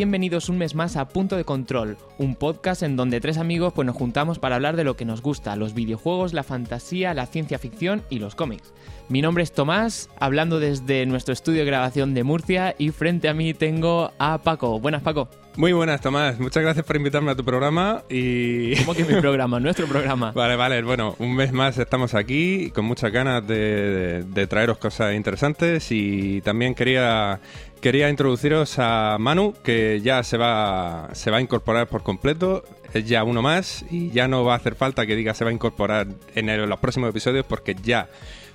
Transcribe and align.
Bienvenidos 0.00 0.48
un 0.48 0.56
mes 0.56 0.74
más 0.74 0.96
a 0.96 1.08
Punto 1.08 1.36
de 1.36 1.44
Control, 1.44 1.98
un 2.16 2.34
podcast 2.34 2.82
en 2.82 2.96
donde 2.96 3.20
tres 3.20 3.36
amigos 3.36 3.74
pues 3.74 3.84
nos 3.84 3.94
juntamos 3.94 4.38
para 4.38 4.54
hablar 4.54 4.74
de 4.74 4.82
lo 4.82 4.96
que 4.96 5.04
nos 5.04 5.20
gusta, 5.20 5.56
los 5.56 5.74
videojuegos, 5.74 6.32
la 6.32 6.42
fantasía, 6.42 7.12
la 7.12 7.26
ciencia 7.26 7.58
ficción 7.58 8.02
y 8.08 8.18
los 8.18 8.34
cómics. 8.34 8.72
Mi 9.10 9.20
nombre 9.20 9.42
es 9.42 9.52
Tomás, 9.52 10.08
hablando 10.18 10.58
desde 10.58 11.04
nuestro 11.04 11.34
estudio 11.34 11.58
de 11.60 11.66
grabación 11.66 12.14
de 12.14 12.24
Murcia 12.24 12.74
y 12.78 12.92
frente 12.92 13.28
a 13.28 13.34
mí 13.34 13.52
tengo 13.52 14.12
a 14.18 14.38
Paco. 14.38 14.80
Buenas 14.80 15.02
Paco. 15.02 15.28
Muy 15.56 15.72
buenas, 15.72 16.00
Tomás. 16.00 16.38
Muchas 16.38 16.62
gracias 16.62 16.86
por 16.86 16.96
invitarme 16.96 17.32
a 17.32 17.34
tu 17.34 17.44
programa 17.44 18.04
y... 18.08 18.76
¿Cómo 18.84 18.94
que 18.94 19.04
mi 19.04 19.20
programa? 19.20 19.60
Nuestro 19.60 19.86
programa. 19.86 20.30
Vale, 20.34 20.56
vale. 20.56 20.80
Bueno, 20.82 21.16
un 21.18 21.34
mes 21.34 21.52
más 21.52 21.76
estamos 21.76 22.14
aquí 22.14 22.70
con 22.70 22.84
muchas 22.84 23.10
ganas 23.12 23.46
de, 23.46 24.24
de 24.26 24.46
traeros 24.46 24.78
cosas 24.78 25.14
interesantes 25.14 25.88
y 25.90 26.40
también 26.40 26.74
quería 26.74 27.40
quería 27.80 28.10
introduciros 28.10 28.78
a 28.78 29.16
Manu, 29.18 29.54
que 29.62 30.00
ya 30.00 30.22
se 30.22 30.36
va, 30.36 31.08
se 31.12 31.30
va 31.30 31.38
a 31.38 31.40
incorporar 31.40 31.88
por 31.88 32.02
completo. 32.02 32.62
Es 32.92 33.06
ya 33.06 33.24
uno 33.24 33.40
más 33.40 33.84
y 33.90 34.10
ya 34.10 34.28
no 34.28 34.44
va 34.44 34.54
a 34.54 34.56
hacer 34.56 34.74
falta 34.74 35.06
que 35.06 35.16
diga 35.16 35.32
se 35.32 35.44
va 35.44 35.50
a 35.50 35.52
incorporar 35.52 36.08
en, 36.34 36.68
los 36.68 36.78
próximos 36.80 37.08
episodios 37.10 37.46
porque 37.46 37.74
ya 37.74 38.08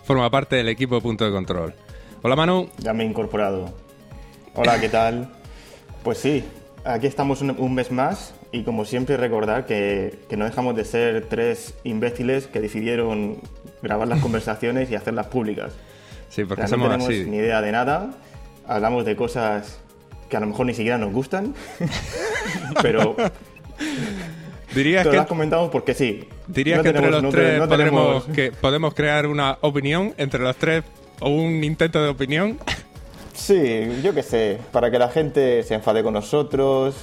forma 0.03 0.29
parte 0.29 0.57
del 0.57 0.67
equipo 0.69 0.95
de 0.95 1.01
Punto 1.01 1.25
de 1.25 1.31
Control. 1.31 1.73
Hola 2.21 2.35
Manu. 2.35 2.69
Ya 2.79 2.93
me 2.93 3.03
he 3.03 3.07
incorporado. 3.07 3.73
Hola, 4.53 4.79
¿qué 4.79 4.89
tal? 4.89 5.29
Pues 6.03 6.17
sí, 6.17 6.43
aquí 6.83 7.07
estamos 7.07 7.41
un, 7.41 7.73
mes 7.73 7.91
más 7.91 8.35
y 8.51 8.63
como 8.63 8.85
siempre 8.85 9.17
recordar 9.17 9.65
que, 9.65 10.19
que, 10.29 10.37
no 10.37 10.45
dejamos 10.45 10.75
de 10.75 10.85
ser 10.85 11.25
tres 11.29 11.73
imbéciles 11.83 12.47
que 12.47 12.59
decidieron 12.59 13.37
grabar 13.81 14.07
las 14.07 14.19
conversaciones 14.21 14.91
y 14.91 14.95
hacerlas 14.95 15.27
públicas. 15.27 15.73
Sí, 16.29 16.43
porque 16.43 16.67
somos 16.67 16.89
no 16.89 16.97
tenemos 16.97 17.27
ni 17.27 17.37
idea 17.37 17.61
de 17.61 17.71
nada 17.71 18.11
hablamos 18.67 19.05
de 19.05 19.15
cosas 19.15 19.79
que 20.29 20.37
a 20.37 20.39
lo 20.39 20.47
mejor 20.47 20.65
ni 20.65 20.73
siquiera 20.73 20.97
nos 20.97 21.13
gustan, 21.13 21.53
pero 22.81 23.15
Dirías 24.75 25.07
que 25.07 25.15
las 25.15 25.27
comentamos 25.27 25.69
porque 25.69 25.93
sí. 25.93 26.27
Dirías 26.47 26.81
que 26.81 26.89
entre 26.89 27.09
los 27.09 27.31
tres 27.31 27.61
podemos, 27.65 28.25
que 28.25 28.51
podemos 28.51 28.93
crear 28.93 29.25
una 29.25 29.57
opinión 29.61 30.13
entre 30.17 30.41
los 30.41 30.55
tres 30.57 30.83
o 31.21 31.29
un 31.29 31.63
intento 31.63 32.03
de 32.03 32.09
opinión. 32.09 32.59
Sí, 33.33 33.87
yo 34.03 34.13
qué 34.13 34.21
sé, 34.21 34.59
para 34.71 34.91
que 34.91 34.99
la 34.99 35.09
gente 35.09 35.63
se 35.63 35.75
enfade 35.75 36.03
con 36.03 36.13
nosotros, 36.13 36.95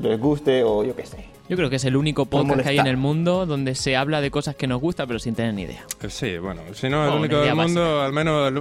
les 0.00 0.18
guste 0.20 0.62
o 0.62 0.84
yo 0.84 0.94
qué 0.94 1.06
sé. 1.06 1.26
Yo 1.48 1.56
creo 1.56 1.70
que 1.70 1.76
es 1.76 1.84
el 1.84 1.96
único 1.96 2.26
podcast 2.26 2.62
que 2.62 2.68
hay 2.70 2.78
en 2.78 2.88
el 2.88 2.96
mundo 2.96 3.46
donde 3.46 3.74
se 3.76 3.96
habla 3.96 4.20
de 4.20 4.30
cosas 4.30 4.56
que 4.56 4.66
nos 4.66 4.80
gustan 4.80 5.06
pero 5.06 5.18
sin 5.18 5.34
tener 5.34 5.54
ni 5.54 5.62
idea. 5.62 5.84
Sí, 6.08 6.38
bueno, 6.38 6.62
si 6.74 6.88
no 6.88 7.06
es 7.06 7.12
el 7.12 7.18
único 7.18 7.40
del 7.40 7.54
mundo, 7.54 8.02
al 8.02 8.12
menos 8.12 8.52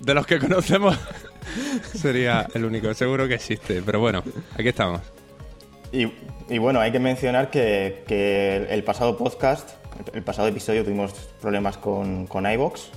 de 0.00 0.14
los 0.14 0.26
que 0.26 0.38
conocemos, 0.38 0.96
sería 1.94 2.46
el 2.54 2.64
único. 2.64 2.92
Seguro 2.94 3.28
que 3.28 3.34
existe, 3.34 3.82
pero 3.84 4.00
bueno, 4.00 4.22
aquí 4.54 4.68
estamos. 4.68 5.00
Y, 5.92 6.58
bueno, 6.58 6.80
hay 6.80 6.92
que 6.92 6.98
mencionar 6.98 7.50
que, 7.50 8.66
el, 8.70 8.84
pasado 8.84 9.16
podcast, 9.16 9.70
el 10.12 10.22
pasado 10.22 10.48
episodio 10.48 10.84
tuvimos 10.84 11.12
problemas 11.40 11.78
con, 11.78 12.26
con 12.26 12.50
iVox. 12.50 12.90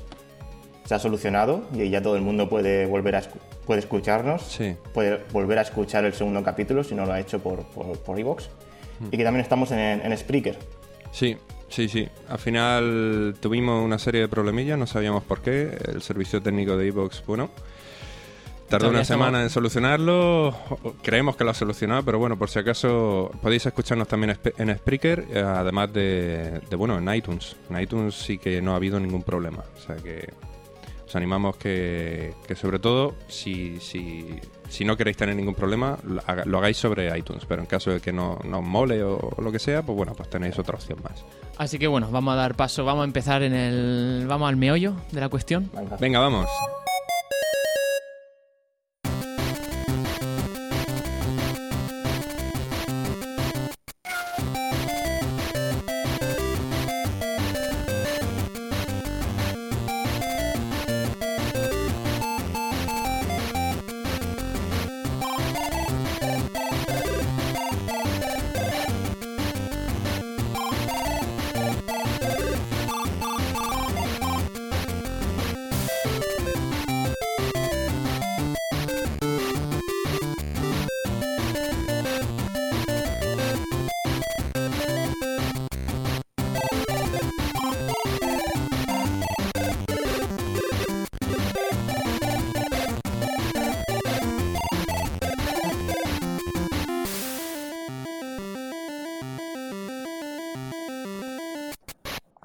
Se 0.86 0.96
ha 0.96 1.00
solucionado 1.00 1.68
y 1.74 1.90
ya 1.90 2.02
todo 2.02 2.16
el 2.16 2.24
mundo 2.24 2.50
puede 2.50 2.88
volver 2.88 3.16
a 3.16 3.22
puede 3.66 3.82
escucharnos. 3.82 4.42
Sí. 4.42 4.76
Puede 4.94 5.24
volver 5.32 5.60
a 5.60 5.62
escuchar 5.62 6.04
el 6.04 6.14
segundo 6.14 6.44
capítulo 6.44 6.84
si 6.84 6.96
no 6.96 7.06
lo 7.06 7.14
ha 7.14 7.20
hecho 7.20 7.40
por, 7.40 7.64
por, 7.66 8.20
iVox. 8.20 8.50
Mm. 9.00 9.06
Y 9.12 9.18
que 9.18 9.24
también 9.24 9.44
estamos 9.44 9.72
en, 9.72 9.80
en 9.80 10.18
Spreaker. 10.18 10.58
Sí, 11.12 11.38
Sí, 11.70 11.88
sí. 11.88 12.08
Al 12.28 12.40
final 12.40 13.36
tuvimos 13.40 13.84
una 13.84 14.00
serie 14.00 14.22
de 14.22 14.28
problemillas, 14.28 14.78
no 14.78 14.88
sabíamos 14.88 15.24
por 15.24 15.42
qué. 15.42 15.78
El 15.86 16.02
servicio 16.02 16.42
técnico 16.42 16.76
de 16.76 16.88
Evox, 16.88 17.24
bueno, 17.26 17.52
tardó 18.68 18.90
una 18.90 19.06
semana 19.06 19.44
en 19.44 19.50
solucionarlo. 19.50 20.56
Creemos 21.04 21.36
que 21.36 21.44
lo 21.44 21.52
ha 21.52 21.54
solucionado, 21.54 22.04
pero 22.04 22.18
bueno, 22.18 22.38
por 22.38 22.50
si 22.50 22.60
acaso 22.60 23.32
podéis 23.42 23.66
escucharnos 23.68 24.08
también 24.08 24.38
en 24.58 24.78
Spreaker, 24.78 25.28
eh, 25.32 25.40
además 25.40 25.94
de, 25.94 26.60
bueno, 26.76 26.98
en 26.98 27.14
iTunes. 27.14 27.56
En 27.70 27.80
iTunes 27.80 28.16
sí 28.16 28.40
que 28.40 28.62
no 28.62 28.74
ha 28.74 28.76
habido 28.76 29.00
ningún 29.00 29.24
problema. 29.24 29.64
O 29.78 29.80
sea 29.80 29.96
que 29.98 30.28
os 31.06 31.16
animamos 31.16 31.56
que, 31.58 32.34
que 32.48 32.56
sobre 32.56 32.80
todo, 32.80 33.14
si, 33.28 33.80
si, 33.80 34.40
si 34.68 34.86
no 34.86 34.98
queréis 34.98 35.18
tener 35.18 35.36
ningún 35.36 35.56
problema, 35.56 36.00
lo 36.04 36.58
hagáis 36.58 36.78
sobre 36.78 37.16
iTunes. 37.16 37.46
Pero 37.46 37.62
en 37.62 37.68
caso 37.68 37.92
de 37.92 38.00
que 38.00 38.12
no, 38.12 38.40
no 38.44 38.60
os 38.60 38.66
mole 38.66 39.04
o 39.04 39.36
lo 39.40 39.52
que 39.52 39.60
sea, 39.60 39.84
pues 39.84 39.96
bueno, 39.96 40.14
pues 40.16 40.32
tenéis 40.32 40.58
otra 40.58 40.76
opción 40.76 41.00
más. 41.04 41.24
Así 41.60 41.78
que 41.78 41.88
bueno, 41.88 42.08
vamos 42.10 42.32
a 42.34 42.38
dar 42.38 42.56
paso, 42.56 42.86
vamos 42.86 43.02
a 43.02 43.06
empezar 43.06 43.44
en 43.44 43.54
el. 43.54 44.26
Vamos 44.28 44.48
al 44.48 44.56
meollo 44.56 44.94
de 45.12 45.20
la 45.20 45.28
cuestión. 45.28 45.70
Venga, 46.00 46.20
vamos. 46.20 46.48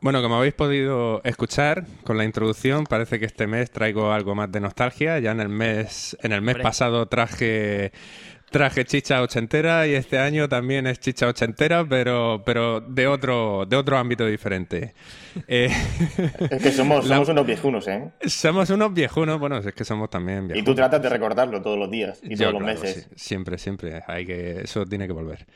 Bueno, 0.04 0.20
como 0.20 0.36
habéis 0.36 0.52
podido 0.52 1.22
escuchar 1.24 1.86
con 2.04 2.18
la 2.18 2.24
introducción, 2.24 2.84
parece 2.84 3.18
que 3.18 3.24
este 3.24 3.46
mes 3.46 3.70
traigo 3.70 4.12
algo 4.12 4.34
más 4.34 4.52
de 4.52 4.60
nostalgia. 4.60 5.18
Ya 5.18 5.30
en 5.30 5.40
el 5.40 5.48
mes, 5.48 6.14
en 6.22 6.32
el 6.32 6.42
mes 6.42 6.56
pasado 6.56 7.06
traje 7.06 7.90
traje 8.50 8.84
chicha 8.84 9.22
ochentera 9.22 9.86
y 9.86 9.94
este 9.94 10.18
año 10.18 10.46
también 10.46 10.86
es 10.86 11.00
chicha 11.00 11.26
ochentera, 11.26 11.86
pero, 11.88 12.42
pero 12.44 12.82
de 12.82 13.06
otro, 13.06 13.64
de 13.66 13.76
otro 13.76 13.96
ámbito 13.96 14.26
diferente. 14.26 14.92
Eh, 15.48 15.70
es 16.50 16.62
que 16.62 16.70
somos, 16.70 17.04
somos 17.08 17.30
unos 17.30 17.46
viejunos, 17.46 17.88
¿eh? 17.88 18.10
Somos 18.26 18.68
unos 18.68 18.92
viejunos, 18.92 19.40
bueno, 19.40 19.56
es 19.56 19.72
que 19.72 19.84
somos 19.86 20.10
también 20.10 20.48
viejunos. 20.48 20.58
Y 20.58 20.64
tú 20.64 20.74
tratas 20.74 21.00
de 21.00 21.08
recordarlo 21.08 21.62
todos 21.62 21.78
los 21.78 21.90
días 21.90 22.20
y 22.22 22.36
todos 22.36 22.52
los 22.52 22.62
meses. 22.62 23.08
siempre, 23.16 23.56
siempre. 23.56 24.02
Hay 24.06 24.26
que, 24.26 24.60
eso 24.64 24.84
tiene 24.84 25.06
que 25.06 25.14
volver. 25.14 25.46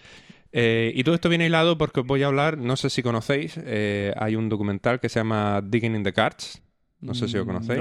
Eh, 0.53 0.93
y 0.95 1.05
todo 1.05 1.15
esto 1.15 1.29
viene 1.29 1.47
hilado 1.47 1.77
porque 1.77 2.01
os 2.01 2.07
voy 2.07 2.23
a 2.23 2.27
hablar, 2.27 2.59
no 2.59 2.77
sé 2.77 2.91
si 2.91 3.03
conocéis, 3.03 3.59
eh, 3.63 4.13
hay 4.17 4.37
un 4.37 4.49
documental 4.49 5.01
que 5.01 5.09
se 5.09 5.21
llama 5.21 5.61
Digging 5.63 5.95
in 5.97 6.05
the 6.05 6.13
Cards. 6.13 6.63
No 7.01 7.15
sé 7.15 7.29
si 7.29 7.37
lo 7.37 7.45
mm, 7.45 7.47
conocéis. 7.47 7.81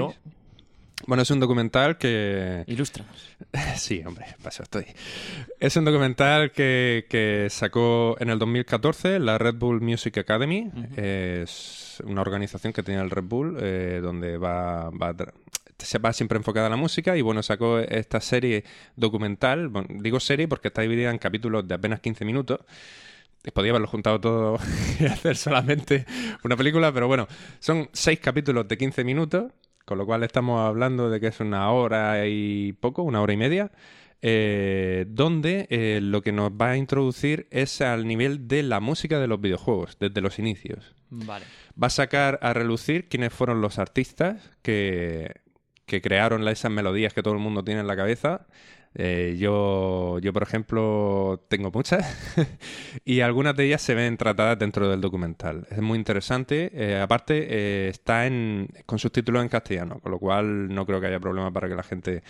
Bueno, 1.06 1.22
es 1.22 1.30
un 1.30 1.40
documental 1.40 1.96
que... 1.96 2.64
Ilustra. 2.66 3.04
sí, 3.76 4.02
hombre, 4.04 4.26
paso 4.42 4.64
estoy. 4.64 4.86
Es 5.60 5.76
un 5.76 5.84
documental 5.84 6.50
que, 6.50 7.46
sacó 7.50 8.16
en 8.18 8.30
el 8.30 8.38
2014 8.38 9.18
la 9.20 9.38
Red 9.38 9.54
Bull 9.56 9.80
Music 9.80 10.18
Academy. 10.18 10.70
Es 10.96 12.02
una 12.04 12.20
organización 12.20 12.72
que 12.72 12.82
tiene 12.82 13.00
el 13.00 13.10
Red 13.10 13.24
Bull, 13.24 13.56
eh, 13.60 14.00
donde 14.02 14.38
va, 14.38 14.90
va, 14.90 15.14
se 15.78 15.98
va 15.98 16.12
siempre 16.12 16.38
enfocada 16.38 16.66
a 16.66 16.70
la 16.70 16.76
música 16.76 17.16
y 17.16 17.22
bueno, 17.22 17.42
sacó 17.42 17.78
esta 17.78 18.20
serie 18.20 18.64
documental, 18.96 19.70
digo 19.88 20.20
serie 20.20 20.48
porque 20.48 20.68
está 20.68 20.82
dividida 20.82 21.10
en 21.10 21.18
capítulos 21.18 21.66
de 21.66 21.74
apenas 21.74 22.00
15 22.00 22.24
minutos. 22.24 22.60
Podía 23.54 23.70
haberlo 23.70 23.86
juntado 23.86 24.20
todo 24.20 24.58
y 25.00 25.06
hacer 25.06 25.36
solamente 25.36 26.04
una 26.42 26.56
película, 26.56 26.92
pero 26.92 27.06
bueno, 27.06 27.28
son 27.60 27.88
seis 27.92 28.18
capítulos 28.18 28.66
de 28.66 28.76
15 28.76 29.04
minutos, 29.04 29.52
con 29.84 29.98
lo 29.98 30.04
cual 30.04 30.24
estamos 30.24 30.60
hablando 30.60 31.08
de 31.08 31.20
que 31.20 31.28
es 31.28 31.40
una 31.40 31.70
hora 31.70 32.26
y 32.26 32.72
poco, 32.72 33.02
una 33.02 33.22
hora 33.22 33.32
y 33.32 33.36
media, 33.36 33.70
eh, 34.20 35.06
donde 35.08 35.68
eh, 35.70 36.00
lo 36.02 36.22
que 36.22 36.32
nos 36.32 36.50
va 36.50 36.70
a 36.70 36.76
introducir 36.76 37.46
es 37.50 37.80
al 37.80 38.06
nivel 38.06 38.48
de 38.48 38.64
la 38.64 38.80
música 38.80 39.20
de 39.20 39.28
los 39.28 39.40
videojuegos, 39.40 39.96
desde 40.00 40.20
los 40.20 40.40
inicios. 40.40 40.94
Vale. 41.08 41.46
Va 41.80 41.86
a 41.86 41.90
sacar 41.90 42.40
a 42.42 42.52
relucir 42.52 43.08
quiénes 43.08 43.32
fueron 43.32 43.60
los 43.60 43.78
artistas 43.78 44.50
que, 44.60 45.36
que 45.88 46.00
crearon 46.00 46.46
esas 46.46 46.70
melodías 46.70 47.12
que 47.12 47.22
todo 47.22 47.34
el 47.34 47.40
mundo 47.40 47.64
tiene 47.64 47.80
en 47.80 47.88
la 47.88 47.96
cabeza. 47.96 48.46
Eh, 48.94 49.36
yo, 49.38 50.18
yo, 50.20 50.32
por 50.32 50.42
ejemplo, 50.42 51.44
tengo 51.48 51.70
muchas 51.70 52.36
y 53.04 53.20
algunas 53.20 53.54
de 53.56 53.66
ellas 53.66 53.82
se 53.82 53.94
ven 53.94 54.16
tratadas 54.16 54.58
dentro 54.58 54.88
del 54.88 55.00
documental. 55.00 55.66
Es 55.70 55.80
muy 55.80 55.98
interesante. 55.98 56.70
Eh, 56.74 57.00
aparte, 57.00 57.46
eh, 57.48 57.88
está 57.88 58.26
en, 58.26 58.68
con 58.86 58.98
subtítulos 58.98 59.42
en 59.42 59.48
castellano, 59.48 60.00
con 60.00 60.12
lo 60.12 60.18
cual 60.18 60.72
no 60.74 60.86
creo 60.86 61.00
que 61.00 61.08
haya 61.08 61.20
problema 61.20 61.52
para 61.52 61.68
que 61.68 61.74
la 61.74 61.82
gente 61.82 62.22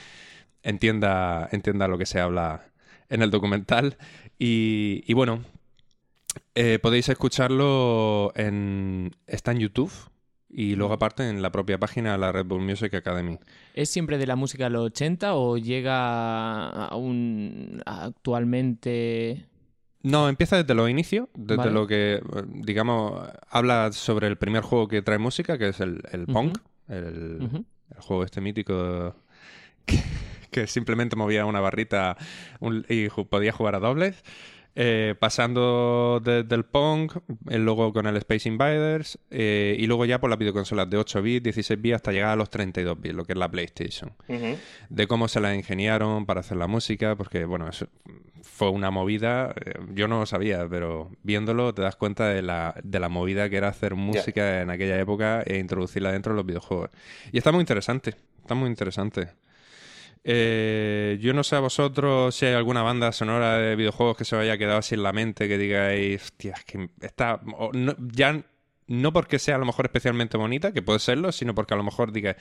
entienda, 0.62 1.48
entienda 1.52 1.88
lo 1.88 1.98
que 1.98 2.06
se 2.06 2.20
habla 2.20 2.66
en 3.08 3.22
el 3.22 3.30
documental. 3.30 3.96
Y, 4.38 5.04
y 5.06 5.14
bueno, 5.14 5.44
podéis 6.82 7.08
escucharlo 7.08 8.32
en. 8.36 9.12
Está 9.26 9.52
en 9.52 9.60
YouTube. 9.60 9.92
Y 10.58 10.74
luego 10.74 10.92
aparte 10.92 11.28
en 11.28 11.40
la 11.40 11.52
propia 11.52 11.78
página 11.78 12.10
de 12.12 12.18
la 12.18 12.32
Red 12.32 12.46
Bull 12.46 12.62
Music 12.62 12.92
Academy. 12.92 13.38
¿Es 13.74 13.90
siempre 13.90 14.18
de 14.18 14.26
la 14.26 14.34
música 14.34 14.64
de 14.64 14.70
los 14.70 14.86
80 14.86 15.34
o 15.34 15.56
llega 15.56 16.86
a 16.86 16.96
un 16.96 17.80
actualmente 17.86 19.46
no, 20.02 20.28
empieza 20.28 20.56
desde 20.56 20.74
los 20.74 20.90
inicios, 20.90 21.28
desde 21.34 21.58
Vale. 21.58 21.70
lo 21.72 21.86
que, 21.86 22.20
digamos, 22.46 23.20
habla 23.48 23.92
sobre 23.92 24.26
el 24.26 24.36
primer 24.36 24.62
juego 24.62 24.88
que 24.88 25.02
trae 25.02 25.18
música, 25.18 25.58
que 25.58 25.68
es 25.68 25.78
el, 25.80 26.02
el 26.10 26.26
Pong, 26.26 26.56
el, 26.88 27.64
juego 27.98 28.24
este 28.24 28.40
mítico 28.40 29.14
que, 29.86 30.00
que 30.50 30.66
simplemente 30.66 31.14
movía 31.14 31.46
una 31.46 31.60
barrita 31.60 32.16
un- 32.58 32.84
y 32.88 33.08
podía 33.08 33.52
jugar 33.52 33.76
a 33.76 33.80
dobles. 33.80 34.24
Eh, 34.80 35.16
pasando 35.18 36.22
desde 36.22 36.54
el 36.54 36.64
Pong, 36.64 37.10
eh, 37.50 37.58
luego 37.58 37.92
con 37.92 38.06
el 38.06 38.16
Space 38.18 38.48
Invaders, 38.48 39.18
eh, 39.28 39.74
y 39.76 39.88
luego 39.88 40.04
ya 40.04 40.20
por 40.20 40.30
las 40.30 40.38
videoconsolas 40.38 40.88
de 40.88 40.96
8 40.96 41.20
bits, 41.20 41.42
16 41.42 41.82
bits, 41.82 41.96
hasta 41.96 42.12
llegar 42.12 42.30
a 42.30 42.36
los 42.36 42.48
32 42.48 43.00
bits, 43.00 43.12
lo 43.12 43.24
que 43.24 43.32
es 43.32 43.38
la 43.40 43.50
PlayStation 43.50 44.12
de 44.88 45.06
cómo 45.08 45.26
se 45.26 45.40
la 45.40 45.52
ingeniaron 45.52 46.26
para 46.26 46.40
hacer 46.40 46.58
la 46.58 46.68
música, 46.68 47.16
porque 47.16 47.44
bueno, 47.44 47.68
eso 47.68 47.88
fue 48.42 48.70
una 48.70 48.92
movida, 48.92 49.52
eh, 49.64 49.74
yo 49.94 50.06
no 50.06 50.20
lo 50.20 50.26
sabía, 50.26 50.68
pero 50.68 51.10
viéndolo 51.24 51.74
te 51.74 51.82
das 51.82 51.96
cuenta 51.96 52.28
de 52.28 52.42
la, 52.42 52.74
de 52.82 53.00
la 53.00 53.08
movida 53.08 53.50
que 53.50 53.56
era 53.56 53.68
hacer 53.68 53.94
música 53.96 54.62
en 54.62 54.70
aquella 54.70 54.98
época 54.98 55.42
e 55.42 55.58
introducirla 55.58 56.12
dentro 56.12 56.32
de 56.32 56.36
los 56.36 56.46
videojuegos. 56.46 56.90
Y 57.32 57.38
está 57.38 57.50
muy 57.50 57.60
interesante, 57.60 58.14
está 58.42 58.54
muy 58.54 58.68
interesante. 58.68 59.28
Eh, 60.24 61.18
yo 61.20 61.32
no 61.32 61.44
sé 61.44 61.56
a 61.56 61.60
vosotros 61.60 62.34
si 62.34 62.46
hay 62.46 62.54
alguna 62.54 62.82
banda 62.82 63.12
sonora 63.12 63.58
de 63.58 63.76
videojuegos 63.76 64.16
que 64.16 64.24
se 64.24 64.36
os 64.36 64.42
haya 64.42 64.58
quedado 64.58 64.78
así 64.78 64.94
en 64.94 65.02
la 65.02 65.12
mente, 65.12 65.48
que 65.48 65.58
digáis, 65.58 66.22
hostia, 66.22 66.54
es 66.54 66.64
que 66.64 66.90
está... 67.00 67.40
ya 68.12 68.44
no 68.88 69.12
porque 69.12 69.38
sea 69.38 69.56
a 69.56 69.58
lo 69.58 69.66
mejor 69.66 69.86
especialmente 69.86 70.36
bonita, 70.36 70.72
que 70.72 70.82
puede 70.82 70.98
serlo, 70.98 71.30
sino 71.30 71.54
porque 71.54 71.74
a 71.74 71.76
lo 71.76 71.84
mejor 71.84 72.10
diga, 72.12 72.36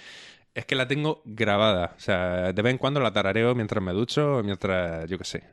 es 0.53 0.65
que 0.65 0.75
la 0.75 0.87
tengo 0.87 1.21
grabada. 1.25 1.93
O 1.97 1.99
sea, 1.99 2.53
de 2.53 2.61
vez 2.61 2.71
en 2.71 2.77
cuando 2.77 2.99
la 2.99 3.13
tarareo 3.13 3.53
mientras 3.53 3.83
me 3.83 3.93
ducho 3.93 4.41
mientras, 4.43 5.09
yo 5.09 5.17
qué 5.17 5.25
sé. 5.25 5.43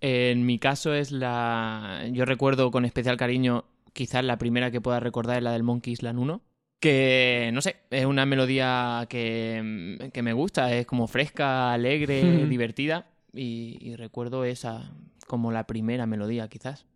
En 0.00 0.44
mi 0.44 0.58
caso 0.58 0.94
es 0.94 1.10
la... 1.10 2.04
Yo 2.12 2.26
recuerdo 2.26 2.70
con 2.70 2.84
especial 2.84 3.16
cariño, 3.16 3.64
quizás 3.92 4.24
la 4.24 4.38
primera 4.38 4.70
que 4.70 4.80
pueda 4.80 5.00
recordar 5.00 5.38
es 5.38 5.42
la 5.42 5.52
del 5.52 5.62
Monkey 5.62 5.94
Island 5.94 6.18
1. 6.18 6.42
Que, 6.80 7.50
no 7.54 7.62
sé, 7.62 7.76
es 7.90 8.04
una 8.04 8.26
melodía 8.26 9.06
que, 9.08 10.10
que 10.12 10.22
me 10.22 10.32
gusta, 10.34 10.72
es 10.74 10.86
como 10.86 11.06
fresca, 11.06 11.72
alegre, 11.72 12.46
divertida. 12.48 13.06
Y, 13.32 13.78
y 13.80 13.96
recuerdo 13.96 14.44
esa 14.44 14.90
como 15.26 15.52
la 15.52 15.66
primera 15.66 16.06
melodía, 16.06 16.48
quizás. 16.48 16.86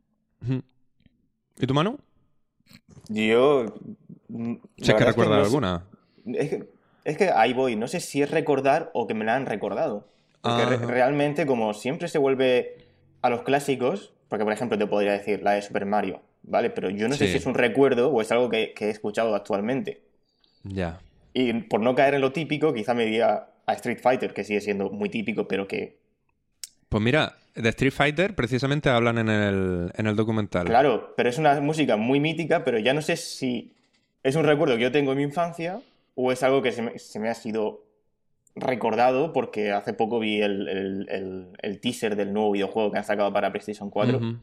¿Y 1.58 1.66
tu 1.66 1.74
mano? 1.74 1.98
Yo. 3.08 3.66
mm, 4.28 4.54
Si 4.78 4.90
es 4.90 4.96
que 4.96 5.04
recuerdas 5.04 5.38
no 5.38 5.44
sé- 5.44 5.48
alguna. 5.48 5.84
Es 6.26 6.50
que, 6.50 6.68
es 7.04 7.16
que 7.16 7.30
ahí 7.30 7.52
voy, 7.52 7.76
no 7.76 7.88
sé 7.88 8.00
si 8.00 8.22
es 8.22 8.30
recordar 8.30 8.90
o 8.94 9.06
que 9.06 9.14
me 9.14 9.24
la 9.24 9.34
han 9.36 9.46
recordado. 9.46 10.06
Porque 10.42 10.64
re- 10.64 10.76
Ajá. 10.76 10.86
realmente, 10.86 11.44
como 11.46 11.74
siempre 11.74 12.08
se 12.08 12.18
vuelve 12.18 12.86
a 13.22 13.28
los 13.30 13.42
clásicos, 13.42 14.12
porque 14.28 14.44
por 14.44 14.52
ejemplo 14.54 14.78
te 14.78 14.86
podría 14.86 15.12
decir 15.12 15.42
la 15.42 15.52
de 15.52 15.62
Super 15.62 15.84
Mario, 15.84 16.22
¿vale? 16.42 16.70
Pero 16.70 16.90
yo 16.90 17.08
no 17.08 17.14
sé 17.14 17.28
si 17.28 17.36
es 17.36 17.46
un 17.46 17.54
recuerdo 17.54 18.10
o 18.10 18.20
es 18.20 18.30
algo 18.32 18.48
que, 18.48 18.72
que 18.74 18.86
he 18.86 18.90
escuchado 18.90 19.34
actualmente. 19.34 20.00
Ya. 20.64 21.00
Y 21.32 21.52
por 21.52 21.80
no 21.80 21.94
caer 21.94 22.14
en 22.14 22.20
lo 22.20 22.32
típico, 22.32 22.72
quizá 22.74 22.92
me 22.94 23.04
diría 23.04 23.46
a 23.66 23.72
Street 23.74 23.98
Fighter, 24.02 24.34
que 24.34 24.44
sigue 24.44 24.60
siendo 24.60 24.90
muy 24.90 25.08
típico, 25.08 25.46
pero 25.46 25.68
que, 25.68 25.96
Pues 26.88 27.02
mira, 27.02 27.36
de 27.54 27.68
Street 27.68 27.92
Fighter 27.92 28.34
precisamente 28.34 28.88
hablan 28.88 29.18
en 29.18 29.28
el, 29.28 29.92
en 29.96 30.06
el 30.06 30.16
documental. 30.16 30.66
claro, 30.66 31.14
pero 31.16 31.28
es 31.28 31.38
una 31.38 31.60
música 31.60 31.96
muy 31.96 32.18
mítica, 32.20 32.64
pero 32.64 32.78
ya 32.78 32.94
no 32.94 33.00
sé 33.02 33.16
si 33.16 33.72
es 34.22 34.34
un 34.34 34.44
recuerdo 34.44 34.76
que 34.76 34.82
yo 34.82 34.92
tengo 34.92 35.12
en 35.12 35.18
mi 35.18 35.24
infancia 35.24 35.80
o 36.16 36.32
es 36.32 36.42
algo 36.42 36.62
que 36.62 36.72
se 36.72 36.82
me, 36.82 36.98
se 36.98 37.18
me 37.20 37.28
ha 37.28 37.34
sido 37.34 37.84
recordado 38.56 39.32
porque 39.32 39.70
hace 39.72 39.92
poco 39.92 40.18
vi 40.18 40.42
el, 40.42 40.68
el- 40.68 41.06
el- 41.08 41.46
el 41.62 41.80
teaser 41.80 42.16
del 42.16 42.32
nuevo 42.32 42.50
videojuego 42.52 42.90
que 42.90 42.98
han 42.98 43.04
sacado 43.04 43.32
para 43.32 43.50
PlayStation 43.52 43.90
4. 43.90 44.16
Ujú. 44.18 44.36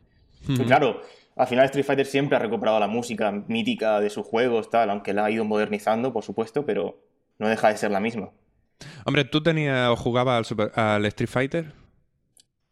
Y 0.48 0.54
Ujú. 0.54 0.64
claro, 0.66 1.02
al 1.38 1.48
final 1.48 1.66
Street 1.66 1.86
Fighter 1.86 2.06
siempre 2.06 2.36
ha 2.36 2.40
recuperado 2.40 2.80
la 2.80 2.88
música 2.88 3.32
mítica 3.32 4.00
de 4.00 4.10
sus 4.10 4.26
juegos, 4.26 4.70
tal, 4.70 4.90
aunque 4.90 5.14
la 5.14 5.26
ha 5.26 5.32
ido 5.32 5.46
modernizando, 5.46 6.12
por 6.14 6.24
supuesto, 6.24 6.66
pero 6.66 7.00
no 7.40 7.48
deja 7.48 7.70
de 7.70 7.78
ser 7.78 7.92
la 7.92 8.00
misma. 8.00 8.30
Hombre, 9.06 9.26
¿tú 9.26 9.42
tenías 9.42 9.90
o 9.90 9.96
jugabas 9.96 10.38
al, 10.38 10.46
Super- 10.46 10.72
al 10.80 11.06
Street 11.06 11.30
Fighter? 11.30 11.74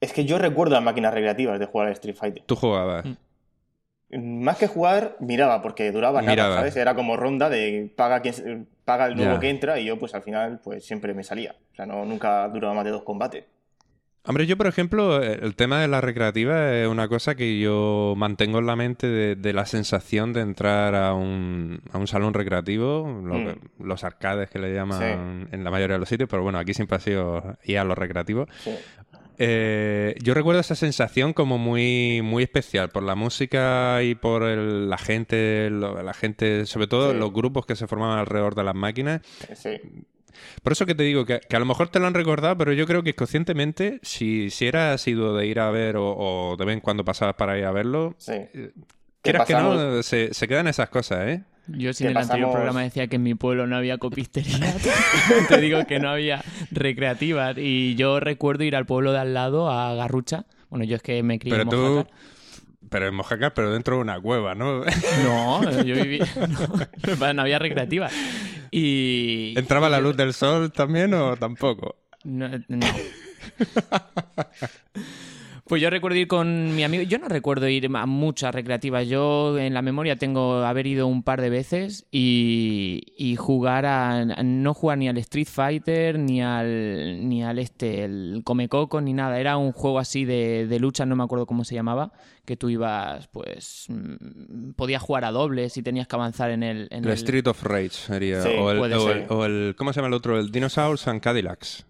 Es 0.02 0.14
que 0.14 0.26
yo 0.26 0.38
recuerdo 0.38 0.74
las 0.74 0.84
máquinas 0.84 1.14
recreativas 1.14 1.60
de 1.60 1.66
jugar 1.66 1.88
al 1.88 1.94
Street 1.94 2.16
Fighter. 2.16 2.44
Tú 2.46 2.56
jugabas. 2.56 3.06
Mm. 3.06 3.16
Más 4.44 4.58
que 4.58 4.68
jugar, 4.68 5.18
miraba, 5.20 5.62
porque 5.62 5.92
duraba 5.92 6.22
nada, 6.22 6.32
Miraba. 6.32 6.56
¿sabes? 6.58 6.76
Era 6.76 6.94
como 6.96 7.18
ronda 7.18 7.50
de 7.50 7.92
paga, 7.96 8.22
quien, 8.22 8.34
se- 8.34 8.66
paga 8.86 9.08
el 9.08 9.16
nuevo 9.16 9.40
que 9.40 9.50
entra 9.50 9.80
y 9.80 9.86
yo 9.86 9.98
pues 9.98 10.14
al 10.14 10.22
final 10.22 10.60
pues 10.64 10.86
siempre 10.86 11.14
me 11.16 11.24
salía. 11.24 11.56
O 11.72 11.76
sea, 11.76 11.86
no, 11.88 12.06
nunca 12.06 12.48
duraba 12.50 12.76
más 12.76 12.86
de 12.86 12.92
dos 12.92 13.04
combates. 13.04 13.46
Hombre, 14.28 14.48
yo, 14.48 14.58
por 14.58 14.66
ejemplo, 14.66 15.22
eh, 15.22 15.40
el 15.44 15.56
tema 15.56 15.80
de 15.82 15.88
la 15.88 16.02
recreativa 16.02 16.74
es 16.76 16.88
una 16.88 17.08
cosa 17.08 17.36
que 17.36 17.60
yo 17.60 18.16
mantengo 18.18 18.58
en 18.58 18.66
la 18.66 18.76
mente 18.76 19.06
de, 19.08 19.36
de 19.36 19.54
la 19.54 19.66
sensación 19.68 20.34
de 20.34 20.42
entrar 20.42 20.96
a 20.96 21.14
un, 21.14 21.80
a 21.92 21.98
un 22.00 22.08
salón 22.08 22.34
recreativo, 22.34 23.22
lo 23.24 23.36
que- 23.36 23.58
los 23.84 24.04
arcades 24.04 24.50
que 24.50 24.58
le 24.58 24.74
llaman 24.74 25.48
en 25.52 25.64
la 25.64 25.70
mayoría 25.70 25.96
de 25.96 26.00
los 26.00 26.10
sitios, 26.10 26.28
pero 26.30 26.42
bueno, 26.42 26.58
aquí 26.58 26.74
siempre 26.74 26.98
ha 26.98 27.00
sido 27.00 27.56
ir 27.66 27.78
a 27.78 27.84
los 27.84 27.96
recreativos. 27.98 28.50
Sí. 28.64 28.72
Eh, 29.38 30.16
yo 30.24 30.34
recuerdo 30.34 30.62
esa 30.62 30.76
sensación 30.76 31.34
como 31.34 31.58
muy, 31.58 32.22
muy 32.24 32.44
especial 32.44 32.90
por 32.90 33.04
la 33.04 33.16
música 33.16 34.02
y 34.02 34.16
por 34.16 34.44
el- 34.44 34.90
la 34.90 34.98
gente, 34.98 35.70
lo- 35.70 36.02
la 36.02 36.14
gente, 36.14 36.66
sobre 36.66 36.88
todo 36.88 37.12
Sí. 37.12 37.18
los 37.20 37.32
grupos 37.34 37.66
que 37.66 37.76
se 37.76 37.86
formaban 37.86 38.18
alrededor 38.18 38.56
de 38.56 38.64
las 38.64 38.76
máquinas. 38.76 39.22
Sí. 39.54 39.72
Por 40.64 40.74
eso 40.74 40.86
que 40.86 40.96
te 40.96 41.04
digo 41.04 41.26
que, 41.26 41.40
que 41.48 41.56
a 41.56 41.60
lo 41.60 41.66
mejor 41.66 41.90
te 41.90 42.00
lo 42.00 42.08
han 42.08 42.14
recordado, 42.14 42.58
pero 42.58 42.74
yo 42.74 42.86
creo 42.88 43.04
que 43.04 43.14
conscientemente, 43.16 44.00
si, 44.02 44.50
si 44.50 44.68
eras 44.68 45.02
sido 45.02 45.36
de 45.36 45.48
ir 45.48 45.60
a 45.60 45.70
ver 45.72 45.98
o, 45.98 46.16
o 46.16 46.56
de 46.58 46.66
vez 46.66 46.74
en 46.74 46.82
cuando 46.82 47.06
pasabas 47.06 47.36
para 47.36 47.58
ir 47.58 47.66
a 47.66 47.72
verlo, 47.72 48.16
sí. 48.18 48.34
quieras 49.22 49.48
que 49.48 49.54
no, 49.54 50.02
se, 50.04 50.34
se 50.34 50.48
quedan 50.48 50.68
esas 50.68 50.90
cosas, 50.90 51.28
¿eh? 51.28 51.44
Yo 51.68 51.94
si 51.94 52.04
en 52.04 52.12
el 52.12 52.18
anterior 52.18 52.50
pasamos- 52.50 52.54
programa 52.54 52.84
decía 52.84 53.08
que 53.08 53.16
en 53.16 53.24
mi 53.24 53.34
pueblo 53.34 53.66
no 53.66 53.76
había 53.76 53.98
copistería, 53.98 54.60
te 55.50 55.60
digo 55.60 55.84
que 55.88 55.98
no 56.00 56.10
había 56.10 56.44
recreativas. 56.70 57.58
Y 57.58 57.96
yo 57.96 58.20
recuerdo 58.20 58.64
ir 58.64 58.76
al 58.76 58.86
pueblo 58.86 59.12
de 59.12 59.18
al 59.20 59.34
lado, 59.34 59.72
a 59.72 59.96
Garrucha. 59.96 60.46
Bueno, 60.70 60.86
yo 60.86 60.96
es 60.96 61.02
que 61.02 61.24
me 61.24 61.40
crié 61.40 61.52
Pero 61.54 61.64
en 61.64 61.70
tú, 61.70 61.78
Mojácar. 61.78 62.14
pero 62.90 63.08
en 63.08 63.16
Mojácar, 63.16 63.54
pero 63.56 63.72
dentro 63.74 63.96
de 63.96 64.02
una 64.02 64.20
cueva, 64.22 64.54
¿no? 64.54 64.84
No, 65.24 65.82
yo 65.82 65.96
viví... 65.96 66.20
No, 67.20 67.34
no 67.34 67.42
había 67.42 67.58
recreativas. 67.58 68.14
Y... 68.78 69.58
¿Entraba 69.58 69.88
la 69.88 70.02
luz 70.02 70.18
del 70.18 70.34
sol 70.34 70.70
también 70.70 71.14
o 71.14 71.38
tampoco? 71.38 71.96
No, 72.26 72.50
no. 72.68 72.86
Pues 75.68 75.82
yo 75.82 75.90
recuerdo 75.90 76.20
ir 76.20 76.28
con 76.28 76.76
mi 76.76 76.84
amigo. 76.84 77.02
Yo 77.02 77.18
no 77.18 77.28
recuerdo 77.28 77.68
ir 77.68 77.90
a 77.92 78.06
muchas 78.06 78.54
recreativas. 78.54 79.08
Yo 79.08 79.58
en 79.58 79.74
la 79.74 79.82
memoria 79.82 80.16
tengo 80.16 80.58
haber 80.64 80.86
ido 80.86 81.08
un 81.08 81.24
par 81.24 81.42
de 81.42 81.50
veces 81.50 82.06
y, 82.12 83.02
y 83.18 83.36
jugar 83.36 83.88
a. 83.88 84.26
No 84.44 84.76
jugar 84.76 85.00
ni 85.00 85.08
al 85.10 85.18
Street 85.18 85.48
Fighter, 85.50 86.20
ni 86.20 86.40
al. 86.40 87.28
ni 87.28 87.44
al 87.44 87.58
este, 87.58 88.04
el 88.04 88.42
Come 88.44 88.70
Coco, 88.70 89.02
ni 89.02 89.14
nada. 89.14 89.40
Era 89.40 89.58
un 89.58 89.72
juego 89.72 89.98
así 89.98 90.24
de, 90.24 90.68
de 90.68 90.80
lucha, 90.80 91.04
no 91.08 91.16
me 91.16 91.24
acuerdo 91.24 91.48
cómo 91.48 91.64
se 91.64 91.74
llamaba. 91.74 92.12
Que 92.46 92.56
tú 92.56 92.70
ibas, 92.70 93.28
pues. 93.30 93.86
mm, 93.90 94.74
Podías 94.76 95.02
jugar 95.02 95.26
a 95.26 95.32
dobles 95.32 95.78
y 95.78 95.82
tenías 95.82 96.08
que 96.08 96.16
avanzar 96.16 96.52
en 96.52 96.62
el. 96.62 96.88
En 96.92 97.06
El 97.06 97.10
el- 97.10 97.14
Street 97.16 97.48
of 97.48 97.64
Rage 97.64 97.90
sería. 97.90 98.44
Sí, 98.44 98.50
o, 98.56 98.70
el, 98.70 98.78
puede 98.78 98.96
o, 98.98 99.00
ser. 99.08 99.18
el, 99.18 99.26
o 99.32 99.46
el- 99.46 99.76
¿Cómo 99.76 99.92
se 99.94 99.98
llama 99.98 100.10
el 100.10 100.14
otro? 100.14 100.38
El 100.40 100.52
Dinosaurs 100.52 101.08
and 101.08 101.22
Cadillacs. 101.22 101.88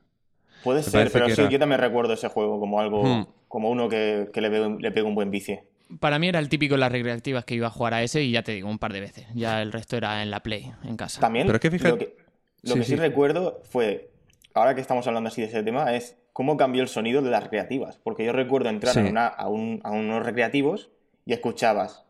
Puede 0.64 0.80
Me 0.80 0.84
ser, 0.84 1.12
pero 1.12 1.26
sí, 1.28 1.42
era- 1.42 1.50
yo 1.50 1.60
también 1.60 1.82
recuerdo 1.82 2.14
ese 2.14 2.30
juego 2.30 2.58
como 2.60 2.80
algo, 2.80 3.04
Hmm. 3.04 3.26
Como 3.56 3.70
uno 3.70 3.88
que, 3.88 4.32
que 4.34 4.42
le, 4.42 4.50
le 4.80 4.92
pega 4.92 5.08
un 5.08 5.16
buen 5.16 5.32
vicio. 5.32 5.64
Para 6.02 6.20
mí 6.20 6.28
era 6.28 6.40
el 6.40 6.50
típico 6.50 6.74
en 6.74 6.82
las 6.82 6.92
recreativas 6.92 7.46
que 7.46 7.56
iba 7.56 7.68
a 7.68 7.70
jugar 7.70 7.94
a 7.94 8.04
ese 8.04 8.22
y 8.22 8.32
ya 8.32 8.44
te 8.44 8.52
digo, 8.52 8.68
un 8.68 8.80
par 8.80 8.92
de 8.92 9.00
veces. 9.00 9.28
Ya 9.34 9.62
el 9.62 9.72
resto 9.72 9.96
era 9.96 10.22
en 10.24 10.30
la 10.30 10.42
Play, 10.44 10.74
en 10.84 10.98
casa. 10.98 11.22
También 11.22 11.46
Pero 11.48 11.56
es 11.56 11.62
que 11.62 11.72
fíjate- 11.72 11.90
lo 11.90 11.98
que, 11.98 12.16
lo 12.64 12.74
Sí, 12.74 12.80
que 12.80 12.84
sí, 12.86 12.90
sí. 12.92 12.96
recuerdo 12.98 13.62
fue, 13.64 14.10
ahora 14.54 14.76
que 14.76 14.82
estamos 14.82 15.08
hablando 15.08 15.30
así 15.30 15.40
de 15.40 15.48
ese 15.48 15.64
tema, 15.64 15.94
es 15.96 16.18
cómo 16.34 16.58
cambió 16.58 16.82
el 16.82 16.90
sonido 16.90 17.22
de 17.22 17.30
las 17.30 17.44
recreativas. 17.44 17.98
Porque 18.04 18.26
yo 18.26 18.34
recuerdo 18.34 18.68
entrar 18.68 18.94
Sí. 18.94 19.00
a, 19.00 19.04
una- 19.06 19.28
a 19.28 19.48
un- 19.48 19.80
a 19.86 19.92
unos 19.92 20.26
recreativos 20.26 20.90
y 21.26 21.32
escuchabas 21.32 22.04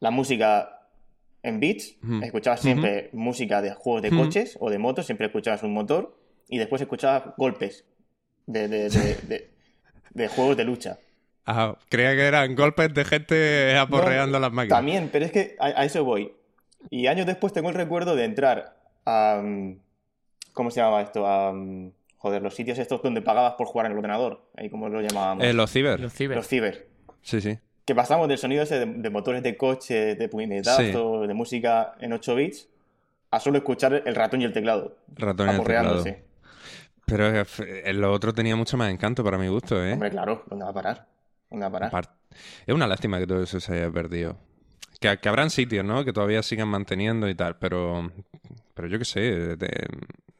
la 0.00 0.10
música 0.10 0.88
en 1.42 1.60
beats, 1.60 1.96
escuchabas 2.22 2.60
siempre 2.60 3.10
música 3.12 3.60
de 3.60 3.74
juegos 3.74 4.00
de 4.00 4.08
coches 4.10 4.56
o 4.58 4.70
de 4.70 4.78
motos, 4.78 5.04
siempre 5.04 5.26
escuchabas 5.26 5.62
un 5.64 5.74
motor 5.74 6.16
y 6.48 6.56
después 6.56 6.80
escuchabas 6.80 7.24
golpes 7.36 7.84
de, 8.46 8.68
de- 8.68 8.88
de- 8.88 9.50
de- 10.14 10.28
juegos 10.28 10.56
de 10.56 10.64
lucha. 10.64 10.98
Ah, 11.46 11.76
creía 11.90 12.14
que 12.14 12.22
eran 12.22 12.54
golpes 12.54 12.94
de 12.94 13.04
gente 13.04 13.76
aporreando 13.76 14.38
No, 14.38 14.40
las 14.46 14.52
máquinas. 14.52 14.78
También, 14.78 15.10
pero 15.12 15.26
es 15.26 15.32
que 15.32 15.56
a, 15.60 15.66
a 15.66 15.84
eso 15.84 16.02
voy. 16.04 16.32
Y 16.90 17.06
años 17.06 17.26
después 17.26 17.52
tengo 17.52 17.68
el 17.68 17.74
recuerdo 17.74 18.16
de 18.16 18.24
entrar 18.24 18.76
a, 19.04 19.40
mm, 19.42 19.78
¿Cómo 20.54 20.70
se 20.70 20.80
llamaba 20.80 21.02
esto? 21.02 21.26
A, 21.26 21.52
mm, 21.52 21.90
joder, 22.18 22.40
los 22.40 22.54
sitios 22.54 22.78
estos 22.78 23.02
donde 23.02 23.20
pagabas 23.20 23.54
por 23.54 23.66
jugar 23.66 23.86
en 23.86 23.92
el 23.92 23.98
ordenador. 23.98 24.40
Ahí 24.56 24.70
como 24.70 24.88
lo 24.88 25.00
llamábamos. 25.02 25.44
Eh, 25.44 25.52
los 25.52 25.70
ciber. 25.70 25.98
Los 26.00 26.12
ciber. 26.14 26.36
Los 26.36 26.46
ciber. 26.48 26.86
Sí, 27.22 27.40
sí. 27.40 27.58
Que 27.84 27.94
pasamos 27.94 28.28
del 28.28 28.38
sonido 28.38 28.62
ese 28.62 28.78
de, 28.78 28.86
de 28.86 29.10
motores 29.10 29.42
de 29.42 29.56
coche, 29.58 30.14
de 30.14 30.28
puñetazos, 30.28 31.26
de 31.28 31.34
música 31.34 31.94
en 32.00 32.12
8 32.14 32.34
bits, 32.36 32.68
a 33.30 33.40
solo 33.40 33.58
escuchar 33.58 34.02
el 34.06 34.14
ratón 34.14 34.40
y 34.40 34.44
el 34.44 34.52
teclado. 34.54 34.96
Ratón 35.16 35.48
y 35.48 35.50
el 35.50 35.56
teclado. 35.64 36.04
Pero 37.06 37.26
eh, 37.28 37.40
f- 37.42 37.92
lo 37.94 38.12
otro 38.12 38.32
tenía 38.32 38.56
mucho 38.56 38.76
más 38.76 38.90
encanto 38.90 39.22
para 39.24 39.38
mi 39.38 39.48
gusto, 39.48 39.84
¿eh? 39.84 39.92
Hombre, 39.92 40.10
claro, 40.10 40.44
¿dónde 40.48 40.64
va 40.64 40.70
a 40.70 40.74
parar? 40.74 41.06
¿Dónde 41.50 41.64
va 41.64 41.68
a 41.68 41.72
parar? 41.72 41.90
Apart- 41.92 42.10
Es 42.66 42.74
una 42.74 42.86
lástima 42.86 43.18
que 43.18 43.26
todo 43.26 43.42
eso 43.42 43.60
se 43.60 43.74
haya 43.74 43.90
perdido. 43.90 44.36
Que, 45.00 45.18
que 45.18 45.28
habrán 45.28 45.50
sitios, 45.50 45.84
¿no? 45.84 46.04
Que 46.04 46.12
todavía 46.12 46.42
sigan 46.42 46.68
manteniendo 46.68 47.28
y 47.28 47.34
tal, 47.34 47.56
pero... 47.58 48.10
Pero 48.74 48.88
yo 48.88 48.98
qué 48.98 49.04
sé, 49.04 49.20
de- 49.56 49.86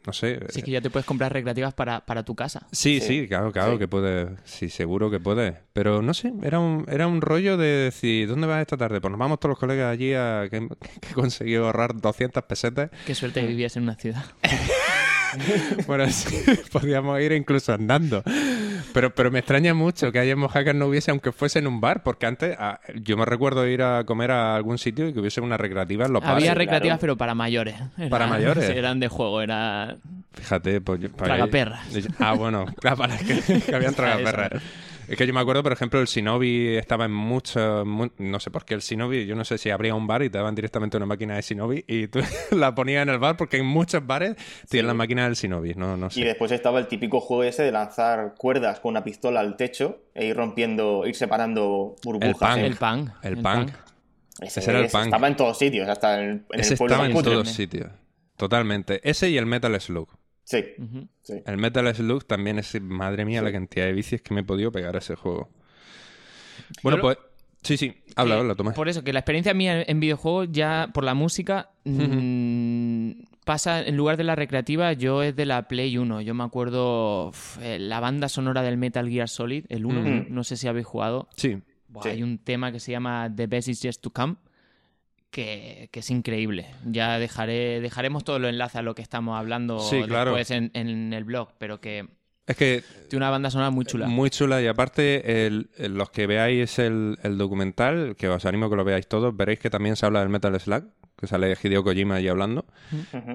no 0.06 0.12
sé. 0.12 0.40
Sí, 0.50 0.62
que 0.62 0.70
ya 0.72 0.80
te 0.80 0.90
puedes 0.90 1.06
comprar 1.06 1.32
recreativas 1.32 1.72
para, 1.72 2.04
para 2.04 2.24
tu 2.24 2.34
casa. 2.34 2.66
Sí, 2.72 3.00
Sí. 3.00 3.06
sí, 3.22 3.28
claro, 3.28 3.52
claro 3.52 3.72
Sí. 3.74 3.78
que 3.78 3.88
puede. 3.88 4.30
Sí, 4.44 4.68
seguro 4.68 5.10
que 5.10 5.20
puede. 5.20 5.58
Pero 5.72 6.02
no 6.02 6.12
sé, 6.14 6.32
era 6.42 6.58
un, 6.58 6.84
era 6.88 7.06
un 7.06 7.20
rollo 7.20 7.56
de 7.56 7.66
decir, 7.66 8.28
¿dónde 8.28 8.46
vas 8.46 8.60
esta 8.60 8.76
tarde? 8.76 9.00
Pues 9.00 9.10
nos 9.12 9.18
vamos 9.20 9.38
todos 9.38 9.50
los 9.50 9.58
colegas 9.58 9.92
allí 9.92 10.12
a 10.14 10.48
que, 10.50 10.68
que 11.00 11.08
he 11.10 11.14
conseguido 11.14 11.66
ahorrar 11.66 11.94
200 12.00 12.42
pesetas. 12.44 12.90
Qué 13.06 13.14
suerte 13.14 13.40
que 13.40 13.46
vivías 13.46 13.76
en 13.76 13.84
una 13.84 13.94
ciudad. 13.94 14.24
Bueno, 15.86 16.08
sí, 16.10 16.36
podíamos 16.72 17.20
ir 17.20 17.32
incluso 17.32 17.72
andando. 17.72 18.22
Pero, 18.92 19.14
pero 19.14 19.30
me 19.30 19.40
extraña 19.40 19.74
mucho 19.74 20.12
que 20.12 20.18
Hayamos 20.20 20.52
Hackers 20.52 20.76
no 20.78 20.86
hubiese, 20.86 21.10
aunque 21.10 21.32
fuese 21.32 21.58
en 21.58 21.66
un 21.66 21.80
bar, 21.80 22.02
porque 22.02 22.26
antes 22.26 22.56
ah, 22.58 22.80
yo 23.02 23.16
me 23.16 23.24
recuerdo 23.24 23.66
ir 23.66 23.82
a 23.82 24.04
comer 24.04 24.30
a 24.30 24.54
algún 24.54 24.78
sitio 24.78 25.08
y 25.08 25.12
que 25.12 25.20
hubiese 25.20 25.40
una 25.40 25.56
recreativa 25.56 26.06
en 26.06 26.12
los 26.12 26.22
Había 26.22 26.34
bares. 26.34 26.54
recreativas, 26.54 26.80
claro. 26.98 27.00
pero 27.00 27.16
para 27.16 27.34
mayores. 27.34 27.74
Era- 27.98 28.08
¿Para 28.10 28.26
mayores? 28.26 28.68
eran 28.70 29.00
de 29.00 29.08
juego, 29.08 29.40
era... 29.42 29.96
Fíjate, 30.32 30.80
pues 30.80 31.00
Tragaperras. 31.16 31.86
Ah, 32.18 32.32
bueno, 32.34 32.66
claro, 32.80 32.96
para 32.96 33.16
que, 33.18 33.40
que 33.60 33.74
habían 33.74 33.94
tragaperras. 33.94 34.62
Es 35.08 35.16
que 35.18 35.26
yo 35.26 35.34
me 35.34 35.40
acuerdo, 35.40 35.62
por 35.62 35.72
ejemplo, 35.72 36.00
el 36.00 36.06
Shinobi 36.06 36.76
estaba 36.76 37.04
en 37.04 37.12
muchos... 37.12 37.86
mu- 37.86 38.10
no 38.18 38.40
sé 38.40 38.50
por 38.50 38.64
qué 38.64 38.74
el 38.74 38.80
Shinobi, 38.80 39.26
yo 39.26 39.34
no 39.36 39.44
sé 39.44 39.58
si 39.58 39.70
abría 39.70 39.94
un 39.94 40.06
bar 40.06 40.22
y 40.22 40.30
te 40.30 40.38
daban 40.38 40.54
directamente 40.54 40.96
una 40.96 41.06
máquina 41.06 41.36
de 41.36 41.42
Shinobi 41.42 41.84
y 41.86 42.08
tú 42.08 42.20
la 42.52 42.74
ponías 42.74 43.02
en 43.02 43.08
el 43.10 43.18
bar 43.18 43.36
porque 43.36 43.58
en 43.58 43.66
muchos 43.66 44.06
bares 44.06 44.36
tienen 44.68 44.86
la 44.88 44.94
máquina 44.94 45.24
del 45.24 45.34
Shinobi, 45.34 45.74
no, 45.74 45.96
no 45.96 46.06
Y 46.06 46.10
sé. 46.10 46.24
después 46.24 46.50
estaba 46.52 46.78
el 46.78 46.86
típico 46.88 47.20
juego 47.20 47.44
ese 47.44 47.62
de 47.62 47.72
lanzar 47.72 48.34
cuerdas 48.38 48.80
con 48.80 48.90
una 48.90 49.04
pistola 49.04 49.40
al 49.40 49.56
techo 49.56 50.02
e 50.14 50.26
ir 50.26 50.36
rompiendo, 50.36 51.06
ir 51.06 51.14
separando 51.14 51.96
burbujas. 52.04 52.36
punk. 52.38 52.58
¿eh? 52.58 52.66
El 52.66 52.76
punk. 52.76 53.10
El 53.22 53.36
punk. 53.38 53.70
Ese, 54.40 54.60
ese 54.60 54.70
era 54.70 54.80
el 54.80 54.86
ese 54.86 54.96
punk. 54.96 55.04
Estaba 55.06 55.28
en 55.28 55.36
todos 55.36 55.58
sitios, 55.58 55.88
hasta 55.88 56.20
en, 56.22 56.44
en 56.50 56.60
Ese 56.60 56.74
el 56.74 56.78
pueblo 56.78 56.94
estaba 56.94 57.08
en 57.10 57.22
todos 57.22 57.48
sitios. 57.48 57.90
Totalmente. 58.36 59.00
Ese 59.08 59.30
y 59.30 59.38
el 59.38 59.46
Metal 59.46 59.80
Slug. 59.80 60.08
Sí. 60.44 60.62
El 61.46 61.56
Metal 61.56 61.94
Slug 61.94 62.24
también 62.26 62.58
es, 62.58 62.80
madre 62.82 63.24
mía, 63.24 63.40
la 63.42 63.50
cantidad 63.50 63.86
de 63.86 63.92
vicios 63.92 64.20
que 64.20 64.34
me 64.34 64.42
he 64.42 64.44
podido 64.44 64.70
pegar 64.70 64.94
a 64.94 64.98
ese 64.98 65.16
juego. 65.16 65.48
Bueno, 66.82 67.00
pues... 67.00 67.18
Sí, 67.62 67.78
sí, 67.78 67.94
habla, 68.14 68.34
Que- 68.34 68.40
habla, 68.40 68.54
Tomás. 68.54 68.74
Por 68.74 68.90
eso, 68.90 69.02
que 69.02 69.14
la 69.14 69.20
experiencia 69.20 69.54
mía 69.54 69.82
en 69.86 69.98
videojuegos, 69.98 70.48
ya 70.52 70.90
por 70.92 71.02
la 71.02 71.14
música, 71.14 71.70
mm, 71.84 73.10
pasa 73.46 73.80
en 73.80 73.96
lugar 73.96 74.18
de 74.18 74.24
la 74.24 74.34
recreativa, 74.36 74.92
yo 74.92 75.22
es 75.22 75.34
de 75.34 75.46
la 75.46 75.66
Play 75.66 75.96
1. 75.96 76.20
Yo 76.20 76.34
me 76.34 76.44
acuerdo 76.44 77.28
uf, 77.28 77.56
eh, 77.62 77.78
la 77.78 78.00
banda 78.00 78.28
sonora 78.28 78.60
del 78.62 78.76
Metal 78.76 79.08
Gear 79.08 79.30
Solid, 79.30 79.64
el 79.70 79.86
1, 79.86 80.00
Ujú. 80.00 80.26
no 80.28 80.44
sé 80.44 80.58
si 80.58 80.68
habéis 80.68 80.86
jugado. 80.86 81.28
Sí. 81.36 81.58
Buah, 81.88 82.02
Sí. 82.02 82.08
Hay 82.10 82.22
un 82.22 82.36
tema 82.38 82.70
que 82.70 82.80
se 82.80 82.92
llama 82.92 83.32
The 83.34 83.46
Best 83.46 83.68
Is 83.68 83.80
Just 83.82 84.02
to 84.02 84.10
Come. 84.10 84.36
Que, 85.34 85.88
que 85.90 85.98
es 85.98 86.10
increíble. 86.10 86.66
Ya 86.86 87.18
dejaré, 87.18 87.80
dejaremos 87.80 88.22
todo 88.22 88.38
lo 88.38 88.46
enlace 88.48 88.78
a 88.78 88.82
lo 88.82 88.94
que 88.94 89.02
estamos 89.02 89.36
hablando 89.36 89.80
Sí, 89.80 90.00
claro. 90.04 90.30
después 90.30 90.52
en, 90.52 90.70
en 90.74 91.12
el 91.12 91.24
blog, 91.24 91.48
pero 91.58 91.80
que 91.80 92.06
Es 92.46 92.56
que 92.56 92.84
tiene 93.10 93.24
una 93.24 93.30
banda 93.30 93.50
sonora 93.50 93.70
muy 93.70 93.84
chula. 93.84 94.06
Muy 94.06 94.30
chula 94.30 94.62
y 94.62 94.68
aparte 94.68 95.46
el- 95.46 95.68
los 95.78 96.10
que 96.10 96.28
veáis 96.28 96.78
el, 96.78 97.18
el 97.24 97.36
documental, 97.36 98.14
que 98.16 98.28
os 98.28 98.44
animo 98.46 98.70
que 98.70 98.76
lo 98.76 98.84
veáis 98.84 99.08
todos, 99.08 99.36
veréis 99.36 99.58
que 99.58 99.70
también 99.70 99.96
se 99.96 100.06
habla 100.06 100.20
del 100.20 100.28
Metal 100.28 100.58
Slug, 100.60 100.84
que 101.24 101.28
sale 101.28 101.56
Hideo 101.62 101.82
Kojima 101.82 102.16
allí 102.16 102.28
hablando, 102.28 102.66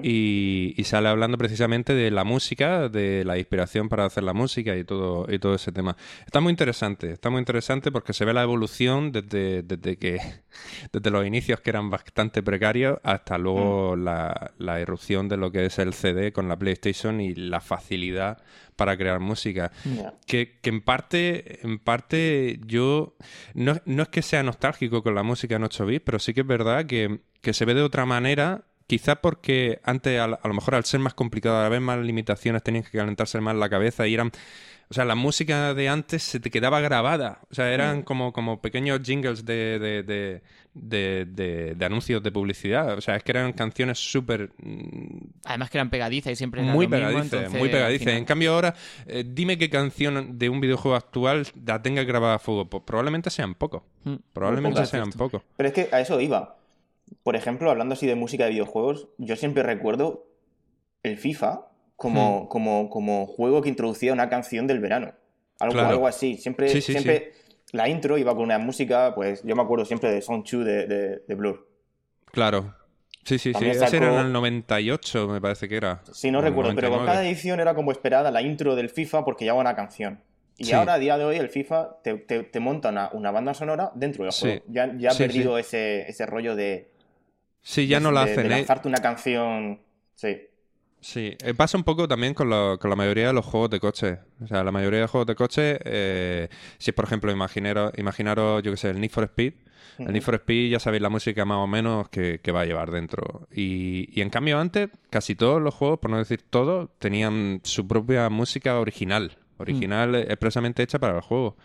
y, 0.02 0.74
y 0.76 0.84
sale 0.84 1.08
hablando 1.08 1.36
precisamente 1.38 1.94
de 1.94 2.10
la 2.10 2.24
música, 2.24 2.88
de 2.88 3.24
la 3.24 3.38
inspiración 3.38 3.88
para 3.88 4.04
hacer 4.04 4.22
la 4.22 4.32
música 4.32 4.76
y 4.76 4.84
todo, 4.84 5.26
y 5.32 5.38
todo 5.38 5.54
ese 5.54 5.72
tema. 5.72 5.96
Está 6.24 6.40
muy 6.40 6.50
interesante, 6.50 7.12
está 7.12 7.30
muy 7.30 7.40
interesante 7.40 7.90
porque 7.90 8.12
se 8.12 8.24
ve 8.24 8.32
la 8.32 8.42
evolución 8.42 9.12
desde, 9.12 9.62
desde 9.62 9.96
que 9.96 10.18
desde 10.92 11.10
los 11.10 11.26
inicios 11.26 11.60
que 11.60 11.70
eran 11.70 11.90
bastante 11.90 12.42
precarios 12.42 12.98
hasta 13.02 13.38
luego 13.38 13.96
la, 13.96 14.52
la 14.58 14.80
irrupción 14.80 15.28
de 15.28 15.36
lo 15.36 15.50
que 15.50 15.66
es 15.66 15.78
el 15.78 15.94
CD 15.94 16.32
con 16.32 16.48
la 16.48 16.58
PlayStation 16.58 17.20
y 17.20 17.34
la 17.34 17.60
facilidad 17.60 18.38
para 18.80 18.96
crear 18.96 19.20
música. 19.20 19.72
Que, 20.26 20.58
que 20.62 20.70
en 20.70 20.80
parte, 20.80 21.60
en 21.66 21.78
parte 21.78 22.58
yo 22.64 23.14
no, 23.52 23.76
no 23.84 24.04
es 24.04 24.08
que 24.08 24.22
sea 24.22 24.42
nostálgico 24.42 25.02
con 25.02 25.14
la 25.14 25.22
música 25.22 25.56
en 25.56 25.64
8 25.64 25.84
bits, 25.84 26.02
pero 26.02 26.18
sí 26.18 26.32
que 26.32 26.40
es 26.40 26.46
verdad 26.46 26.86
que, 26.86 27.20
que 27.40 27.52
se 27.52 27.64
ve 27.64 27.74
de 27.74 27.82
otra 27.82 28.06
manera. 28.06 28.62
Quizá 28.86 29.16
porque 29.20 29.80
antes, 29.84 30.18
a, 30.18 30.24
a 30.24 30.48
lo 30.48 30.54
mejor 30.54 30.74
al 30.74 30.84
ser 30.84 30.98
más 31.00 31.14
complicado, 31.14 31.58
al 31.60 31.66
haber 31.66 31.80
más 31.80 31.98
limitaciones, 32.00 32.62
tenías 32.62 32.88
que 32.90 32.98
calentarse 32.98 33.40
más 33.40 33.54
la 33.56 33.68
cabeza 33.68 34.06
y 34.08 34.14
eran... 34.14 34.32
O 34.88 34.94
sea, 34.94 35.04
la 35.04 35.14
música 35.14 35.72
de 35.72 35.88
antes 35.88 36.24
se 36.24 36.40
te 36.40 36.50
quedaba 36.50 36.80
grabada. 36.80 37.38
O 37.48 37.54
sea, 37.54 37.72
eran 37.72 38.02
como, 38.02 38.32
como 38.32 38.60
pequeños 38.60 38.98
jingles 39.04 39.44
de, 39.44 39.78
de, 39.78 40.02
de, 40.02 40.42
de- 40.74 41.26
de- 41.26 41.74
de 41.76 41.84
anuncios 41.84 42.20
de 42.24 42.32
publicidad. 42.32 42.98
O 42.98 43.00
sea, 43.00 43.14
es 43.14 43.22
que 43.22 43.30
eran 43.30 43.52
canciones 43.52 44.00
súper 44.00 44.50
mm, 44.58 45.18
Además 45.44 45.70
que 45.70 45.78
eran 45.78 45.90
pegadizas 45.90 46.32
y 46.32 46.34
siempre 46.34 46.60
era 46.62 46.72
muy 46.72 46.86
lo 46.86 46.90
mismo, 46.90 47.06
pegadiza, 47.06 47.36
entonces, 47.36 47.50
muy 47.60 47.68
al 47.68 47.72
pegadiza. 47.72 47.98
final- 48.00 48.16
En 48.16 48.24
cambio 48.24 48.52
ahora, 48.52 48.74
eh, 49.06 49.22
dime 49.24 49.56
qué 49.58 49.70
canción 49.70 50.36
de 50.40 50.48
un 50.48 50.60
videojuego 50.60 50.96
actual 50.96 51.46
la 51.64 51.80
tenga 51.80 52.02
grabada 52.02 52.34
a 52.34 52.38
fuego. 52.40 52.68
Pues 52.68 52.82
probablemente 52.84 53.30
sean 53.30 53.54
pocos. 53.54 53.82
Mm. 54.02 54.14
Probablemente 54.32 54.84
sean 54.86 55.12
pocos. 55.12 55.42
Pero 55.56 55.68
es 55.68 55.72
que 55.72 55.88
a 55.92 56.00
eso 56.00 56.20
iba. 56.20 56.56
Por 57.22 57.36
ejemplo, 57.36 57.70
hablando 57.70 57.94
así 57.94 58.06
de 58.06 58.14
música 58.14 58.44
de 58.44 58.50
videojuegos, 58.50 59.08
yo 59.18 59.36
siempre 59.36 59.62
recuerdo 59.62 60.26
el 61.02 61.16
FIFA 61.18 61.66
como, 61.96 62.48
como, 62.48 62.88
como 62.90 63.26
juego 63.26 63.60
que 63.62 63.68
introducía 63.68 64.12
una 64.12 64.28
canción 64.28 64.66
del 64.66 64.80
verano. 64.80 65.12
Algo, 65.58 65.74
Claro. 65.74 65.88
algo 65.90 66.06
así. 66.06 66.36
Siempre, 66.36 66.68
Sí, 66.68 66.80
sí, 66.80 66.92
siempre 66.92 67.32
la 67.72 67.88
intro 67.88 68.16
iba 68.16 68.34
con 68.34 68.44
una 68.44 68.58
música, 68.58 69.14
pues 69.14 69.42
yo 69.42 69.54
me 69.54 69.62
acuerdo 69.62 69.84
siempre 69.84 70.10
de 70.10 70.22
Song 70.22 70.42
2 70.50 70.64
de, 70.64 70.86
de, 70.86 71.22
de 71.26 71.34
Blur. 71.34 71.68
Claro. 72.32 72.74
Sí, 73.24 73.38
sí, 73.38 73.50
sí. 73.50 73.52
También 73.52 73.72
Ese 73.72 73.96
era 73.96 74.06
en 74.06 74.12
sacó- 74.14 74.20
el 74.26 74.32
98, 74.32 75.28
me 75.28 75.40
parece 75.40 75.68
que 75.68 75.76
era. 75.76 76.00
Sí, 76.12 76.30
no 76.30 76.38
O 76.38 76.42
recuerdo, 76.42 76.74
pero 76.74 76.88
con 76.88 77.00
99. 77.00 77.06
cada 77.06 77.28
edición 77.28 77.60
era 77.60 77.74
como 77.74 77.92
esperada 77.92 78.30
la 78.30 78.40
intro 78.40 78.74
del 78.76 78.88
FIFA 78.88 79.24
porque 79.24 79.44
llevaba 79.44 79.60
una 79.60 79.76
canción. 79.76 80.20
Y 80.56 80.64
Sí. 80.64 80.72
ahora, 80.72 80.94
a 80.94 80.98
día 80.98 81.16
de 81.18 81.24
hoy, 81.24 81.36
el 81.36 81.48
FIFA 81.50 81.98
te, 82.02 82.14
te- 82.14 82.42
te 82.44 82.60
monta 82.60 82.88
una, 82.88 83.10
una 83.12 83.30
banda 83.30 83.52
sonora 83.54 83.92
dentro 83.94 84.24
del 84.24 84.32
Sí. 84.32 84.40
juego. 84.46 84.64
Ya, 84.68 84.92
ya 84.96 85.10
ha 85.10 85.12
Sí, 85.12 85.22
perdido 85.24 85.58
Ese, 85.58 86.08
ese 86.08 86.24
rollo 86.26 86.56
de, 86.56 86.89
Sí, 87.62 87.86
ya 87.86 87.98
de- 87.98 88.04
no 88.04 88.10
la 88.12 88.22
hacen. 88.22 88.36
de 88.36 88.46
¿eh? 88.46 88.48
lanzarte 88.58 88.88
una 88.88 88.98
canción. 88.98 89.80
Sí. 90.14 90.36
Sí, 91.02 91.34
eh, 91.42 91.54
pasa 91.54 91.78
un 91.78 91.84
poco 91.84 92.06
también 92.06 92.34
con, 92.34 92.50
lo- 92.50 92.78
con 92.78 92.90
la 92.90 92.96
mayoría 92.96 93.28
de 93.28 93.32
los 93.32 93.46
juegos 93.46 93.70
de 93.70 93.80
coche. 93.80 94.18
O 94.42 94.46
sea, 94.46 94.62
la 94.62 94.70
mayoría 94.72 95.00
de 95.00 95.06
juegos 95.06 95.26
de 95.26 95.34
coche, 95.34 95.78
eh, 95.84 96.48
si 96.78 96.90
es 96.90 96.94
por 96.94 97.06
ejemplo, 97.06 97.32
imaginaros, 97.32 97.92
imaginaros 97.96 98.62
yo 98.62 98.70
que 98.70 98.76
sé, 98.76 98.90
el 98.90 99.00
Need 99.00 99.10
for 99.10 99.24
Speed. 99.24 99.54
El 99.98 100.12
Need 100.12 100.22
for 100.22 100.34
Speed 100.36 100.70
ya 100.70 100.78
sabéis 100.78 101.02
la 101.02 101.08
música 101.10 101.44
más 101.44 101.58
o 101.58 101.66
menos 101.66 102.08
que, 102.08 102.40
que 102.42 102.52
va 102.52 102.62
a 102.62 102.64
llevar 102.66 102.90
dentro. 102.90 103.46
Y, 103.54 104.08
y 104.18 104.22
en 104.22 104.30
cambio 104.30 104.58
antes, 104.58 104.88
casi 105.10 105.34
todos 105.34 105.60
los 105.60 105.74
juegos, 105.74 105.98
por 106.00 106.10
no 106.10 106.16
decir 106.18 106.42
todos, 106.48 106.88
tenían 106.98 107.60
su 107.64 107.86
propia 107.86 108.28
música 108.30 108.78
original. 108.78 109.36
Original 109.58 110.14
eh, 110.14 110.20
expresamente 110.22 110.82
hecha 110.82 110.98
para 110.98 111.16
el 111.16 111.20
juego. 111.20 111.56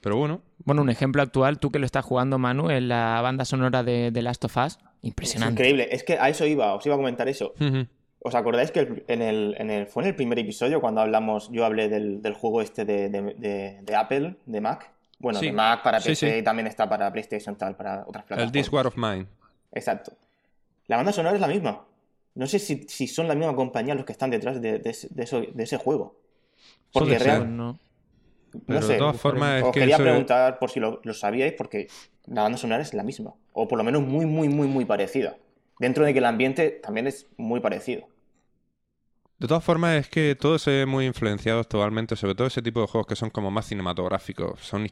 Pero 0.00 0.16
bueno, 0.16 0.42
Bueno, 0.64 0.82
un 0.82 0.90
ejemplo 0.90 1.20
actual, 1.22 1.58
tú 1.58 1.70
que 1.72 1.80
lo 1.80 1.86
estás 1.86 2.04
jugando, 2.04 2.38
Manu, 2.38 2.70
en 2.70 2.86
la 2.88 3.20
banda 3.22 3.44
sonora 3.44 3.82
de, 3.82 4.10
de 4.12 4.22
Last 4.22 4.44
of 4.44 4.56
Us. 4.56 4.78
Es 5.04 5.08
Impresionante. 5.08 5.62
increíble. 5.62 5.88
Es 5.90 6.02
que 6.02 6.14
a 6.18 6.28
eso 6.28 6.46
iba, 6.46 6.74
os 6.74 6.84
iba 6.86 6.94
a 6.94 6.98
comentar 6.98 7.28
eso. 7.28 7.52
¿Os 8.20 8.34
acordáis 8.34 8.70
que 8.70 8.80
el- 8.80 9.04
en 9.06 9.20
el, 9.20 9.54
en 9.58 9.70
el- 9.70 9.86
fue 9.86 10.02
en 10.02 10.08
el 10.08 10.14
primer 10.16 10.38
episodio 10.38 10.80
cuando 10.80 11.02
hablamos, 11.02 11.50
yo 11.52 11.64
hablé 11.66 11.88
del, 11.90 12.22
del 12.22 12.32
juego 12.32 12.62
este 12.62 12.84
de, 12.86 13.10
de- 13.10 13.34
de- 13.34 13.78
de 13.82 13.94
Apple, 13.96 14.36
de 14.46 14.60
Mac? 14.62 14.90
Bueno, 15.18 15.38
Sí. 15.40 15.46
de 15.46 15.52
Mac 15.52 15.82
para 15.82 15.98
PC 16.00 16.14
sí. 16.32 16.38
y 16.38 16.42
también 16.42 16.66
está 16.66 16.88
para 16.88 17.12
PlayStation 17.12 17.54
tal, 17.56 17.76
para 17.76 18.04
otras 18.06 18.22
el 18.24 18.28
plataformas. 18.28 18.52
This 18.52 18.72
War 18.72 18.86
of 18.86 18.96
Mine. 18.96 19.26
Exacto. 19.72 20.12
La 20.86 20.96
banda 20.96 21.12
sonora 21.12 21.34
es 21.34 21.40
la 21.40 21.48
misma. 21.48 21.84
No 22.34 22.46
sé 22.46 22.58
si, 22.58 22.84
si 22.88 23.06
son 23.06 23.28
la 23.28 23.34
misma 23.34 23.54
compañía 23.54 23.94
los 23.94 24.04
que 24.06 24.12
están 24.12 24.30
detrás 24.30 24.60
de, 24.60 24.78
de 24.78 24.90
ese, 24.90 25.08
de 25.10 25.22
eso- 25.22 25.40
de 25.42 25.62
ese 25.62 25.76
juego. 25.76 26.16
Porque 26.92 27.10
Puede 27.10 27.18
ser. 27.18 27.26
real- 27.28 27.40
Pues 27.42 27.50
no. 27.50 27.78
Pero 28.66 28.80
no 28.80 28.86
de 28.86 28.92
sé, 28.94 28.98
todas 28.98 29.20
formas 29.20 29.58
es 29.58 29.64
os 29.64 29.72
que 29.72 29.80
quería 29.80 29.96
eso- 29.96 30.04
preguntar 30.04 30.58
por 30.58 30.70
si 30.70 30.80
lo, 30.80 31.00
lo 31.04 31.12
sabíais, 31.12 31.52
porque 31.52 31.88
la 32.26 32.42
banda 32.42 32.58
sonora 32.58 32.82
es 32.82 32.94
la 32.94 33.02
misma. 33.02 33.34
O 33.52 33.68
por 33.68 33.78
lo 33.78 33.84
menos 33.84 34.02
muy, 34.02 34.26
muy, 34.26 34.48
muy, 34.48 34.66
muy 34.66 34.84
parecida. 34.84 35.36
Dentro 35.78 36.04
de 36.04 36.12
que 36.12 36.18
el 36.20 36.24
ambiente 36.24 36.70
también 36.70 37.06
es 37.06 37.26
muy 37.36 37.60
parecido. 37.60 38.06
De 39.38 39.48
todas 39.48 39.64
formas, 39.64 39.96
es 39.96 40.08
que 40.08 40.36
todo 40.36 40.58
se 40.58 40.70
ve 40.70 40.86
muy 40.86 41.06
influenciado 41.06 41.60
actualmente, 41.60 42.16
sobre 42.16 42.34
todo 42.34 42.46
ese 42.46 42.62
tipo 42.62 42.80
de 42.80 42.86
juegos 42.86 43.06
que 43.06 43.16
son 43.16 43.30
como 43.30 43.50
más 43.50 43.66
cinematográficos. 43.66 44.60
Son, 44.60 44.86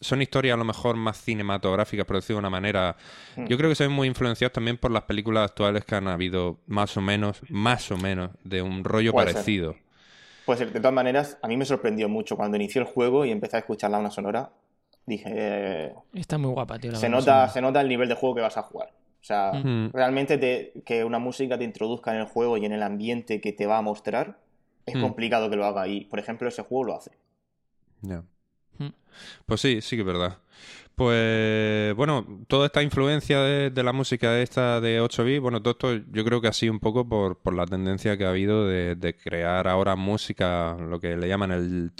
son 0.00 0.22
historias 0.22 0.54
a 0.54 0.58
lo 0.58 0.64
mejor 0.64 0.96
más 0.96 1.20
cinematográficas, 1.20 2.06
por 2.06 2.16
decirlo 2.16 2.36
de 2.36 2.40
una 2.40 2.50
manera. 2.50 2.96
Hmm. 3.34 3.46
Yo 3.46 3.56
creo 3.56 3.70
que 3.70 3.74
se 3.74 3.84
ven 3.84 3.92
muy 3.92 4.06
influenciados 4.06 4.52
también 4.52 4.76
por 4.76 4.90
las 4.90 5.04
películas 5.04 5.50
actuales 5.50 5.84
que 5.84 5.94
han 5.94 6.08
habido 6.08 6.60
más 6.66 6.96
o 6.96 7.00
menos, 7.00 7.40
más 7.48 7.90
o 7.90 7.96
menos, 7.96 8.30
de 8.44 8.62
un 8.62 8.84
rollo 8.84 9.12
Puede 9.12 9.32
ser. 9.32 9.46
parecido. 9.46 9.76
Pues 10.44 10.60
de 10.60 10.66
todas 10.66 10.92
maneras, 10.92 11.38
a 11.42 11.48
mí 11.48 11.56
me 11.56 11.64
sorprendió 11.64 12.08
mucho 12.08 12.36
cuando 12.36 12.56
inició 12.56 12.80
el 12.80 12.86
juego 12.86 13.24
y 13.24 13.32
empecé 13.32 13.56
a 13.56 13.60
escuchar 13.60 13.90
la 13.90 13.98
una 13.98 14.10
sonora. 14.10 14.52
Dije, 15.06 15.30
eh, 15.32 15.94
Está 16.14 16.36
muy 16.36 16.50
guapa, 16.50 16.78
tío. 16.78 16.90
la 16.92 16.98
se 16.98 17.08
nota, 17.08 17.48
se 17.48 17.60
nota 17.60 17.80
el 17.80 17.88
nivel 17.88 18.08
de 18.08 18.14
juego 18.16 18.34
que 18.34 18.40
vas 18.42 18.56
a 18.56 18.62
jugar. 18.62 18.90
O 19.20 19.24
sea, 19.26 19.52
Mm. 19.52 19.90
realmente 19.92 20.36
te- 20.38 20.72
que 20.84 21.04
una 21.04 21.18
música 21.18 21.56
te 21.58 21.64
introduzca 21.64 22.12
en 22.12 22.20
el 22.20 22.26
juego 22.26 22.56
y 22.56 22.64
en 22.64 22.72
el 22.72 22.82
ambiente 22.82 23.40
que 23.40 23.52
te 23.52 23.66
va 23.66 23.78
a 23.78 23.82
mostrar 23.82 24.38
es 24.84 24.96
Mm. 24.96 25.00
complicado 25.00 25.48
que 25.50 25.56
lo 25.56 25.64
haga. 25.64 25.86
Y, 25.88 26.04
por 26.04 26.18
ejemplo, 26.18 26.48
ese 26.48 26.62
juego 26.62 26.84
lo 26.84 26.96
hace. 26.96 27.10
Ya. 28.02 28.22
Pues 29.46 29.60
sí, 29.62 29.80
sí 29.80 29.96
que 29.96 30.02
es 30.02 30.06
verdad. 30.06 30.38
Pues 30.94 31.94
bueno, 31.96 32.26
toda 32.48 32.66
esta 32.66 32.82
influencia 32.82 33.40
de, 33.40 33.70
de 33.70 33.82
la 33.82 33.92
música 33.92 34.38
esta 34.40 34.80
de 34.80 35.00
8 35.00 35.24
bits, 35.24 35.40
bueno, 35.40 35.60
todo 35.62 35.72
esto 35.72 35.94
yo 36.12 36.24
creo 36.24 36.40
que 36.40 36.48
ha 36.48 36.52
sido 36.52 36.72
un 36.72 36.80
poco 36.80 37.08
por, 37.08 37.38
por 37.38 37.54
la 37.54 37.66
tendencia 37.66 38.16
que 38.16 38.24
ha 38.24 38.30
habido 38.30 38.66
de, 38.66 38.94
de 38.94 39.14
crear 39.16 39.68
ahora 39.68 39.96
música, 39.96 40.76
lo 40.78 41.00
que 41.00 41.16
le 41.16 41.28
llaman 41.28 41.50
el 41.52 41.92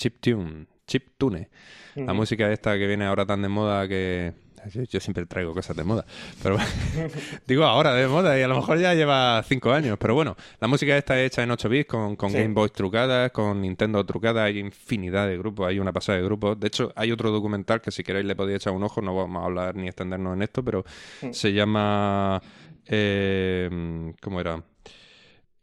chip 0.87 1.09
tune. 1.19 1.49
La 1.95 2.13
música 2.13 2.51
esta 2.53 2.77
que 2.77 2.87
viene 2.87 3.05
ahora 3.07 3.25
tan 3.27 3.41
de 3.43 3.49
moda 3.49 3.89
que... 3.89 4.33
Yo, 4.73 4.83
yo 4.83 4.99
siempre 4.99 5.25
traigo 5.27 5.55
cosas 5.55 5.77
de 5.77 5.85
moda, 5.85 6.05
pero 6.43 6.57
digo 7.47 7.63
ahora 7.65 7.95
de 7.95 8.09
moda 8.09 8.37
y 8.37 8.43
a 8.43 8.49
lo 8.49 8.57
mejor 8.57 8.81
ya 8.81 8.95
lleva 8.95 9.41
5 9.47 9.71
años, 9.73 9.97
pero 9.97 10.15
bueno, 10.15 10.35
la 10.61 10.67
música 10.67 10.97
esta 10.99 11.23
hecha 11.23 11.45
en 11.45 11.53
8 11.53 11.69
bits 11.69 11.87
con, 11.89 12.17
con 12.17 12.31
Sí. 12.33 12.39
Game 12.39 12.53
Boy 12.53 12.71
trucadas, 12.71 13.31
con 13.31 13.61
Nintendo 13.61 14.05
trucadas, 14.05 14.43
hay 14.47 14.59
infinidad 14.59 15.29
de 15.29 15.39
grupos, 15.39 15.69
hay 15.69 15.79
una 15.79 15.93
pasada 15.93 16.19
de 16.19 16.25
grupos. 16.25 16.59
De 16.59 16.67
hecho, 16.67 16.93
hay 16.97 17.13
otro 17.13 17.31
documental 17.31 17.81
que 17.81 17.93
si 17.93 18.03
queréis 18.03 18.27
le 18.27 18.35
podéis 18.35 18.57
echar 18.57 18.73
un 18.73 18.83
ojo, 18.83 19.01
no 19.01 19.15
vamos 19.15 19.41
a 19.41 19.47
hablar 19.47 19.77
ni 19.77 19.87
extendernos 19.87 20.35
en 20.35 20.43
esto, 20.43 20.65
pero 20.65 20.85
Mm. 21.23 21.31
se 21.33 21.53
llama... 21.53 22.43
eh, 22.87 24.13
¿Cómo 24.21 24.41
era? 24.41 24.63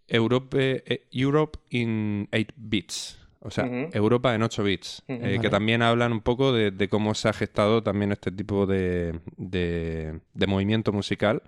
Europe, 0.07 0.83
eh, 0.85 1.07
Europe 1.11 1.59
in 1.71 2.29
8 2.31 2.53
bits. 2.55 3.19
O 3.45 3.51
sea. 3.51 3.65
Europa 3.91 4.33
en 4.33 4.41
8 4.43 4.63
bits. 4.63 5.03
Eh, 5.07 5.38
Que 5.41 5.50
también 5.50 5.81
hablan 5.81 6.12
un 6.13 6.21
poco 6.21 6.53
de, 6.53 6.71
de 6.71 6.88
cómo 6.88 7.13
se 7.13 7.27
ha 7.29 7.33
gestado 7.33 7.83
también 7.83 8.12
este 8.13 8.31
tipo 8.31 8.65
de, 8.65 9.19
de, 9.38 10.19
de 10.33 10.47
movimiento 10.47 10.91
musical 10.93 11.43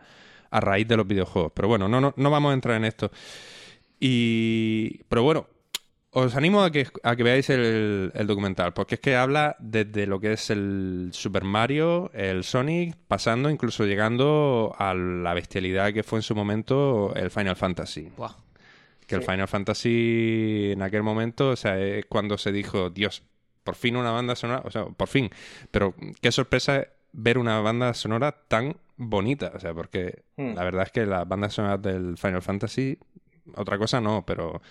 a 0.51 0.59
raíz 0.59 0.87
de 0.87 0.97
los 0.97 1.07
videojuegos. 1.07 1.53
Pero 1.55 1.67
bueno, 1.69 1.87
no, 1.87 2.01
no, 2.01 2.13
no 2.15 2.29
vamos 2.29 2.51
a 2.51 2.53
entrar 2.53 2.75
en 2.77 2.85
esto. 2.85 3.11
Y. 3.99 5.03
Pero 5.07 5.23
bueno, 5.23 5.47
os 6.11 6.35
animo 6.35 6.63
a 6.63 6.71
que, 6.71 6.87
a 7.03 7.15
que 7.15 7.23
veáis 7.23 7.49
el, 7.49 8.11
el 8.13 8.27
documental, 8.27 8.73
porque 8.73 8.95
es 8.95 9.01
que 9.01 9.15
habla 9.15 9.55
desde 9.59 10.05
lo 10.05 10.19
que 10.19 10.33
es 10.33 10.49
el 10.49 11.09
Super 11.11 11.43
Mario, 11.43 12.11
el 12.13 12.43
Sonic, 12.43 12.95
pasando, 13.07 13.49
incluso 13.49 13.85
llegando 13.85 14.75
a 14.77 14.93
la 14.93 15.33
bestialidad 15.33 15.93
que 15.93 16.03
fue 16.03 16.19
en 16.19 16.23
su 16.23 16.35
momento 16.35 17.13
el 17.15 17.31
Final 17.31 17.55
Fantasy. 17.55 18.11
Buah. 18.15 18.44
Que 19.07 19.15
el. 19.15 19.21
Final 19.23 19.47
Fantasy 19.47 20.71
en 20.73 20.81
aquel 20.81 21.03
momento, 21.03 21.49
o 21.49 21.55
sea, 21.55 21.79
es 21.79 22.05
cuando 22.05 22.37
se 22.37 22.51
dijo, 22.51 22.89
Dios, 22.89 23.23
por 23.63 23.75
fin 23.75 23.95
una 23.95 24.11
banda 24.11 24.35
sonora, 24.35 24.61
o 24.65 24.71
sea, 24.71 24.85
por 24.85 25.07
fin. 25.07 25.29
Pero 25.71 25.93
qué 26.21 26.31
sorpresa 26.31 26.87
ver 27.13 27.37
una 27.37 27.59
banda 27.61 27.93
sonora 27.93 28.31
tan 28.47 28.75
bonita, 28.97 29.51
o 29.55 29.59
sea, 29.59 29.73
porque 29.73 30.23
Hmm. 30.37 30.53
la 30.53 30.63
verdad 30.63 30.83
es 30.83 30.91
que 30.91 31.05
las 31.05 31.27
bandas 31.27 31.53
sonoras 31.53 31.81
del 31.81 32.17
Final 32.17 32.41
Fantasy, 32.41 32.97
otra 33.55 33.77
cosa 33.77 34.01
no, 34.01 34.23
pero 34.25 34.61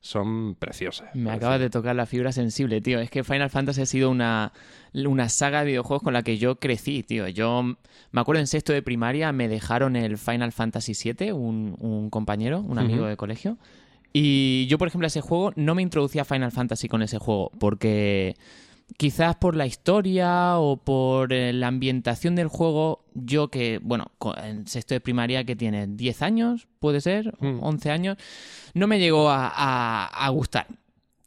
son 0.00 0.54
preciosas. 0.56 1.08
Me 1.14 1.30
acabas 1.30 1.60
de 1.60 1.70
tocar 1.70 1.96
la 1.96 2.04
fibra 2.04 2.30
sensible, 2.30 2.82
tío. 2.82 3.00
Es 3.00 3.10
que 3.10 3.24
Final 3.24 3.48
Fantasy 3.48 3.80
ha 3.80 3.86
sido 3.86 4.10
una, 4.10 4.52
una 4.92 5.30
saga 5.30 5.60
de 5.60 5.66
videojuegos 5.68 6.02
con 6.02 6.12
la 6.12 6.22
que 6.22 6.36
yo 6.36 6.56
crecí, 6.56 7.02
tío. 7.02 7.26
Yo 7.28 7.62
me 7.62 8.20
acuerdo 8.20 8.40
en 8.40 8.46
sexto 8.46 8.74
de 8.74 8.82
primaria 8.82 9.32
me 9.32 9.48
dejaron 9.48 9.96
el 9.96 10.18
Final 10.18 10.52
Fantasy 10.52 10.92
VII, 10.92 11.32
un, 11.32 11.76
un 11.80 12.10
compañero, 12.10 12.60
un 12.60 12.78
amigo 12.78 13.06
de 13.06 13.16
colegio. 13.16 13.56
Y 14.16 14.66
yo, 14.68 14.78
por 14.78 14.86
ejemplo, 14.86 15.06
a 15.06 15.08
ese 15.08 15.20
juego 15.20 15.52
no 15.56 15.74
me 15.74 15.82
introducía 15.82 16.22
a 16.22 16.24
Final 16.24 16.52
Fantasy 16.52 16.86
con 16.88 17.02
ese 17.02 17.18
juego, 17.18 17.50
porque 17.58 18.36
quizás 18.96 19.34
por 19.34 19.56
la 19.56 19.66
historia 19.66 20.56
o 20.58 20.76
por 20.76 21.32
eh, 21.32 21.52
la 21.52 21.66
ambientación 21.66 22.36
del 22.36 22.46
juego, 22.46 23.04
yo 23.14 23.48
que, 23.48 23.80
bueno, 23.82 24.12
en 24.42 24.68
sexto 24.68 24.94
de 24.94 25.00
primaria 25.00 25.42
que 25.42 25.56
tiene 25.56 25.88
10 25.88 26.22
años, 26.22 26.68
puede 26.78 27.00
ser, 27.00 27.34
Mm. 27.40 27.58
11 27.60 27.90
años, 27.90 28.16
no 28.72 28.86
me 28.86 29.00
llegó 29.00 29.30
a, 29.30 29.48
a- 29.48 30.06
a 30.06 30.28
gustar. 30.28 30.68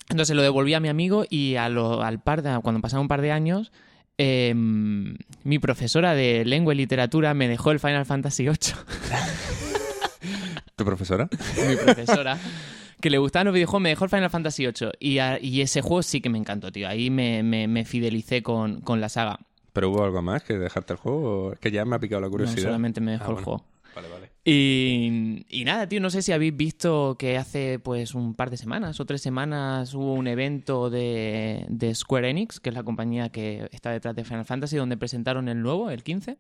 Entonces 0.10 0.34
lo 0.38 0.42
devolví 0.42 0.74
a 0.74 0.80
mi 0.80 0.88
amigo 0.88 1.26
y 1.30 1.56
a 1.56 1.68
lo- 1.68 2.02
al 2.02 2.22
par 2.22 2.42
de, 2.42 2.58
cuando 2.62 2.80
pasaron 2.80 3.02
un 3.02 3.08
par 3.10 3.22
de 3.22 3.34
años, 3.34 3.74
em, 4.18 5.18
mi 5.44 5.60
profesora 5.60 6.14
de 6.14 6.46
lengua 6.46 6.74
y 6.74 6.78
literatura 6.78 7.34
me 7.34 7.50
dejó 7.50 7.72
el 7.72 7.82
Final 7.82 8.06
Fantasy 8.06 8.44
VIII. 8.44 8.56
¿Tu 10.78 10.86
profesora? 10.86 11.28
mi 11.68 11.76
profesora, 11.76 12.38
que 13.02 13.10
le 13.10 13.18
gustaban 13.18 13.46
los 13.46 13.54
videojuegos, 13.54 13.82
me 13.82 13.90
dejó 13.90 14.06
el 14.06 14.10
Final 14.10 14.30
Fantasy 14.30 14.64
VIII. 14.66 14.92
Y, 15.00 15.20
a- 15.20 15.40
y 15.42 15.62
ese 15.62 15.82
juego 15.82 16.02
sí 16.04 16.22
que 16.22 16.30
me 16.30 16.38
encantó, 16.38 16.72
tío. 16.72 16.88
Ahí 16.88 17.10
me, 17.10 17.44
me- 17.44 17.68
me 17.68 17.86
fidelicé 17.86 18.42
con, 18.44 18.82
con 18.82 19.02
la 19.02 19.10
saga. 19.10 19.40
¿Pero 19.74 19.90
hubo 19.92 20.04
algo 20.04 20.22
más 20.22 20.44
que 20.44 20.58
dejarte 20.58 20.94
el 20.94 21.00
juego? 21.00 21.54
Es 21.54 21.60
que 21.60 21.70
ya 21.72 21.86
me 21.86 21.96
ha 21.96 22.00
picado 22.00 22.22
la 22.22 22.28
No 22.28 22.32
curiosidad. 22.32 22.64
solamente 22.64 23.00
me 23.02 23.12
dejó 23.12 23.24
Ah, 23.26 23.28
el 23.28 23.34
bueno. 23.34 23.46
juego. 23.46 23.66
Vale, 23.96 24.08
vale. 24.10 24.32
Y, 24.44 25.46
y 25.50 25.64
nada, 25.66 25.88
tío, 25.90 26.00
no 26.00 26.10
sé 26.10 26.22
si 26.22 26.32
habéis 26.32 26.56
visto 26.56 27.16
que 27.20 27.38
hace 27.38 27.80
pues 27.80 28.16
un 28.16 28.34
par 28.34 28.50
de 28.50 28.58
semanas 28.58 29.00
o 29.00 29.06
tres 29.06 29.22
semanas 29.22 29.94
hubo 29.94 30.14
un 30.14 30.28
evento 30.28 30.90
de, 30.90 31.66
de 31.70 31.94
Square 31.96 32.30
Enix, 32.30 32.60
que 32.60 32.70
es 32.70 32.76
la 32.76 32.84
compañía 32.84 33.30
que 33.30 33.68
está 33.72 33.92
detrás 33.92 34.16
de 34.16 34.24
Final 34.24 34.46
Fantasy, 34.46 34.78
donde 34.78 34.98
presentaron 34.98 35.50
el 35.50 35.62
nuevo, 35.62 35.90
el 35.90 36.04
15. 36.04 36.38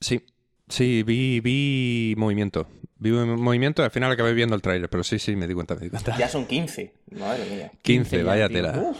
Sí, 0.00 0.22
sí, 0.68 1.02
vi, 1.02 1.40
vi 1.40 2.14
movimiento. 2.16 2.66
Vi 2.96 3.10
un 3.10 3.40
movimiento 3.40 3.82
y 3.82 3.84
al 3.84 3.90
final 3.90 4.10
acabé 4.10 4.34
viendo 4.34 4.56
el 4.56 4.62
tráiler, 4.62 4.90
pero 4.90 5.04
sí, 5.04 5.18
sí, 5.18 5.36
me 5.36 5.46
di 5.46 5.54
cuenta, 5.54 5.74
me 5.74 5.82
di 5.82 5.90
cuenta. 5.90 6.16
Ya 6.18 6.28
son 6.28 6.46
15. 6.46 6.92
Madre 7.12 7.44
mía. 7.48 7.72
15, 7.82 8.18
ya, 8.18 8.24
vaya 8.24 8.48
tío. 8.48 8.56
tela. 8.56 8.92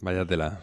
Vaya 0.00 0.24
tela. 0.24 0.60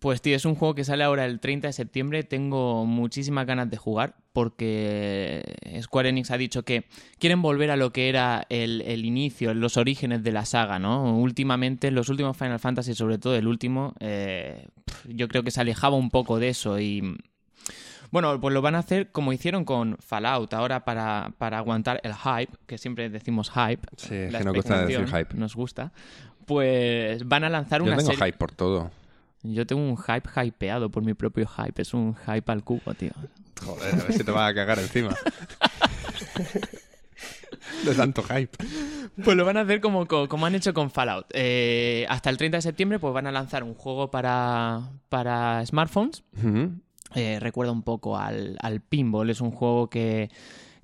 Pues 0.00 0.20
tío, 0.20 0.36
es 0.36 0.44
un 0.44 0.54
juego 0.54 0.74
que 0.74 0.84
sale 0.84 1.04
ahora 1.04 1.24
el 1.24 1.40
30 1.40 1.68
de 1.68 1.72
septiembre. 1.72 2.24
Tengo 2.24 2.84
muchísimas 2.84 3.46
ganas 3.46 3.70
de 3.70 3.76
jugar 3.76 4.16
porque 4.32 5.42
Square 5.80 6.08
Enix 6.08 6.30
ha 6.32 6.36
dicho 6.36 6.64
que 6.64 6.84
quieren 7.18 7.40
volver 7.40 7.70
a 7.70 7.76
lo 7.76 7.92
que 7.92 8.08
era 8.08 8.44
el, 8.48 8.82
el 8.82 9.04
inicio, 9.04 9.54
los 9.54 9.76
orígenes 9.76 10.24
de 10.24 10.32
la 10.32 10.44
saga, 10.44 10.78
¿no? 10.80 11.16
Últimamente, 11.16 11.90
los 11.92 12.08
últimos 12.08 12.36
Final 12.36 12.58
Fantasy, 12.58 12.94
sobre 12.94 13.18
todo 13.18 13.36
el 13.36 13.46
último, 13.46 13.94
eh, 14.00 14.66
yo 15.08 15.28
creo 15.28 15.44
que 15.44 15.52
se 15.52 15.60
alejaba 15.60 15.96
un 15.96 16.10
poco 16.10 16.38
de 16.40 16.48
eso 16.48 16.80
y... 16.80 17.16
Bueno, 18.14 18.40
pues 18.40 18.54
lo 18.54 18.62
van 18.62 18.76
a 18.76 18.78
hacer 18.78 19.10
como 19.10 19.32
hicieron 19.32 19.64
con 19.64 19.96
Fallout, 19.98 20.54
ahora 20.54 20.84
para, 20.84 21.32
para 21.36 21.58
aguantar 21.58 22.00
el 22.04 22.14
hype, 22.14 22.52
que 22.68 22.78
siempre 22.78 23.10
decimos 23.10 23.50
hype. 23.50 23.82
Sí, 23.96 24.14
es 24.14 24.32
la 24.32 24.38
que 24.38 24.44
nos 24.44 24.54
gusta 24.54 24.86
decir 24.86 25.04
hype. 25.08 25.34
Nos 25.34 25.56
gusta. 25.56 25.90
Pues 26.46 27.26
van 27.26 27.42
a 27.42 27.50
lanzar 27.50 27.80
Yo 27.80 27.86
una 27.88 27.96
tengo 27.96 28.12
serie... 28.12 28.26
hype 28.26 28.38
por 28.38 28.52
todo. 28.52 28.92
Yo 29.42 29.66
tengo 29.66 29.82
un 29.82 29.96
hype 29.96 30.28
hypeado 30.44 30.90
por 30.92 31.02
mi 31.04 31.14
propio 31.14 31.44
hype. 31.48 31.82
Es 31.82 31.92
un 31.92 32.14
hype 32.14 32.52
al 32.52 32.62
cubo, 32.62 32.94
tío. 32.94 33.10
Joder, 33.64 33.94
a 33.94 34.04
ver 34.04 34.12
si 34.12 34.22
te 34.22 34.30
vas 34.30 34.48
a 34.48 34.54
cagar 34.54 34.78
encima. 34.78 35.12
De 37.84 37.94
tanto 37.96 38.22
hype. 38.22 38.56
Pues 39.24 39.36
lo 39.36 39.44
van 39.44 39.56
a 39.56 39.62
hacer 39.62 39.80
como, 39.80 40.06
co- 40.06 40.28
como 40.28 40.46
han 40.46 40.54
hecho 40.54 40.72
con 40.72 40.88
Fallout. 40.90 41.26
Eh, 41.32 42.06
hasta 42.08 42.30
el 42.30 42.36
30 42.36 42.58
de 42.58 42.62
septiembre 42.62 43.00
pues 43.00 43.12
van 43.12 43.26
a 43.26 43.32
lanzar 43.32 43.64
un 43.64 43.74
juego 43.74 44.12
para, 44.12 44.82
para 45.08 45.66
smartphones. 45.66 46.22
Ujú. 46.36 46.74
Eh, 47.14 47.38
recuerda 47.40 47.72
un 47.72 47.82
poco 47.82 48.16
al, 48.18 48.56
al 48.60 48.80
pinball. 48.80 49.30
Es 49.30 49.40
un 49.40 49.50
juego 49.50 49.88
que, 49.88 50.30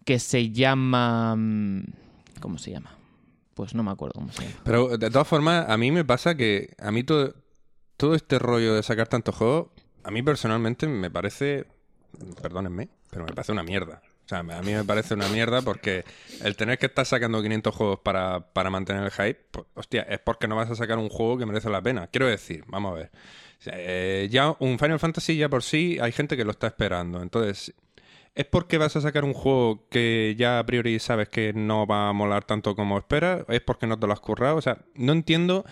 que 0.04 0.18
se 0.18 0.50
llama... 0.50 1.34
mm, 1.36 1.82
¿Cómo 2.40 2.58
se 2.58 2.70
llama? 2.70 2.96
Pues 3.54 3.74
no 3.74 3.82
me 3.82 3.90
acuerdo 3.90 4.14
cómo 4.20 4.32
se 4.32 4.42
llama. 4.44 4.56
Pero 4.64 4.96
de 4.96 5.10
todas 5.10 5.28
formas, 5.28 5.68
a 5.68 5.76
mí 5.76 5.90
me 5.90 6.04
pasa 6.04 6.34
que 6.34 6.74
a 6.78 6.90
mí 6.90 7.02
todo, 7.04 7.34
todo 7.96 8.14
este 8.14 8.38
rollo 8.38 8.74
de 8.74 8.82
sacar 8.82 9.08
tantos 9.08 9.34
juegos, 9.34 9.68
a 10.04 10.10
mí 10.10 10.22
personalmente 10.22 10.86
me 10.86 11.10
parece, 11.10 11.66
perdónenme, 12.40 12.88
pero 13.10 13.24
me 13.26 13.32
parece 13.32 13.52
una 13.52 13.62
mierda. 13.62 14.00
O 14.24 14.28
sea, 14.30 14.38
a 14.38 14.62
mí 14.62 14.72
me 14.72 14.84
parece 14.84 15.14
una 15.14 15.28
mierda 15.28 15.60
porque 15.60 16.04
el 16.44 16.54
tener 16.56 16.78
que 16.78 16.86
estar 16.86 17.04
sacando 17.04 17.42
500 17.42 17.74
juegos 17.74 17.98
para, 17.98 18.52
para 18.52 18.70
mantener 18.70 19.02
el 19.02 19.10
hype, 19.10 19.40
pues, 19.50 19.66
hostia, 19.74 20.02
es 20.02 20.20
porque 20.20 20.46
no 20.46 20.54
vas 20.54 20.70
a 20.70 20.76
sacar 20.76 20.98
un 20.98 21.08
juego 21.08 21.36
que 21.36 21.46
merece 21.46 21.68
la 21.68 21.82
pena. 21.82 22.06
Quiero 22.06 22.28
decir, 22.28 22.64
vamos 22.68 22.92
a 22.92 22.94
ver. 22.94 23.10
Eh, 23.66 24.28
ya 24.30 24.54
un 24.58 24.78
Final 24.78 24.98
Fantasy 24.98 25.36
ya 25.36 25.48
por 25.48 25.62
sí 25.62 25.98
hay 26.00 26.12
gente 26.12 26.36
que 26.36 26.44
lo 26.44 26.50
está 26.50 26.68
esperando. 26.68 27.22
Entonces, 27.22 27.74
¿Es 28.34 28.46
porque 28.46 28.78
vas 28.78 28.94
a 28.96 29.00
sacar 29.00 29.24
un 29.24 29.32
juego 29.34 29.86
que 29.90 30.36
ya 30.38 30.60
a 30.60 30.66
priori 30.66 30.98
sabes 31.00 31.28
que 31.28 31.52
no 31.52 31.86
va 31.86 32.08
a 32.08 32.12
molar 32.12 32.44
tanto 32.44 32.76
como 32.76 32.96
esperas? 32.96 33.44
¿Es 33.48 33.60
porque 33.60 33.86
no 33.86 33.98
te 33.98 34.06
lo 34.06 34.12
has 34.12 34.20
currado? 34.20 34.56
O 34.56 34.62
sea, 34.62 34.78
no 34.94 35.12
entiendo. 35.12 35.64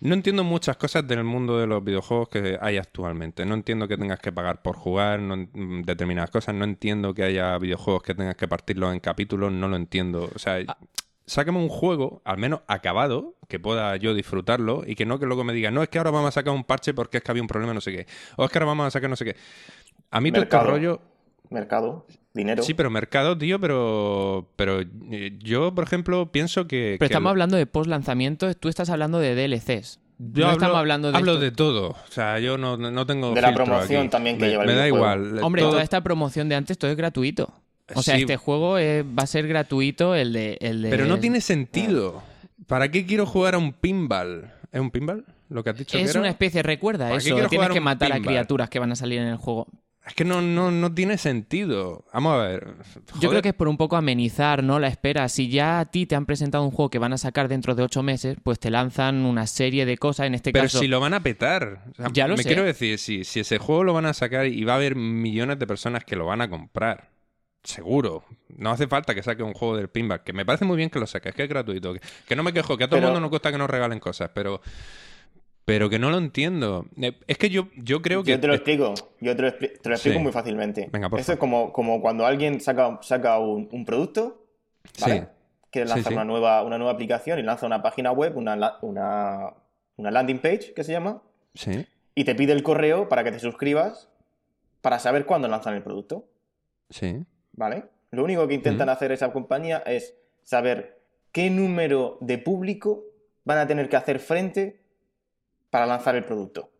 No 0.00 0.14
entiendo 0.14 0.42
muchas 0.44 0.78
cosas 0.78 1.06
del 1.06 1.24
mundo 1.24 1.58
de 1.58 1.66
los 1.66 1.84
videojuegos 1.84 2.30
que 2.30 2.58
hay 2.60 2.78
actualmente. 2.78 3.44
No 3.44 3.54
entiendo 3.54 3.86
que 3.86 3.98
tengas 3.98 4.18
que 4.18 4.32
pagar 4.32 4.62
por 4.62 4.76
jugar 4.76 5.20
no, 5.20 5.36
mm, 5.36 5.82
determinadas 5.82 6.30
cosas. 6.30 6.54
No 6.54 6.64
entiendo 6.64 7.12
que 7.12 7.22
haya 7.22 7.58
videojuegos 7.58 8.02
que 8.02 8.14
tengas 8.14 8.34
que 8.36 8.48
partirlos 8.48 8.94
en 8.94 9.00
capítulos. 9.00 9.52
No 9.52 9.68
lo 9.68 9.76
entiendo. 9.76 10.30
O 10.34 10.38
sea, 10.38 10.58
Ah, 10.66 10.78
sácame 11.30 11.58
un 11.58 11.68
juego, 11.68 12.20
al 12.24 12.38
menos 12.38 12.60
acabado, 12.66 13.36
que 13.48 13.60
pueda 13.60 13.96
yo 13.96 14.14
disfrutarlo 14.14 14.82
y 14.84 14.96
que 14.96 15.06
no 15.06 15.20
que 15.20 15.26
luego 15.26 15.44
me 15.44 15.52
diga, 15.52 15.70
no, 15.70 15.82
es 15.82 15.88
que 15.88 15.98
ahora 15.98 16.10
vamos 16.10 16.28
a 16.28 16.32
sacar 16.32 16.52
un 16.52 16.64
parche 16.64 16.92
porque 16.92 17.18
es 17.18 17.22
que 17.22 17.30
había 17.30 17.42
un 17.42 17.48
problema, 17.48 17.72
no 17.72 17.80
sé 17.80 17.92
qué. 17.92 18.06
O 18.36 18.44
es 18.44 18.50
que 18.50 18.58
ahora 18.58 18.66
vamos 18.66 18.86
a 18.86 18.90
sacar 18.90 19.08
no 19.08 19.16
sé 19.16 19.24
qué. 19.24 19.36
A 20.10 20.20
mí 20.20 20.32
todo 20.32 20.42
este 20.42 20.58
rollo... 20.58 21.00
Mercado, 21.48 22.06
dinero. 22.32 22.62
Sí, 22.62 22.74
pero 22.74 22.90
mercado, 22.90 23.36
tío, 23.36 23.60
pero, 23.60 24.48
pero 24.54 24.80
eh, 24.80 25.36
yo, 25.40 25.74
por 25.74 25.82
ejemplo, 25.82 26.30
pienso 26.30 26.68
que... 26.68 26.96
Pero 26.98 27.06
estamos 27.06 27.30
hablando 27.30 27.56
de 27.56 27.66
post 27.66 27.88
lanzamiento, 27.88 28.52
tú 28.54 28.68
estás 28.68 28.88
hablando 28.90 29.18
de 29.18 29.34
DLCs. 29.34 29.98
Yo 30.18 30.42
no 30.42 30.46
hablo, 30.46 30.52
estamos 30.52 30.76
hablando 30.76 31.10
de 31.10 31.18
hablo 31.18 31.36
de 31.38 31.50
todo. 31.50 31.90
O 31.90 32.10
sea, 32.10 32.38
yo 32.40 32.58
no, 32.58 32.76
no 32.76 33.06
tengo. 33.06 33.32
De 33.32 33.40
la 33.40 33.54
promoción 33.54 34.10
también 34.10 34.36
que 34.36 34.50
lleva 34.50 34.64
el 34.64 34.68
Me 34.68 34.74
da 34.74 34.86
igual. 34.86 35.42
Hombre, 35.42 35.62
toda 35.62 35.82
esta 35.82 36.02
promoción 36.02 36.48
de 36.50 36.56
antes 36.56 36.76
todo 36.76 36.90
es 36.90 36.96
gratuito. 36.96 37.54
O 37.94 38.02
sea, 38.02 38.16
este 38.16 38.36
juego 38.36 38.72
va 38.74 39.22
a 39.22 39.26
ser 39.26 39.46
gratuito, 39.48 40.14
el 40.14 40.32
de, 40.32 40.58
el 40.60 40.82
de... 40.82 40.90
Pero 40.90 41.06
no 41.06 41.18
tiene 41.18 41.40
sentido. 41.40 42.22
¿Para 42.66 42.90
qué 42.90 43.04
quiero 43.04 43.26
jugar 43.26 43.54
a 43.54 43.58
un 43.58 43.72
pinball? 43.72 44.52
¿Es 44.70 44.80
un 44.80 44.90
pinball? 44.90 45.24
Lo 45.48 45.64
que 45.64 45.70
has 45.70 45.76
dicho 45.76 45.98
Es 45.98 46.12
que 46.12 46.18
una 46.18 46.28
especie, 46.28 46.62
recuerda 46.62 47.12
eso. 47.12 47.34
Tienes 47.48 47.70
que 47.70 47.80
matar 47.80 48.12
a 48.12 48.20
criaturas 48.20 48.70
que 48.70 48.78
van 48.78 48.92
a 48.92 48.96
salir 48.96 49.18
en 49.18 49.26
el 49.26 49.36
juego. 49.36 49.66
Es 50.06 50.14
que 50.14 50.24
no, 50.24 50.40
no, 50.40 50.70
no 50.70 50.94
tiene 50.94 51.18
sentido. 51.18 52.06
Vamos 52.12 52.34
a 52.34 52.38
ver. 52.38 52.68
Yo 53.20 53.28
creo 53.28 53.42
que 53.42 53.50
es 53.50 53.54
por 53.54 53.68
un 53.68 53.76
poco 53.76 53.96
amenizar, 53.96 54.64
¿no? 54.64 54.78
La 54.78 54.88
espera. 54.88 55.28
Si 55.28 55.48
ya 55.48 55.78
a 55.78 55.84
ti 55.84 56.06
te 56.06 56.14
han 56.14 56.24
presentado 56.24 56.64
un 56.64 56.70
juego 56.70 56.88
que 56.88 56.98
van 56.98 57.12
a 57.12 57.18
sacar 57.18 57.48
dentro 57.48 57.74
de 57.74 57.82
ocho 57.82 58.02
meses, 58.02 58.38
pues 58.42 58.58
te 58.58 58.70
lanzan 58.70 59.26
una 59.26 59.46
serie 59.46 59.84
de 59.84 59.98
cosas. 59.98 60.26
En 60.26 60.34
este 60.34 60.52
Pero 60.52 60.64
caso. 60.64 60.78
Pero 60.78 60.82
si 60.82 60.88
lo 60.88 61.00
van 61.00 61.14
a 61.14 61.22
petar. 61.22 61.84
ya 62.12 62.26
lo 62.28 62.36
me 62.36 62.42
sé. 62.42 62.48
quiero 62.48 62.64
decir, 62.64 62.98
si, 62.98 63.24
si 63.24 63.40
ese 63.40 63.58
juego 63.58 63.84
lo 63.84 63.92
van 63.92 64.06
a 64.06 64.14
sacar 64.14 64.46
y 64.46 64.64
va 64.64 64.72
a 64.72 64.76
haber 64.76 64.96
millones 64.96 65.58
de 65.58 65.66
personas 65.66 66.04
que 66.04 66.16
lo 66.16 66.24
van 66.26 66.40
a 66.40 66.48
comprar. 66.48 67.10
Seguro. 67.62 68.24
No 68.48 68.70
hace 68.70 68.86
falta 68.86 69.14
que 69.14 69.22
saque 69.22 69.42
un 69.42 69.52
juego 69.52 69.76
del 69.76 69.88
pinball. 69.88 70.22
Que 70.22 70.32
me 70.32 70.44
parece 70.44 70.64
muy 70.64 70.76
bien 70.76 70.90
que 70.90 70.98
lo 70.98 71.06
saques, 71.06 71.34
que 71.34 71.42
es 71.42 71.48
gratuito. 71.48 71.94
Que, 72.26 72.36
no 72.36 72.42
me 72.42 72.52
quejo, 72.52 72.76
que 72.76 72.84
a 72.84 72.88
todo 72.88 72.98
el 72.98 73.04
mundo 73.04 73.20
nos 73.20 73.30
cuesta 73.30 73.52
que 73.52 73.58
nos 73.58 73.70
regalen 73.70 74.00
cosas, 74.00 74.30
pero. 74.34 74.60
Pero 75.66 75.90
que 75.90 75.98
no 75.98 76.10
lo 76.10 76.18
entiendo. 76.18 76.86
Eh, 77.00 77.16
es 77.26 77.38
que 77.38 77.50
yo, 77.50 77.68
yo 77.76 78.00
creo 78.02 78.24
que. 78.24 78.32
Yo 78.32 78.40
te 78.40 78.46
lo 78.46 78.54
explico. 78.54 78.94
Yo 79.20 79.36
te 79.36 79.42
lo, 79.42 79.48
explico 79.48 80.18
muy 80.18 80.32
fácilmente. 80.32 80.88
Venga, 80.90 81.10
por 81.10 81.20
Esto 81.20 81.32
es 81.34 81.38
como, 81.38 81.72
como 81.72 82.00
cuando 82.00 82.26
alguien 82.26 82.60
saca, 82.60 82.98
saca 83.02 83.38
un, 83.38 83.84
producto, 83.84 84.46
¿vale? 85.00 85.28
Que 85.70 85.84
lanza 85.84 86.10
Una, 86.10 86.24
nueva, 86.24 86.64
una 86.64 86.78
nueva 86.78 86.92
aplicación 86.92 87.38
y 87.38 87.42
lanza 87.42 87.66
una 87.66 87.82
página 87.82 88.10
web, 88.10 88.36
una, 88.36 88.78
una, 88.80 89.54
una 89.96 90.10
landing 90.10 90.40
page, 90.40 90.72
que 90.74 90.82
se 90.82 90.92
llama. 90.92 91.22
Sí. 91.54 91.86
Y 92.14 92.24
te 92.24 92.34
pide 92.34 92.52
el 92.52 92.62
correo 92.62 93.08
para 93.08 93.22
que 93.22 93.30
te 93.30 93.38
suscribas 93.38 94.08
para 94.80 94.98
saber 94.98 95.26
cuándo 95.26 95.46
lanzan 95.46 95.74
el 95.74 95.82
producto. 95.82 96.24
Sí. 96.88 97.24
¿Vale? 97.60 97.84
Lo 98.12 98.24
único 98.24 98.48
que 98.48 98.54
intentan 98.54 98.88
hacer 98.88 99.12
esa 99.12 99.30
compañía 99.34 99.82
es 99.84 100.14
saber 100.42 101.02
qué 101.30 101.50
número 101.50 102.16
de 102.22 102.38
público 102.38 103.04
van 103.44 103.58
a 103.58 103.66
tener 103.66 103.90
que 103.90 103.96
hacer 103.96 104.18
frente 104.18 104.80
para 105.68 105.84
lanzar 105.84 106.16
el 106.16 106.24
producto. 106.24 106.70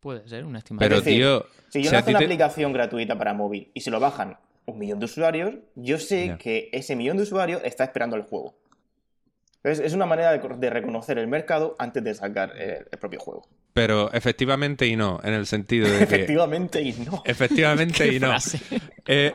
Puede 0.00 0.26
ser 0.26 0.46
una 0.46 0.60
estimación. 0.60 0.88
Pero, 0.88 1.02
tío. 1.02 1.44
Si 1.68 1.82
yo 1.82 1.92
lanzo 1.92 2.08
una 2.08 2.20
aplicación 2.20 2.72
gratuita 2.72 3.18
para 3.18 3.34
móvil 3.34 3.70
y 3.74 3.82
se 3.82 3.90
lo 3.90 4.00
bajan 4.00 4.38
un 4.64 4.78
millón 4.78 5.00
de 5.00 5.04
usuarios, 5.04 5.54
yo 5.74 5.98
sé 5.98 6.36
que 6.38 6.70
ese 6.72 6.96
millón 6.96 7.18
de 7.18 7.24
usuarios 7.24 7.60
está 7.62 7.84
esperando 7.84 8.16
el 8.16 8.22
juego. 8.22 8.54
Es 9.66 9.92
una 9.92 10.06
manera 10.06 10.36
de, 10.36 10.70
reconocer 10.70 11.18
el 11.18 11.26
mercado 11.26 11.76
antes 11.78 12.02
de 12.04 12.14
sacar 12.14 12.56
el, 12.56 12.84
propio 12.98 13.18
juego. 13.18 13.48
Pero 13.72 14.12
efectivamente 14.12 14.86
y 14.86 14.96
no, 14.96 15.20
en 15.22 15.34
el 15.34 15.46
sentido 15.46 15.88
de 15.88 15.98
que... 15.98 16.04
efectivamente 16.14 16.82
y 16.82 16.92
no. 16.92 17.22
Efectivamente 17.24 18.06
y 18.12 18.20
no. 18.20 18.34
Eh, 19.06 19.34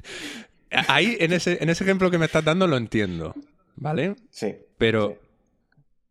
ahí, 0.88 1.16
en 1.20 1.32
ese, 1.32 1.62
en 1.62 1.68
ese 1.68 1.84
ejemplo 1.84 2.10
que 2.10 2.18
me 2.18 2.26
estás 2.26 2.44
dando, 2.44 2.66
lo 2.66 2.76
entiendo. 2.76 3.34
¿Vale? 3.76 4.16
Sí. 4.30 4.54
Pero, 4.78 5.18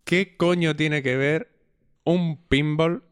¿qué 0.04 0.36
coño 0.38 0.76
tiene 0.76 1.02
que 1.02 1.18
ver 1.18 1.50
un 2.04 2.38
pinball 2.48 3.04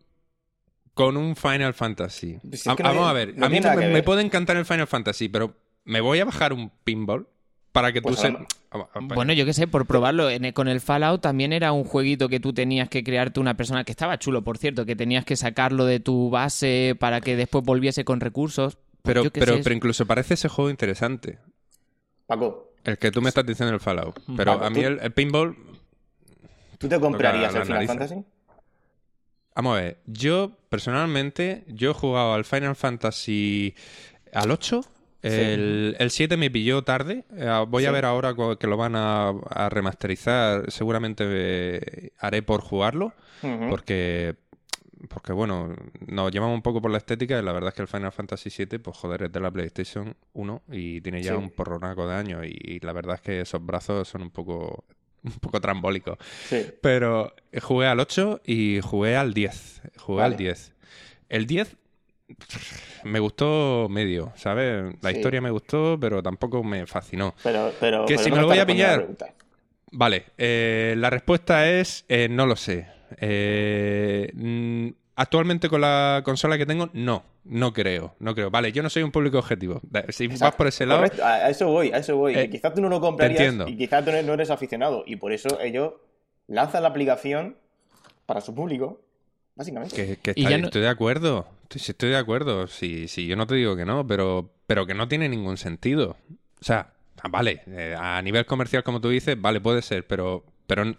con 0.94 1.18
un 1.18 1.36
Final 1.36 1.74
Fantasy? 1.74 2.40
Pues 2.48 2.66
vamos 2.66 3.10
a 3.10 3.14
ver, 3.14 3.36
a 3.42 3.50
mí 3.50 3.60
me, 3.60 4.04
puede 4.04 4.22
encantar 4.22 4.58
el 4.58 4.66
Final 4.66 4.88
Fantasy, 4.88 5.30
pero 5.30 5.56
¿me 5.86 6.02
voy 6.02 6.20
a 6.20 6.26
bajar 6.26 6.54
un 6.54 6.70
pinball? 6.84 7.28
Para 7.72 7.94
que 7.94 8.02
tú 8.02 8.10
pues 8.10 8.20
se... 8.20 8.36
Bueno, 9.02 9.34
yo 9.34 9.46
qué 9.46 9.54
sé, 9.54 9.68
por 9.68 9.86
probarlo. 9.86 10.28
con 10.54 10.68
el 10.68 10.82
Fallout 10.82 11.22
también 11.22 11.54
era 11.54 11.72
un 11.72 11.84
jueguito 11.84 12.30
que 12.30 12.40
tú 12.40 12.54
tenías 12.54 12.90
que 12.90 13.04
crearte 13.04 13.40
una 13.40 13.56
persona 13.56 13.84
que 13.84 13.92
estaba 13.92 14.18
chulo, 14.18 14.44
por 14.44 14.58
cierto, 14.58 14.86
que 14.86 14.96
tenías 14.96 15.26
que 15.26 15.36
sacarlo 15.36 15.86
de 15.86 16.00
tu 16.00 16.30
base 16.30 16.96
para 17.00 17.22
que 17.22 17.36
después 17.36 17.64
volviese 17.64 18.04
con 18.06 18.20
recursos. 18.20 18.78
Pero, 19.04 19.24
pero, 19.32 19.56
pero 19.64 19.76
incluso 19.76 20.06
parece 20.06 20.36
ese 20.36 20.48
juego 20.48 20.70
interesante. 20.70 21.40
Paco. 22.28 22.72
El 22.84 22.98
que 22.98 23.12
tú 23.12 23.22
me 23.22 23.30
estás 23.30 23.46
diciendo 23.46 23.74
el 23.74 23.80
Fallout. 23.80 24.20
Pero 24.36 24.64
a 24.64 24.70
mí 24.70 24.82
el, 24.82 25.12
pinball. 25.12 25.56
¿Tú 26.78 26.88
te 26.88 27.00
comprarías 27.00 27.54
el 27.56 27.64
Final 27.64 27.88
Fantasy? 27.88 28.26
Vamos 29.56 29.78
a 29.78 29.82
ver, 29.82 29.98
yo 30.06 30.52
personalmente, 30.70 31.66
yo 31.68 31.92
he 31.92 31.94
jugado 31.94 32.34
al 32.34 32.46
Final 32.46 32.76
Fantasy 32.76 33.76
al 34.34 34.50
8. 34.50 34.82
El, 35.22 36.08
7 36.10 36.38
me 36.38 36.50
pilló 36.50 36.84
tarde. 36.84 37.26
Eh, 37.36 37.66
voy 37.68 37.86
a 37.86 37.92
ver 37.92 38.06
ahora 38.06 38.34
que 38.60 38.68
lo 38.68 38.78
van 38.78 38.94
a, 38.96 39.34
remasterizar. 39.70 40.72
Seguramente 40.72 41.24
eh, 41.28 42.12
haré 42.18 42.42
por 42.42 42.62
jugarlo. 42.62 43.14
Porque 43.70 44.36
porque 45.10 45.34
bueno, 45.34 45.76
nos 46.06 46.32
llevamos 46.32 46.56
un 46.56 46.62
poco 46.62 46.82
por 46.82 46.92
la 46.92 46.98
estética 46.98 47.40
y 47.40 47.42
la 47.44 47.52
verdad 47.52 47.70
es 47.70 47.76
que 47.76 47.82
el 47.82 47.88
Final 47.88 48.12
Fantasy 48.12 48.50
VII, 48.56 48.80
pues 48.80 48.98
joder, 48.98 49.24
es 49.24 49.32
de 49.32 49.40
la 49.40 49.52
PlayStation 49.52 50.16
1 50.34 50.64
y 50.72 51.02
tiene 51.02 51.24
ya 51.24 51.38
un 51.38 51.50
porronaco 51.50 52.08
de 52.08 52.16
años 52.16 52.46
y, 52.46 52.80
la 52.82 52.94
verdad 52.94 53.16
es 53.16 53.22
que 53.22 53.42
esos 53.42 53.66
brazos 53.66 54.08
son 54.08 54.22
un 54.22 54.30
poco 54.30 54.86
un 55.24 55.40
poco 55.40 55.62
trambólico. 55.62 56.18
Sí. 56.48 56.68
Pero 56.82 57.34
jugué 57.62 57.88
al 57.88 58.00
8 58.00 58.42
y 58.46 58.80
jugué 58.82 59.16
al 59.16 59.34
10. 59.34 59.82
Jugué 59.98 60.24
al 60.24 60.38
10. 60.38 60.74
El 61.30 61.46
10 61.46 61.78
me 63.04 63.20
gustó 63.20 63.88
medio, 63.90 64.32
¿sabes? 64.36 64.94
La 65.02 65.12
historia 65.12 65.42
me 65.42 65.52
gustó, 65.52 65.98
pero 66.00 66.22
tampoco 66.22 66.64
me 66.64 66.86
fascinó. 66.86 67.36
Pero, 67.44 67.72
pero, 67.80 68.06
que 68.06 68.18
si 68.18 68.32
me 68.32 68.40
lo 68.40 68.48
voy 68.48 68.60
a 68.60 68.66
pillar. 68.66 69.08
Vale, 69.92 70.26
eh, 70.38 70.96
la 70.98 71.10
respuesta 71.10 71.70
es 71.70 72.06
eh, 72.08 72.28
no 72.30 72.46
lo 72.46 72.56
sé. 72.56 72.88
Eh, 73.18 74.32
mm, 74.34 74.88
actualmente 75.16 75.70
con 75.70 75.82
la 75.82 76.22
consola 76.24 76.58
que 76.58 76.66
tengo, 76.66 76.90
no. 76.94 77.24
No 77.44 77.74
creo, 77.74 78.16
no 78.20 78.36
creo. 78.36 78.52
Vale, 78.52 78.72
yo 78.72 78.84
no 78.84 78.90
soy 78.90 79.02
un 79.02 79.12
público 79.12 79.40
objetivo. 79.40 79.82
Si 80.10 80.28
vas 80.28 80.54
por 80.56 80.68
ese 80.68 80.86
lado. 80.86 81.04
A 81.24 81.50
eso 81.50 81.68
voy, 81.68 81.92
a 81.92 81.98
eso 81.98 82.16
voy. 82.16 82.36
Eh, 82.36 82.50
quizás 82.50 82.74
tú 82.74 82.82
no 82.82 82.90
lo 82.90 83.02
comprarías 83.02 83.56
y 83.68 83.78
quizás 83.78 84.06
tú 84.06 84.12
no 84.12 84.34
eres 84.34 84.52
aficionado. 84.52 85.04
Y 85.08 85.16
por 85.16 85.34
eso 85.34 85.60
ellos 85.60 85.94
lanzan 86.48 86.84
la 86.84 86.90
aplicación 86.90 87.58
para 88.28 88.42
su 88.42 88.54
público, 88.54 89.02
básicamente. 89.62 90.18
Que, 90.18 90.32
Estoy 90.36 90.82
de 90.82 90.90
acuerdo. 90.90 91.48
Estoy, 91.64 91.82
estoy 91.88 92.10
de 92.10 92.18
acuerdo. 92.18 92.68
Sí, 92.68 93.08
sí, 93.08 93.28
yo 93.28 93.36
no 93.36 93.48
te 93.48 93.56
digo 93.56 93.76
que 93.76 93.86
no, 93.86 94.06
pero, 94.06 94.52
pero 94.68 94.86
que 94.86 94.94
no 94.94 95.08
tiene 95.08 95.30
ningún 95.30 95.58
sentido. 95.58 96.18
O 96.60 96.64
sea, 96.64 96.94
vale, 97.30 97.62
eh, 97.68 97.96
a 97.98 98.22
nivel 98.22 98.46
comercial, 98.46 98.84
como 98.84 99.00
tú 99.02 99.10
dices, 99.10 99.40
vale, 99.40 99.62
puede 99.62 99.82
ser, 99.82 100.06
pero, 100.06 100.44
pero 100.68 100.96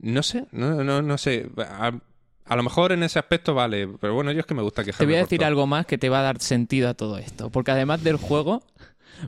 no 0.00 0.22
sé, 0.22 0.46
no, 0.52 0.84
no, 0.84 1.02
no 1.02 1.18
sé. 1.18 1.48
A 1.56 2.56
lo 2.56 2.62
mejor 2.62 2.92
en 2.92 3.02
ese 3.02 3.18
aspecto 3.18 3.54
vale, 3.54 3.88
pero 4.00 4.14
bueno, 4.14 4.32
yo 4.32 4.40
es 4.40 4.46
que 4.46 4.54
me 4.54 4.62
gusta 4.62 4.82
que 4.82 4.92
Te 4.92 5.04
voy 5.04 5.16
a 5.16 5.18
decir 5.18 5.44
algo 5.44 5.66
más 5.66 5.84
que 5.84 5.98
te 5.98 6.08
va 6.08 6.20
a 6.20 6.22
dar 6.22 6.40
sentido 6.40 6.88
a 6.88 6.94
todo 6.94 7.18
esto. 7.18 7.50
Porque 7.50 7.72
además 7.72 8.02
del 8.02 8.16
juego, 8.16 8.62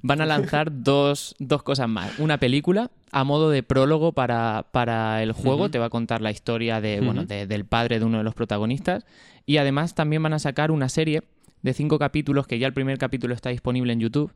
van 0.03 0.21
a 0.21 0.27
lanzar 0.27 0.71
dos, 0.83 1.35
dos 1.39 1.63
cosas 1.63 1.89
más. 1.89 2.19
Una 2.19 2.39
película 2.39 2.91
a 3.13 3.25
modo 3.25 3.51
de 3.51 3.63
prólogo 3.63 4.13
para, 4.13 4.67
para 4.73 5.23
el 5.23 5.33
juego. 5.33 5.71
Te 5.71 5.79
va 5.79 5.87
a 5.87 5.91
contar 5.91 6.21
la 6.23 6.31
historia 6.31 6.81
de, 6.81 7.01
bueno, 7.01 7.25
del 7.25 7.65
padre 7.65 7.99
de 7.99 8.05
uno 8.05 8.19
de 8.19 8.25
los 8.25 8.35
protagonistas. 8.35 9.05
Y 9.47 9.57
además 9.57 9.95
también 9.95 10.23
van 10.23 10.33
a 10.33 10.39
sacar 10.39 10.71
una 10.71 10.89
serie 10.89 11.23
de 11.63 11.75
cinco 11.75 11.99
capítulos, 11.99 12.47
que 12.47 12.59
ya 12.59 12.67
el 12.67 12.73
primer 12.73 12.99
capítulo 12.99 13.35
está 13.35 13.51
disponible 13.51 13.93
en 13.93 14.01
YouTube. 14.01 14.33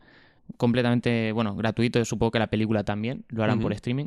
Completamente, 0.56 1.32
bueno, 1.32 1.56
gratuito. 1.56 2.04
Supongo 2.04 2.32
que 2.32 2.38
la 2.38 2.48
película 2.48 2.84
también 2.84 3.24
lo 3.28 3.42
harán 3.42 3.60
por 3.60 3.72
streaming 3.72 4.06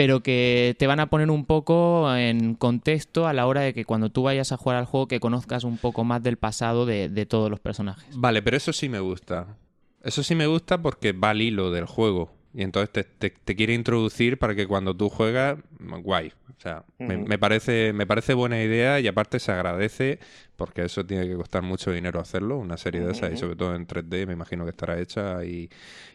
pero 0.00 0.22
que 0.22 0.76
te 0.78 0.86
van 0.86 0.98
a 1.00 1.10
poner 1.10 1.30
un 1.30 1.44
poco 1.44 2.14
en 2.16 2.54
contexto 2.54 3.26
a 3.26 3.34
la 3.34 3.46
hora 3.46 3.60
de 3.60 3.74
que 3.74 3.84
cuando 3.84 4.10
tú 4.10 4.22
vayas 4.22 4.50
a 4.50 4.56
jugar 4.56 4.78
al 4.78 4.86
juego 4.86 5.08
que 5.08 5.20
conozcas 5.20 5.62
un 5.64 5.76
poco 5.76 6.04
más 6.04 6.22
del 6.22 6.38
pasado 6.38 6.86
de, 6.86 7.26
todos 7.28 7.50
los 7.50 7.60
personajes. 7.60 8.16
Vale, 8.16 8.40
pero 8.40 8.56
eso 8.56 8.72
sí 8.72 8.88
me 8.88 9.00
gusta. 9.00 9.58
Eso 10.02 10.22
sí 10.22 10.34
me 10.34 10.46
gusta 10.46 10.80
porque 10.80 11.12
va 11.12 11.30
al 11.30 11.42
hilo 11.42 11.70
del 11.70 11.86
juego. 11.86 12.32
Y 12.52 12.62
entonces 12.62 13.06
te, 13.18 13.32
quiere 13.54 13.74
introducir 13.74 14.38
para 14.38 14.56
que 14.56 14.66
cuando 14.66 14.96
tú 14.96 15.08
juegas, 15.08 15.56
guay. 15.78 16.32
O 16.48 16.60
sea, 16.60 16.84
me, 16.98 17.38
parece, 17.38 17.92
me 17.92 18.06
parece 18.06 18.34
buena 18.34 18.60
idea 18.60 18.98
y 19.00 19.06
aparte 19.06 19.38
se 19.38 19.52
agradece 19.52 20.18
porque 20.56 20.84
eso 20.84 21.06
tiene 21.06 21.26
que 21.26 21.34
costar 21.34 21.62
mucho 21.62 21.90
dinero 21.90 22.20
hacerlo, 22.20 22.58
una 22.58 22.76
serie 22.76 23.00
de 23.00 23.12
esas, 23.12 23.32
y 23.32 23.38
sobre 23.38 23.56
todo 23.56 23.74
en 23.74 23.86
3D 23.86 24.26
me 24.26 24.34
imagino 24.34 24.64
que 24.64 24.70
estará 24.70 24.98
hecha. 24.98 25.42
Y, 25.44 25.70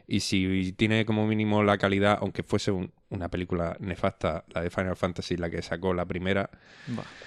y 0.07 0.19
si 0.19 0.73
tiene 0.73 1.05
como 1.05 1.25
mínimo 1.25 1.63
la 1.63 1.77
calidad, 1.77 2.19
aunque 2.21 2.43
fuese 2.43 2.71
una 3.09 3.29
película 3.29 3.75
nefasta, 3.79 4.43
la 4.53 4.61
de 4.61 4.69
Final 4.69 4.97
Fantasy, 4.97 5.37
la 5.37 5.49
que 5.49 5.61
sacó 5.61 5.93
la 5.93 6.05
primera. 6.05 6.49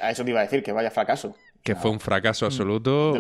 A 0.01 0.11
eso 0.11 0.23
te 0.23 0.31
iba 0.31 0.40
a 0.40 0.44
decir, 0.44 0.62
que 0.62 0.71
vaya 0.71 0.90
fracaso. 0.90 1.35
Que 1.62 1.75
fue 1.75 1.90
un 1.90 1.99
fracaso 1.99 2.47
absoluto. 2.47 3.16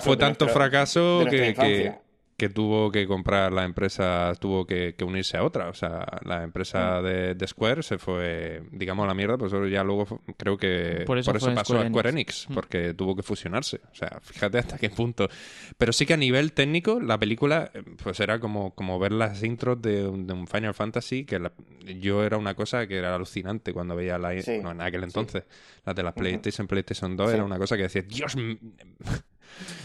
fue, 0.00 0.16
tanto 0.16 0.48
fracaso 0.48 1.24
que, 1.28 1.52
que 1.52 2.05
tuvo 2.36 2.90
que 2.92 3.06
comprar 3.06 3.50
la 3.50 3.64
empresa, 3.64 4.32
tuvo 4.38 4.66
que, 4.66 4.94
unirse 5.02 5.38
a 5.38 5.42
otra. 5.42 5.68
O 5.68 5.74
sea, 5.74 6.06
la 6.24 6.42
empresa 6.42 7.00
mm. 7.00 7.36
de, 7.36 7.46
Square 7.46 7.82
se 7.82 7.98
fue, 7.98 8.62
digamos, 8.72 9.04
a 9.04 9.06
la 9.06 9.14
mierda, 9.14 9.38
pues 9.38 9.52
ya 9.70 9.82
luego 9.82 10.20
creo 10.36 10.58
que 10.58 11.04
por 11.06 11.16
eso, 11.16 11.32
pasó 11.32 11.78
a 11.78 11.88
Square 11.88 12.10
Enix, 12.10 12.48
mm. 12.48 12.54
porque 12.54 12.94
tuvo 12.94 13.16
que 13.16 13.22
fusionarse. 13.22 13.80
O 13.90 13.94
sea, 13.94 14.20
fíjate 14.20 14.58
hasta 14.58 14.76
qué 14.76 14.90
punto. 14.90 15.28
Pero 15.78 15.92
sí 15.92 16.04
que 16.04 16.14
a 16.14 16.18
nivel 16.18 16.52
técnico, 16.52 17.00
la 17.00 17.18
película, 17.18 17.70
pues 18.02 18.20
era 18.20 18.38
como, 18.38 18.74
como 18.74 18.98
ver 18.98 19.12
las 19.12 19.42
intros 19.42 19.80
de, 19.80 20.06
un 20.06 20.46
Final 20.46 20.74
Fantasy, 20.74 21.24
que 21.24 21.40
yo 21.98 22.22
era 22.22 22.36
una 22.36 22.54
cosa 22.54 22.86
que 22.86 22.96
era 22.96 23.14
alucinante 23.14 23.72
cuando 23.72 23.96
veía 23.96 24.18
la... 24.18 24.34
no, 24.62 24.72
en 24.72 24.80
aquel 24.82 25.04
entonces, 25.04 25.44
la 25.86 25.94
de 25.94 26.02
las 26.02 26.12
PlayStation, 26.12 26.66
PlayStation 26.66 27.16
2, 27.16 27.32
era 27.32 27.44
una 27.44 27.58
cosa 27.58 27.76
que 27.76 27.84
decía, 27.84 28.02
Dios... 28.02 28.36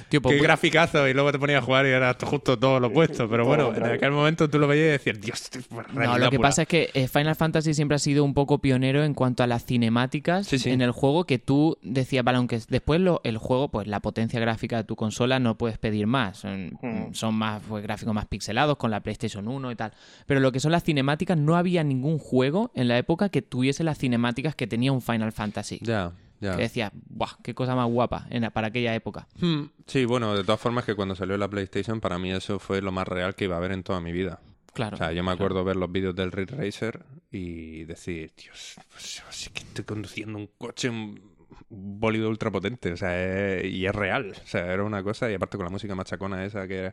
Qué 0.09 0.19
pues, 0.19 0.41
graficazo, 0.41 1.07
y 1.07 1.13
luego 1.13 1.31
te 1.31 1.39
ponía 1.39 1.59
a 1.59 1.61
jugar 1.61 1.85
y 1.85 1.89
era 1.89 2.15
justo 2.21 2.59
todo 2.59 2.81
lo 2.81 2.87
opuesto. 2.87 3.29
Pero 3.29 3.45
bueno, 3.45 3.73
en 3.73 3.85
aquel 3.85 4.11
momento 4.11 4.49
tú 4.49 4.59
lo 4.59 4.67
veías 4.67 4.87
y 4.87 4.91
decías, 4.91 5.21
Dios, 5.21 5.49
No, 5.93 6.17
lo 6.17 6.29
que 6.29 6.37
pasa 6.37 6.63
es 6.63 6.67
que 6.67 6.89
eh, 6.93 7.07
Final 7.07 7.35
Fantasy 7.35 7.73
siempre 7.73 7.95
ha 7.95 7.99
sido 7.99 8.25
un 8.25 8.33
poco 8.33 8.59
pionero 8.59 9.05
en 9.05 9.13
cuanto 9.13 9.43
a 9.43 9.47
las 9.47 9.65
cinemáticas 9.65 10.51
en 10.65 10.81
el 10.81 10.91
juego 10.91 11.23
que 11.23 11.39
tú 11.39 11.77
decías, 11.81 12.25
vale, 12.25 12.39
aunque 12.39 12.59
después 12.67 12.99
lo, 12.99 13.21
el 13.23 13.37
juego, 13.37 13.69
pues 13.69 13.87
la 13.87 14.01
potencia 14.01 14.39
gráfica 14.39 14.77
de 14.77 14.83
tu 14.83 14.97
consola 14.97 15.39
no 15.39 15.57
puedes 15.57 15.77
pedir 15.77 16.07
más. 16.07 16.39
Son, 16.39 16.77
hmm. 16.81 17.33
más 17.33 17.61
pues, 17.69 17.81
gráficos 17.81 18.13
más 18.13 18.25
pixelados 18.25 18.75
con 18.75 18.91
la 18.91 18.99
PlayStation 18.99 19.47
1 19.47 19.71
y 19.71 19.75
tal. 19.75 19.93
Pero 20.25 20.41
lo 20.41 20.51
que 20.51 20.59
son 20.59 20.73
las 20.73 20.83
cinemáticas, 20.83 21.37
no 21.37 21.55
había 21.55 21.85
ningún 21.85 22.17
juego 22.19 22.71
en 22.75 22.89
la 22.89 22.97
época 22.97 23.29
que 23.29 23.41
tuviese 23.41 23.85
las 23.85 23.97
cinemáticas 23.97 24.55
que 24.55 24.67
tenía 24.67 24.91
un 24.91 25.01
Final 25.01 25.31
Fantasy. 25.31 25.79
Ya. 25.81 26.11
Que 26.41 26.63
decía, 26.63 26.91
¡buah! 26.93 27.37
¡Qué 27.43 27.53
cosa 27.53 27.75
más 27.75 27.87
guapa 27.87 28.27
para 28.51 28.67
aquella 28.67 28.95
época! 28.95 29.27
Hmm. 29.39 29.65
Sí, 29.85 30.05
bueno, 30.05 30.35
de 30.35 30.43
todas 30.43 30.59
formas 30.59 30.85
que 30.85 30.95
cuando 30.95 31.15
salió 31.15 31.37
la 31.37 31.47
PlayStation, 31.47 32.01
para 32.01 32.17
mí 32.17 32.31
eso 32.31 32.57
fue 32.57 32.81
lo 32.81 32.91
más 32.91 33.07
real 33.07 33.35
que 33.35 33.45
iba 33.45 33.55
a 33.55 33.57
haber 33.59 33.71
en 33.71 33.83
toda 33.83 34.01
mi 34.01 34.11
vida. 34.11 34.41
Claro. 34.73 34.95
O 34.95 34.97
sea, 34.97 35.11
yo 35.11 35.23
me 35.23 35.31
acuerdo 35.31 35.63
ver 35.63 35.75
los 35.75 35.91
vídeos 35.91 36.15
del 36.15 36.31
Ridge 36.31 36.51
Racer 36.51 37.05
y 37.29 37.83
decir, 37.83 38.33
Dios, 38.35 38.75
pues, 38.89 39.21
sí 39.29 39.49
que 39.51 39.61
estoy 39.61 39.83
conduciendo 39.85 40.37
un 40.37 40.49
coche, 40.57 40.89
un 40.89 41.30
bólido 41.71 42.29
ultra 42.29 42.51
potente, 42.51 42.91
o 42.91 42.97
sea, 42.97 43.63
y 43.63 43.85
es 43.85 43.95
real, 43.95 44.33
o 44.43 44.47
sea, 44.47 44.73
era 44.73 44.83
una 44.83 45.01
cosa, 45.03 45.31
y 45.31 45.33
aparte 45.33 45.57
con 45.57 45.65
la 45.65 45.71
música 45.71 45.95
machacona 45.95 46.43
esa 46.43 46.67
que 46.67 46.91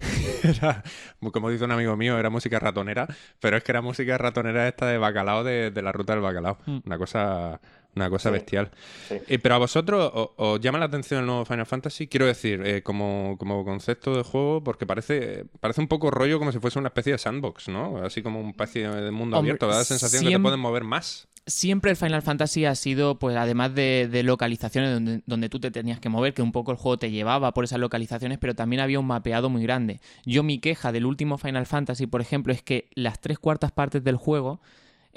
era, 0.42 0.82
como 1.32 1.50
dice 1.50 1.64
un 1.64 1.72
amigo 1.72 1.96
mío, 1.96 2.18
era 2.18 2.28
música 2.28 2.58
ratonera, 2.58 3.06
pero 3.40 3.56
es 3.56 3.64
que 3.64 3.72
era 3.72 3.80
música 3.80 4.18
ratonera 4.18 4.68
esta 4.68 4.86
de 4.86 4.98
bacalao 4.98 5.44
de, 5.44 5.72
la 5.82 5.92
ruta 5.92 6.12
del 6.12 6.22
bacalao, 6.22 6.58
hmm. 6.66 6.78
una 6.84 6.98
cosa 6.98 7.60
una 7.94 8.10
cosa 8.10 8.30
bestial. 8.30 8.70
Eh, 9.10 9.38
pero 9.38 9.56
a 9.56 9.58
vosotros 9.58 10.10
os, 10.36 10.60
llama 10.60 10.78
la 10.78 10.84
atención 10.84 11.20
el 11.20 11.26
nuevo 11.26 11.44
Final 11.44 11.66
Fantasy, 11.66 12.06
quiero 12.06 12.26
decir, 12.26 12.62
eh, 12.64 12.82
como, 12.82 13.36
como, 13.38 13.64
concepto 13.64 14.14
de 14.14 14.22
juego, 14.22 14.62
porque 14.62 14.86
parece, 14.86 15.46
parece 15.60 15.80
un 15.80 15.88
poco 15.88 16.10
rollo 16.10 16.38
como 16.38 16.52
si 16.52 16.58
fuese 16.60 16.78
una 16.78 16.88
especie 16.88 17.12
de 17.12 17.18
sandbox, 17.18 17.68
¿no? 17.68 17.98
Así 17.98 18.22
como 18.22 18.40
un 18.40 18.50
especie 18.50 18.88
de 18.88 19.10
mundo 19.10 19.36
abierto, 19.36 19.66
da 19.66 19.78
la 19.78 19.84
sensación 19.84 20.24
de 20.24 20.30
que 20.30 20.36
te 20.36 20.42
pueden 20.42 20.60
mover 20.60 20.84
más. 20.84 21.28
Siempre 21.48 21.90
el 21.90 21.96
Final 21.96 22.22
Fantasy 22.22 22.66
ha 22.66 22.74
sido, 22.74 23.18
pues 23.18 23.36
además 23.36 23.74
de, 23.74 24.22
localizaciones 24.24 24.92
donde, 24.92 25.22
donde, 25.26 25.48
tú 25.48 25.58
te 25.58 25.70
tenías 25.70 25.98
que 25.98 26.08
mover, 26.08 26.34
que 26.34 26.42
un 26.42 26.52
poco 26.52 26.70
el 26.70 26.76
juego 26.76 26.98
te 26.98 27.10
llevaba 27.10 27.52
por 27.52 27.64
esas 27.64 27.80
localizaciones, 27.80 28.38
pero 28.38 28.54
también 28.54 28.80
había 28.80 29.00
un 29.00 29.06
mapeado 29.06 29.48
muy 29.48 29.62
grande. 29.62 30.00
Yo 30.24 30.42
mi 30.42 30.58
queja 30.58 30.92
del 30.92 31.06
último 31.06 31.38
Final 31.38 31.66
Fantasy, 31.66 32.06
por 32.06 32.20
ejemplo, 32.20 32.52
es 32.52 32.62
que 32.62 32.88
las 32.94 33.20
tres 33.20 33.38
cuartas 33.38 33.72
partes 33.72 34.04
del 34.04 34.16
juego 34.16 34.60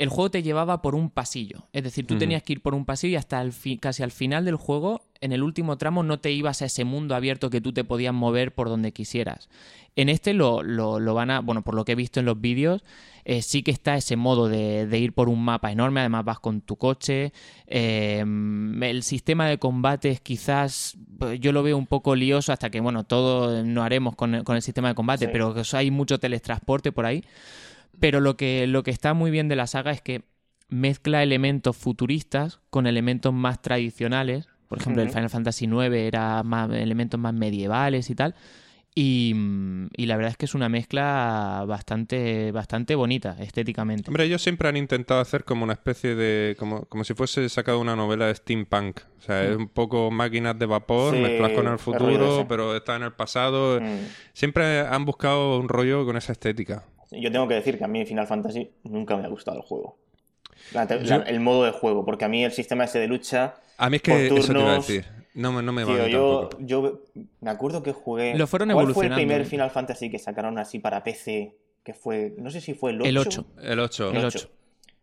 el 0.02 0.10
juego 0.10 0.32
te 0.32 0.42
llevaba 0.42 0.82
por 0.82 0.96
un 0.96 1.12
pasillo. 1.12 1.68
Es 1.74 1.84
decir, 1.84 2.08
tú 2.08 2.18
tenías 2.18 2.42
que 2.42 2.54
ir 2.54 2.62
por 2.64 2.74
un 2.74 2.86
pasillo 2.86 3.14
y 3.14 3.16
hasta 3.18 3.40
el 3.40 3.54
casi 3.80 4.02
al 4.02 4.10
final 4.10 4.46
del 4.46 4.56
juego, 4.56 5.04
en 5.20 5.32
el 5.32 5.44
último 5.44 5.78
tramo, 5.78 6.02
no 6.02 6.20
te 6.20 6.32
ibas 6.32 6.64
a 6.64 6.66
ese 6.66 6.86
mundo 6.86 7.14
abierto 7.14 7.52
que 7.52 7.62
tú 7.62 7.72
te 7.72 7.84
podías 7.84 8.12
mover 8.12 8.52
por 8.52 8.68
donde 8.68 8.94
quisieras. 8.94 9.48
En 9.96 10.10
este 10.10 10.34
lo, 10.34 10.64
lo, 10.64 11.14
van 11.14 11.30
a, 11.30 11.42
bueno, 11.42 11.62
por 11.62 11.76
lo 11.76 11.86
que 11.86 11.92
he 11.92 11.96
visto 11.96 12.20
en 12.20 12.26
los 12.26 12.42
vídeos, 12.42 12.84
eh, 13.26 13.44
sí 13.44 13.62
que 13.62 13.70
está 13.70 13.96
ese 13.96 14.16
modo 14.16 14.50
de, 14.50 14.98
ir 14.98 15.14
por 15.14 15.30
un 15.30 15.46
mapa 15.46 15.72
enorme, 15.72 16.00
además 16.00 16.26
vas 16.26 16.40
con 16.40 16.62
tu 16.62 16.78
coche. 16.78 17.32
Em, 17.68 18.82
el 18.82 19.04
sistema 19.04 19.48
de 19.48 19.60
combates 19.60 20.20
quizás 20.20 20.98
pues, 21.20 21.40
yo 21.40 21.52
lo 21.52 21.62
veo 21.62 21.78
un 21.78 21.86
poco 21.86 22.16
lioso 22.16 22.52
hasta 22.52 22.72
que, 22.72 22.80
bueno, 22.80 23.04
todo 23.04 23.64
no 23.64 23.84
haremos 23.84 24.16
con, 24.16 24.34
el 24.34 24.62
sistema 24.64 24.88
de 24.88 24.96
combate, 24.96 25.28
pero 25.28 25.54
hay 25.74 25.92
mucho 25.92 26.20
teletransporte 26.20 26.92
por 26.92 27.06
ahí. 27.06 27.24
Pero 28.00 28.20
lo 28.20 28.38
que, 28.38 28.68
lo 28.68 28.84
que 28.84 28.92
está 28.92 29.14
muy 29.14 29.32
bien 29.32 29.48
de 29.48 29.56
la 29.56 29.68
saga 29.68 29.92
es 29.92 30.02
que 30.02 30.24
mezcla 30.70 31.22
elementos 31.22 31.78
futuristas 31.78 32.60
con 32.70 32.88
elementos 32.88 33.34
más 33.34 33.62
tradicionales. 33.62 34.48
Por 34.68 34.80
ejemplo, 34.80 35.04
el 35.04 35.10
Final 35.10 35.30
Fantasy 35.30 35.66
IX 35.66 35.94
era 35.94 36.44
más 36.44 36.72
elementos 36.72 37.20
más 37.20 37.34
medievales 37.34 38.10
y 38.10 38.16
tal. 38.16 38.36
Y, 38.94 39.34
la 39.98 40.18
verdad 40.18 40.32
es 40.32 40.38
que 40.38 40.46
es 40.46 40.54
una 40.54 40.68
mezcla 40.68 41.64
bastante, 41.66 42.52
bastante 42.52 42.96
bonita 42.96 43.38
estéticamente. 43.40 44.10
Hombre, 44.10 44.26
ellos 44.26 44.42
siempre 44.42 44.68
han 44.68 44.76
intentado 44.76 45.22
hacer 45.22 45.46
como 45.46 45.64
una 45.64 45.74
especie 45.74 46.16
de. 46.16 46.58
como, 46.60 46.86
como 46.86 47.06
si 47.06 47.14
fuese 47.14 47.48
sacado 47.48 47.80
una 47.80 47.96
novela 47.96 48.28
de 48.28 48.36
steampunk. 48.36 49.00
O 49.20 49.22
sea, 49.22 49.46
es 49.46 49.56
un 49.56 49.70
poco 49.70 50.12
máquinas 50.12 50.60
de 50.60 50.66
vapor, 50.66 51.16
mezclas 51.16 51.52
con 51.52 51.68
el 51.68 51.80
futuro, 51.80 52.46
pero 52.50 52.76
está 52.76 52.98
en 52.98 53.04
el 53.04 53.14
pasado. 53.14 53.80
Mm. 53.80 54.00
Siempre 54.34 54.82
han 54.82 55.06
buscado 55.06 55.60
un 55.60 55.70
rollo 55.70 56.06
con 56.06 56.18
esa 56.18 56.34
estética. 56.34 56.84
Yo 57.12 57.32
tengo 57.32 57.48
que 57.48 57.56
decir 57.56 57.78
que 57.78 57.84
a 57.84 57.88
mí 57.88 58.06
Final 58.06 58.28
Fantasy 58.28 58.72
nunca 58.84 59.18
me 59.18 59.26
ha 59.26 59.28
gustado 59.28 59.58
el 59.58 59.64
juego. 59.64 59.98
el 61.28 61.40
modo 61.40 61.66
de 61.66 61.72
juego, 61.72 62.06
porque 62.06 62.26
a 62.26 62.30
mí 62.30 62.44
el 62.44 62.52
sistema 62.52 62.86
ese 62.86 63.00
de 63.00 63.08
lucha. 63.08 63.56
A 63.78 63.90
mí 63.90 63.98
es 63.98 64.02
que 64.02 64.28
eso 64.28 64.54
te 64.54 64.60
iba 64.60 64.72
a 64.72 64.76
decir. 64.76 65.06
No, 65.34 65.54
me, 65.54 65.62
no 65.62 65.72
me 65.72 65.86
va 65.86 66.08
yo, 66.10 66.50
yo 66.60 67.04
me 67.40 67.52
acuerdo 67.52 67.84
que 67.84 67.94
jugué. 67.94 68.36
Lo 68.36 68.48
fueron 68.48 68.72
¿Cuál 68.72 68.94
fue 68.94 69.08
el 69.08 69.14
primer 69.14 69.46
Final 69.46 69.72
Fantasy 69.72 70.10
que 70.10 70.20
sacaron 70.20 70.58
así 70.60 70.80
para 70.80 71.04
PC? 71.04 71.56
Que 71.84 71.94
fue. 71.94 72.34
No 72.38 72.52
sé 72.52 72.60
si 72.62 72.74
fue 72.74 72.92
el 72.92 73.02
8. 73.02 73.10
El 73.10 73.18
8. 73.18 73.46
El 73.62 73.80
8. 73.80 74.12
El 74.12 74.26
8. 74.26 74.50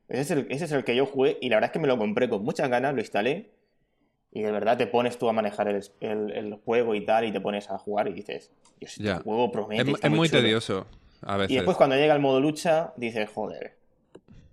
Ese, 0.09 0.21
es 0.21 0.31
el, 0.31 0.47
ese 0.51 0.65
es 0.67 0.73
el 0.73 0.85
que 0.85 0.97
yo 0.97 1.07
jugué 1.07 1.39
y 1.41 1.49
la 1.49 1.57
verdad 1.57 1.69
es 1.69 1.73
que 1.73 1.79
me 1.79 1.89
lo 1.89 1.99
compré 1.99 2.29
con 2.29 2.43
muchas 2.43 2.69
ganas, 2.69 2.95
lo 2.95 3.01
instalé. 3.01 3.51
Y 4.31 4.43
de 4.43 4.51
verdad 4.51 4.77
te 4.77 4.87
pones 4.87 5.19
tú 5.19 5.29
a 5.29 5.33
manejar 5.33 5.69
el, 5.69 5.83
el, 6.01 6.55
juego 6.65 6.95
y 6.95 7.05
tal, 7.05 7.25
y 7.25 7.33
te 7.33 7.41
pones 7.41 7.71
a 7.71 7.79
jugar 7.79 8.09
y 8.09 8.13
dices, 8.13 8.51
Dios, 8.79 8.99
este 8.99 9.23
juego 9.23 9.51
promete. 9.51 9.91
Es, 10.03 10.11
muy, 10.11 10.29
tedioso. 10.29 10.87
Y 11.49 11.55
después 11.55 11.77
cuando 11.77 11.97
llega 11.97 12.15
el 12.15 12.21
modo 12.21 12.41
lucha, 12.41 12.93
dices, 12.97 13.29
joder, 13.33 13.77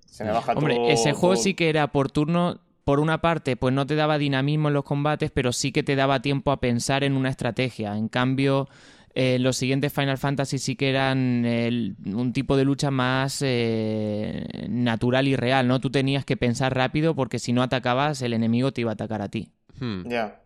se 0.06 0.24
me 0.24 0.32
baja 0.32 0.54
Hombre, 0.54 0.92
ese 0.92 1.14
juego 1.14 1.36
sí 1.36 1.54
que 1.54 1.70
era 1.70 1.92
por 1.92 2.12
turno. 2.12 2.60
Por 2.86 3.00
una 3.00 3.20
parte, 3.20 3.58
pues 3.58 3.74
no 3.74 3.88
te 3.88 3.96
daba 3.96 4.20
dinamismo 4.20 4.68
en 4.68 4.76
los 4.76 4.84
combates, 4.84 5.32
pero 5.32 5.52
sí 5.52 5.72
que 5.72 5.82
te 5.82 5.96
daba 5.96 6.22
tiempo 6.22 6.52
a 6.52 6.60
pensar 6.60 7.04
en 7.04 7.14
una 7.18 7.30
estrategia. 7.30 7.98
En 7.98 8.10
cambio, 8.10 8.70
eh, 9.16 9.40
los 9.40 9.58
siguientes 9.58 9.92
Final 9.92 10.20
Fantasy 10.20 10.60
sí 10.60 10.76
que 10.76 10.92
eran 10.92 11.44
un 12.06 12.32
tipo 12.32 12.56
de 12.56 12.64
lucha 12.64 12.92
más 12.92 13.42
eh, 13.42 14.68
natural 14.70 15.28
y 15.28 15.36
real, 15.36 15.68
¿no? 15.68 15.82
Tú 15.82 15.90
tenías 15.90 16.26
que 16.26 16.38
pensar 16.38 16.76
rápido 16.76 17.16
porque 17.16 17.40
si 17.40 17.54
no 17.54 17.64
atacabas, 17.64 18.22
el 18.22 18.34
enemigo 18.34 18.72
te 18.72 18.82
iba 18.82 18.92
a 18.92 18.94
atacar 18.94 19.24
a 19.24 19.30
ti. 19.30 19.50
Hmm. 19.80 20.08
Ya. 20.08 20.42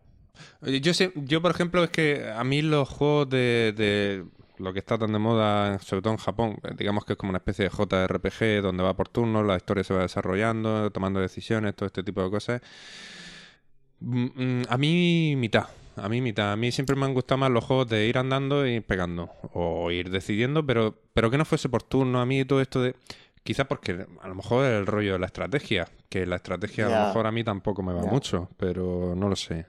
Yo, 0.61 0.93
sé, 0.93 1.11
yo, 1.15 1.41
por 1.41 1.51
ejemplo, 1.51 1.83
es 1.83 1.89
que 1.89 2.31
a 2.33 2.45
mí 2.45 2.61
los 2.61 2.87
juegos 2.87 3.29
de 3.29 4.23
lo 4.59 4.73
que 4.73 4.79
está 4.79 4.97
tan 4.97 5.11
de 5.11 5.19
moda, 5.19 5.79
sobre 5.79 6.01
todo 6.01 6.13
en 6.13 6.19
Japón, 6.19 6.57
eh, 6.63 6.73
digamos 6.77 7.05
que 7.05 7.13
es 7.13 7.17
como 7.17 7.29
una 7.29 7.37
especie 7.37 7.65
de 7.65 7.71
JRPG 7.71 8.61
donde 8.61 8.83
va 8.83 8.93
por 8.93 9.09
turnos, 9.09 9.45
la 9.45 9.57
historia 9.57 9.83
se 9.83 9.93
va 9.93 10.01
desarrollando, 10.01 10.91
tomando 10.91 11.19
decisiones, 11.19 11.75
todo 11.75 11.87
este 11.87 12.03
tipo 12.03 12.23
de 12.23 12.29
cosas. 12.29 12.61
Mm, 13.99 14.25
mm, 14.35 14.61
a 14.69 14.77
mí 14.77 15.35
mitad, 15.35 15.67
a 15.95 16.09
mí 16.09 16.21
mitad. 16.21 16.51
A 16.51 16.55
mí 16.55 16.71
siempre 16.71 16.95
me 16.95 17.05
han 17.05 17.13
gustado 17.13 17.39
más 17.39 17.51
los 17.51 17.63
juegos 17.63 17.87
de 17.89 18.07
ir 18.07 18.17
andando 18.17 18.67
y 18.67 18.79
pegando 18.81 19.29
o 19.53 19.91
ir 19.91 20.09
decidiendo, 20.09 20.65
pero, 20.65 20.95
pero 21.13 21.29
que 21.29 21.37
no 21.37 21.45
fuese 21.45 21.69
por 21.69 21.83
turno. 21.83 22.21
A 22.21 22.25
mí 22.25 22.45
todo 22.45 22.61
esto 22.61 22.81
de... 22.81 22.95
Quizás 23.43 23.67
porque 23.67 24.05
a 24.21 24.27
lo 24.27 24.35
mejor 24.35 24.65
el 24.65 24.85
rollo 24.85 25.13
de 25.13 25.19
la 25.19 25.25
estrategia, 25.25 25.87
que 26.09 26.25
la 26.25 26.35
estrategia 26.35 26.87
a 26.87 26.89
lo 26.89 27.07
mejor 27.07 27.25
a 27.25 27.31
mí 27.31 27.43
tampoco 27.43 27.81
me 27.81 27.93
va 27.93 28.03
mucho, 28.03 28.49
pero 28.57 29.15
no 29.15 29.29
lo 29.29 29.35
sé. 29.35 29.65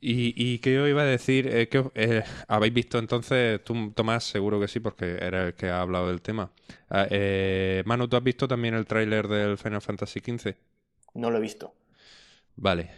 Y, 0.00 0.34
y 0.36 0.58
que 0.58 0.74
yo 0.74 0.86
iba 0.86 1.02
a 1.02 1.06
decir, 1.06 1.48
eh, 1.48 1.68
que 1.68 1.84
eh, 1.94 2.22
habéis 2.48 2.72
visto 2.72 2.98
entonces, 2.98 3.62
tú 3.64 3.92
Tomás 3.94 4.24
seguro 4.24 4.60
que 4.60 4.68
sí, 4.68 4.80
porque 4.80 5.18
era 5.20 5.48
el 5.48 5.54
que 5.54 5.68
ha 5.68 5.80
hablado 5.80 6.08
del 6.08 6.22
tema. 6.22 6.50
Ah, 6.88 7.06
eh, 7.10 7.82
Manu, 7.86 8.08
¿tú 8.08 8.16
has 8.16 8.22
visto 8.22 8.48
también 8.48 8.74
el 8.74 8.86
tráiler 8.86 9.28
del 9.28 9.58
Final 9.58 9.82
Fantasy 9.82 10.20
XV? 10.20 10.54
No 11.14 11.30
lo 11.30 11.38
he 11.38 11.40
visto. 11.40 11.74
Vale, 12.56 12.90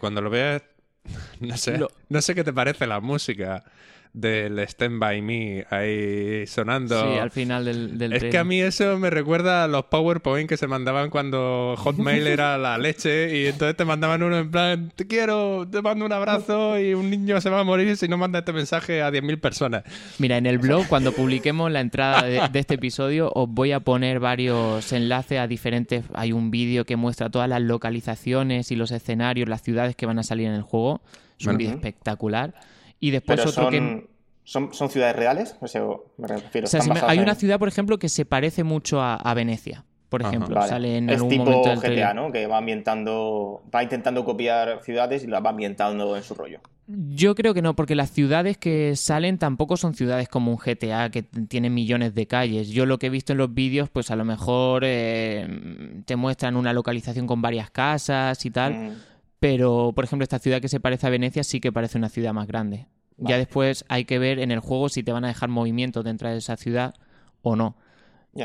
cuando 0.00 0.22
lo 0.22 0.30
veas, 0.30 0.62
no 1.40 1.56
sé, 1.56 1.78
no 2.08 2.22
sé 2.22 2.34
qué 2.34 2.44
te 2.44 2.52
parece 2.52 2.86
la 2.86 3.00
música 3.00 3.64
del 4.12 4.58
Stand 4.58 4.98
By 4.98 5.22
Me 5.22 5.66
ahí 5.70 6.46
sonando. 6.46 7.00
Sí, 7.00 7.18
al 7.18 7.30
final 7.30 7.64
del, 7.64 7.96
del 7.96 8.12
Es 8.12 8.24
que 8.24 8.36
a 8.36 8.44
mí 8.44 8.60
eso 8.60 8.98
me 8.98 9.08
recuerda 9.08 9.64
a 9.64 9.68
los 9.68 9.86
PowerPoint 9.86 10.48
que 10.48 10.56
se 10.56 10.66
mandaban 10.66 11.08
cuando 11.08 11.74
Hotmail 11.78 12.26
era 12.26 12.58
la 12.58 12.76
leche 12.76 13.36
y 13.38 13.46
entonces 13.46 13.76
te 13.76 13.84
mandaban 13.84 14.22
uno 14.22 14.38
en 14.38 14.50
plan, 14.50 14.92
te 14.94 15.06
quiero, 15.06 15.66
te 15.66 15.80
mando 15.80 16.04
un 16.04 16.12
abrazo 16.12 16.78
y 16.78 16.92
un 16.92 17.08
niño 17.08 17.40
se 17.40 17.48
va 17.48 17.60
a 17.60 17.64
morir 17.64 17.96
si 17.96 18.06
no 18.06 18.18
manda 18.18 18.40
este 18.40 18.52
mensaje 18.52 19.02
a 19.02 19.10
10.000 19.10 19.40
personas. 19.40 19.84
Mira, 20.18 20.36
en 20.36 20.46
el 20.46 20.58
blog, 20.58 20.86
cuando 20.88 21.12
publiquemos 21.12 21.70
la 21.70 21.80
entrada 21.80 22.22
de, 22.22 22.48
de 22.52 22.58
este 22.58 22.74
episodio, 22.74 23.32
os 23.34 23.48
voy 23.48 23.72
a 23.72 23.80
poner 23.80 24.20
varios 24.20 24.92
enlaces 24.92 25.38
a 25.38 25.46
diferentes... 25.46 26.04
Hay 26.14 26.32
un 26.32 26.50
vídeo 26.50 26.84
que 26.84 26.96
muestra 26.96 27.30
todas 27.30 27.48
las 27.48 27.62
localizaciones 27.62 28.70
y 28.70 28.76
los 28.76 28.90
escenarios, 28.90 29.48
las 29.48 29.62
ciudades 29.62 29.96
que 29.96 30.04
van 30.04 30.18
a 30.18 30.22
salir 30.22 30.48
en 30.48 30.54
el 30.54 30.62
juego. 30.62 31.00
Es 31.38 31.46
un 31.46 31.56
vídeo 31.56 31.72
espectacular. 31.72 32.54
Y 33.02 33.10
después 33.10 33.40
otro 33.40 33.52
son, 33.52 33.70
que... 33.70 34.06
¿Son, 34.44 34.72
son 34.72 34.88
ciudades 34.88 35.14
reales? 35.16 35.56
O 35.60 35.66
sea, 35.68 35.82
me 36.18 36.26
refiero. 36.28 36.66
O 36.66 36.70
sea, 36.70 36.78
¿están 36.78 36.82
si 36.82 36.88
me- 36.88 36.94
basadas 36.94 37.10
hay 37.12 37.18
en- 37.18 37.24
una 37.24 37.34
ciudad, 37.34 37.58
por 37.58 37.68
ejemplo, 37.68 37.98
que 37.98 38.08
se 38.08 38.24
parece 38.24 38.64
mucho 38.64 39.00
a, 39.02 39.16
a 39.16 39.34
Venecia, 39.34 39.84
por 40.08 40.22
Ajá. 40.22 40.30
ejemplo. 40.30 40.54
Vale. 40.56 40.68
Sale 40.68 40.96
en 40.96 41.08
es 41.10 41.16
algún 41.16 41.30
tipo 41.30 41.44
momento 41.44 41.68
del 41.68 41.78
GTA, 41.78 41.82
trailer. 41.86 42.14
¿no? 42.14 42.32
Que 42.32 42.46
va 42.46 42.58
ambientando, 42.58 43.62
va 43.74 43.82
intentando 43.82 44.24
copiar 44.24 44.80
ciudades 44.82 45.24
y 45.24 45.26
las 45.26 45.44
va 45.44 45.50
ambientando 45.50 46.16
en 46.16 46.22
su 46.22 46.34
rollo. 46.34 46.60
Yo 46.88 47.34
creo 47.36 47.54
que 47.54 47.62
no, 47.62 47.74
porque 47.76 47.94
las 47.94 48.10
ciudades 48.10 48.58
que 48.58 48.96
salen 48.96 49.38
tampoco 49.38 49.76
son 49.76 49.94
ciudades 49.94 50.28
como 50.28 50.50
un 50.50 50.58
GTA 50.58 51.10
que 51.10 51.22
t- 51.22 51.42
tiene 51.46 51.70
millones 51.70 52.14
de 52.14 52.26
calles. 52.26 52.68
Yo 52.70 52.86
lo 52.86 52.98
que 52.98 53.06
he 53.06 53.10
visto 53.10 53.32
en 53.32 53.38
los 53.38 53.54
vídeos, 53.54 53.88
pues 53.90 54.10
a 54.10 54.16
lo 54.16 54.24
mejor 54.24 54.82
eh, 54.84 56.02
te 56.04 56.16
muestran 56.16 56.56
una 56.56 56.72
localización 56.72 57.26
con 57.26 57.40
varias 57.40 57.70
casas 57.70 58.44
y 58.44 58.50
tal, 58.50 58.74
Mm, 58.74 58.92
pero 59.42 59.90
por 59.92 60.04
ejemplo 60.04 60.22
esta 60.22 60.38
ciudad 60.38 60.60
que 60.60 60.68
se 60.68 60.78
parece 60.78 61.06
a 61.06 61.10
Venecia 61.10 61.42
sí 61.42 61.58
que 61.60 61.72
parece 61.72 61.98
una 61.98 62.08
ciudad 62.08 62.32
más 62.32 62.46
grande. 62.46 62.86
Ya 63.18 63.36
después 63.38 63.84
hay 63.88 64.04
que 64.04 64.18
ver 64.20 64.38
en 64.38 64.52
el 64.52 64.60
juego 64.60 64.88
si 64.88 65.02
te 65.02 65.10
van 65.12 65.24
a 65.24 65.28
dejar 65.28 65.48
movimiento 65.48 66.02
dentro 66.04 66.28
de 66.30 66.36
esa 66.38 66.56
ciudad 66.56 66.94
o 67.42 67.56
no. 67.56 67.76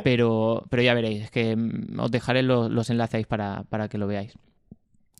Pero, 0.03 0.65
pero 0.69 0.81
ya 0.81 0.93
veréis, 0.95 1.23
es 1.25 1.31
que 1.31 1.55
mm, 1.55 1.99
os 1.99 2.09
dejaré 2.09 2.41
los, 2.41 2.71
los 2.71 2.89
enlaces 2.89 3.27
para, 3.27 3.63
para 3.69 3.87
que 3.89 3.97
lo 3.99 4.07
veáis. 4.07 4.33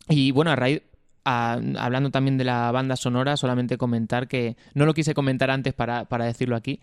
Y 0.08 0.32
bueno, 0.32 0.50
a 0.50 0.56
raíz, 0.56 0.82
a- 1.24 1.60
hablando 1.78 2.10
también 2.10 2.38
de 2.38 2.44
la 2.44 2.70
banda 2.72 2.96
sonora, 2.96 3.36
solamente 3.36 3.78
comentar 3.78 4.26
que, 4.26 4.56
no 4.74 4.84
lo 4.84 4.94
quise 4.94 5.14
comentar 5.14 5.48
antes 5.50 5.74
para, 5.74 6.06
para 6.06 6.24
decirlo 6.24 6.56
aquí, 6.56 6.80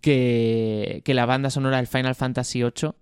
que, 0.00 1.00
que 1.04 1.14
la 1.14 1.26
banda 1.26 1.48
sonora 1.50 1.78
del 1.78 1.86
Final 1.86 2.14
Fantasy 2.14 2.60
VIII, 2.62 2.92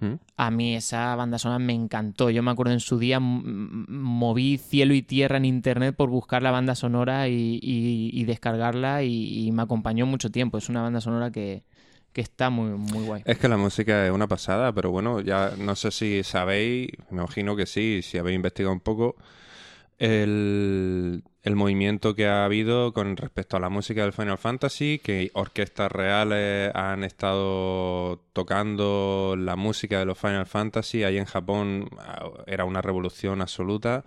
Mm. 0.00 0.14
a 0.36 0.50
mí 0.50 0.74
esa 0.74 1.14
banda 1.16 1.38
sonora 1.38 1.58
me 1.60 1.72
encantó. 1.72 2.28
Yo 2.30 2.42
me 2.42 2.50
acuerdo 2.50 2.72
en 2.72 2.80
su 2.80 2.98
día, 2.98 3.20
moví 3.20 4.58
cielo 4.58 4.94
y 4.94 5.02
tierra 5.02 5.36
en 5.36 5.44
internet 5.44 5.94
por 5.96 6.10
buscar 6.10 6.42
la 6.42 6.50
banda 6.50 6.74
sonora 6.74 7.28
y, 7.28 7.58
y- 7.62 8.10
y 8.12 8.24
descargarla 8.24 9.02
y, 9.02 9.46
y 9.46 9.52
me 9.52 9.62
acompañó 9.62 10.06
mucho 10.06 10.30
tiempo. 10.30 10.58
Es 10.58 10.68
una 10.68 10.82
banda 10.82 11.00
sonora 11.00 11.30
que, 11.30 11.62
que 12.12 12.20
está 12.20 12.50
muy, 12.50 12.70
muy 12.70 13.04
guay. 13.06 13.22
Es 13.24 13.38
que 13.38 13.48
la 13.48 13.56
música 13.56 14.06
es 14.06 14.12
una 14.12 14.26
pasada, 14.26 14.72
pero 14.72 14.90
bueno, 14.90 15.20
ya 15.20 15.52
no 15.58 15.74
sé 15.76 15.90
si 15.90 16.22
sabéis, 16.24 16.88
me 17.10 17.18
imagino 17.22 17.56
que 17.56 17.66
sí, 17.66 18.00
si 18.02 18.18
habéis 18.18 18.36
investigado 18.36 18.72
un 18.72 18.80
poco, 18.80 19.16
el, 19.98 21.22
el 21.42 21.56
movimiento 21.56 22.14
que 22.14 22.26
ha 22.26 22.44
habido 22.44 22.92
con 22.92 23.16
respecto 23.16 23.56
a 23.56 23.60
la 23.60 23.68
música 23.68 24.02
del 24.02 24.12
Final 24.12 24.38
Fantasy, 24.38 24.98
que 25.02 25.30
orquestas 25.34 25.90
reales 25.92 26.70
han 26.74 27.04
estado 27.04 28.20
tocando 28.32 29.34
la 29.38 29.56
música 29.56 29.98
de 29.98 30.04
los 30.06 30.18
Final 30.18 30.46
Fantasy, 30.46 31.04
ahí 31.04 31.18
en 31.18 31.24
Japón 31.26 31.88
ah, 31.98 32.28
era 32.46 32.64
una 32.64 32.82
revolución 32.82 33.40
absoluta. 33.40 34.04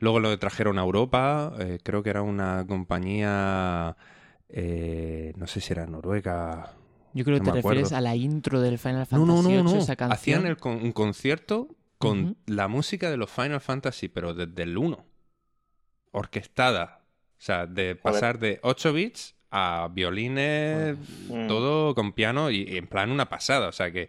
Luego 0.00 0.20
lo 0.20 0.38
trajeron 0.38 0.78
a 0.78 0.82
Europa, 0.82 1.52
eh, 1.58 1.78
creo 1.82 2.02
que 2.02 2.10
era 2.10 2.22
una 2.22 2.64
compañía, 2.68 3.96
eh, 4.48 5.32
no 5.36 5.46
sé 5.46 5.60
si 5.60 5.72
era 5.72 5.86
noruega, 5.86 6.72
Yo 7.14 7.24
creo 7.24 7.38
que 7.38 7.44
No 7.46 7.52
te 7.52 7.58
acuerdo. 7.58 7.80
refieres 7.80 7.92
a 7.92 8.00
la 8.00 8.14
intro 8.14 8.60
del 8.60 8.78
Final 8.78 9.06
Fantasy 9.06 9.26
no, 9.32 9.42
no, 9.42 9.48
VIII, 9.48 9.62
no. 9.62 9.74
esa 9.76 9.96
canción. 9.96 10.12
Hacían 10.12 10.46
el 10.46 10.56
con- 10.56 10.82
un 10.82 10.92
concierto 10.92 11.68
con 11.98 12.36
la 12.46 12.68
música 12.68 13.10
de 13.10 13.16
los 13.16 13.28
Final 13.30 13.60
Fantasy, 13.60 14.08
pero 14.08 14.34
desde 14.34 14.62
el 14.62 14.78
1. 14.78 15.04
Orquestada. 16.18 17.00
O 17.38 17.40
sea, 17.40 17.66
de 17.66 17.94
pasar 17.96 18.38
de 18.38 18.58
8 18.62 18.92
bits 18.92 19.34
a 19.50 19.88
violines, 19.92 20.96
Mm. 21.28 21.46
todo 21.48 21.94
con 21.94 22.12
piano 22.12 22.50
y, 22.50 22.62
y 22.68 22.76
en 22.76 22.86
plan 22.86 23.10
una 23.10 23.28
pasada. 23.28 23.68
O 23.68 23.72
sea, 23.72 23.90
que, 23.92 24.08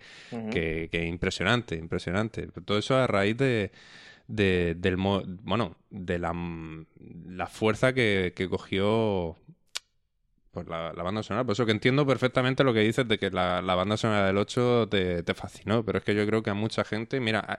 que, 0.51 0.89
que 0.91 1.05
impresionante, 1.05 1.75
impresionante. 1.75 2.47
Todo 2.65 2.77
eso 2.77 2.95
a 2.97 3.07
raíz 3.07 3.37
de, 3.37 3.71
de- 4.27 4.75
del 4.77 4.97
mo- 4.97 5.23
bueno, 5.43 5.75
de 5.89 6.19
la, 6.19 6.33
la 7.27 7.47
fuerza 7.47 7.93
que, 7.93 8.33
que 8.35 8.49
cogió 8.49 9.37
pues 10.51 10.67
la, 10.67 10.91
la 10.93 11.03
banda 11.03 11.21
sonora. 11.23 11.43
Por 11.45 11.53
eso 11.53 11.65
que 11.65 11.71
entiendo 11.71 12.05
perfectamente 12.07 12.63
lo 12.63 12.73
que 12.73 12.79
dices 12.79 13.07
de 13.07 13.19
que 13.19 13.29
la, 13.29 13.61
la 13.61 13.75
banda 13.75 13.97
sonora 13.97 14.25
del 14.25 14.37
8 14.37 14.87
te, 14.89 15.21
te 15.23 15.33
fascinó. 15.35 15.85
Pero 15.85 15.99
es 15.99 16.03
que 16.03 16.15
yo 16.15 16.25
creo 16.25 16.41
que 16.41 16.49
a 16.49 16.55
mucha 16.55 16.83
gente. 16.83 17.19
Mira, 17.19 17.39
a, 17.47 17.57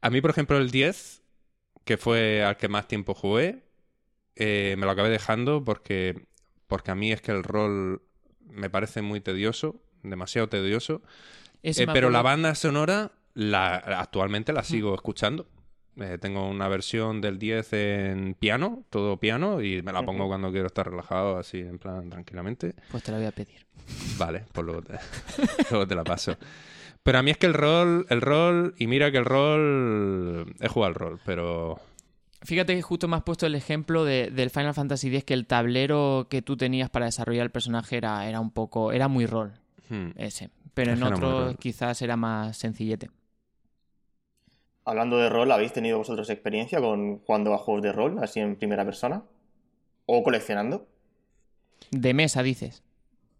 a 0.00 0.10
mí, 0.10 0.20
por 0.20 0.30
ejemplo, 0.30 0.56
el 0.56 0.70
10, 0.70 1.22
que 1.88 1.96
fue 1.96 2.44
al 2.44 2.58
que 2.58 2.68
más 2.68 2.86
tiempo 2.86 3.14
jugué, 3.14 3.62
eh, 4.36 4.74
me 4.76 4.84
lo 4.84 4.92
acabé 4.92 5.08
dejando 5.08 5.64
porque, 5.64 6.26
porque 6.66 6.90
a 6.90 6.94
mí 6.94 7.12
es 7.12 7.22
que 7.22 7.32
el 7.32 7.42
rol 7.42 8.02
me 8.44 8.68
parece 8.68 9.00
muy 9.00 9.22
tedioso, 9.22 9.80
demasiado 10.02 10.50
tedioso. 10.50 11.00
Eh, 11.62 11.86
pero 11.90 12.10
la 12.10 12.20
banda 12.20 12.54
sonora 12.54 13.12
la, 13.32 13.76
actualmente 13.76 14.52
la 14.52 14.64
sigo 14.64 14.94
escuchando. 14.94 15.46
Eh, 15.96 16.18
tengo 16.20 16.46
una 16.46 16.68
versión 16.68 17.22
del 17.22 17.38
10 17.38 17.72
en 17.72 18.34
piano, 18.34 18.84
todo 18.90 19.16
piano, 19.16 19.62
y 19.62 19.80
me 19.80 19.90
la 19.90 20.02
pongo 20.02 20.28
cuando 20.28 20.52
quiero 20.52 20.66
estar 20.66 20.90
relajado, 20.90 21.38
así 21.38 21.60
en 21.60 21.78
plan 21.78 22.10
tranquilamente. 22.10 22.74
Pues 22.90 23.02
te 23.02 23.12
la 23.12 23.16
voy 23.16 23.26
a 23.28 23.32
pedir. 23.32 23.64
Vale, 24.18 24.44
pues 24.52 24.66
luego 24.66 24.82
te, 24.82 24.92
luego 25.70 25.88
te 25.88 25.94
la 25.94 26.04
paso. 26.04 26.36
Pero 27.08 27.20
a 27.20 27.22
mí 27.22 27.30
es 27.30 27.38
que 27.38 27.46
el 27.46 27.54
rol, 27.54 28.04
el 28.10 28.20
rol, 28.20 28.74
y 28.76 28.86
mira 28.86 29.10
que 29.10 29.16
el 29.16 29.24
rol, 29.24 30.54
he 30.60 30.68
jugado 30.68 30.88
al 30.88 30.94
rol, 30.94 31.18
pero... 31.24 31.80
Fíjate 32.42 32.74
que 32.76 32.82
justo 32.82 33.08
me 33.08 33.16
has 33.16 33.22
puesto 33.22 33.46
el 33.46 33.54
ejemplo 33.54 34.04
de- 34.04 34.30
del 34.30 34.50
Final 34.50 34.74
Fantasy 34.74 35.08
X, 35.08 35.24
que 35.24 35.32
el 35.32 35.46
tablero 35.46 36.26
que 36.28 36.42
tú 36.42 36.58
tenías 36.58 36.90
para 36.90 37.06
desarrollar 37.06 37.44
el 37.44 37.50
personaje 37.50 37.96
era, 37.96 38.28
era 38.28 38.40
un 38.40 38.50
poco, 38.50 38.92
era 38.92 39.08
muy 39.08 39.24
rol, 39.24 39.54
hmm, 39.88 40.10
ese. 40.16 40.50
Pero 40.74 40.92
Es 40.92 41.00
en 41.00 41.10
rol. 41.22 41.56
quizás 41.58 42.02
era 42.02 42.18
más 42.18 42.58
sencillete. 42.58 43.08
Hablando 44.84 45.18
de 45.18 45.28
rol, 45.28 45.52
¿habéis 45.52 45.72
tenido 45.72 45.98
vosotros 45.98 46.28
experiencia 46.30 46.80
con 46.80 47.20
jugando 47.20 47.54
a 47.54 47.58
juegos 47.58 47.84
de 47.84 47.92
rol, 47.92 48.18
así 48.20 48.40
en 48.40 48.56
primera 48.56 48.84
persona? 48.84 49.22
¿O 50.06 50.22
coleccionando? 50.22 50.86
De 51.90 52.14
mesa, 52.14 52.42
dices. 52.42 52.82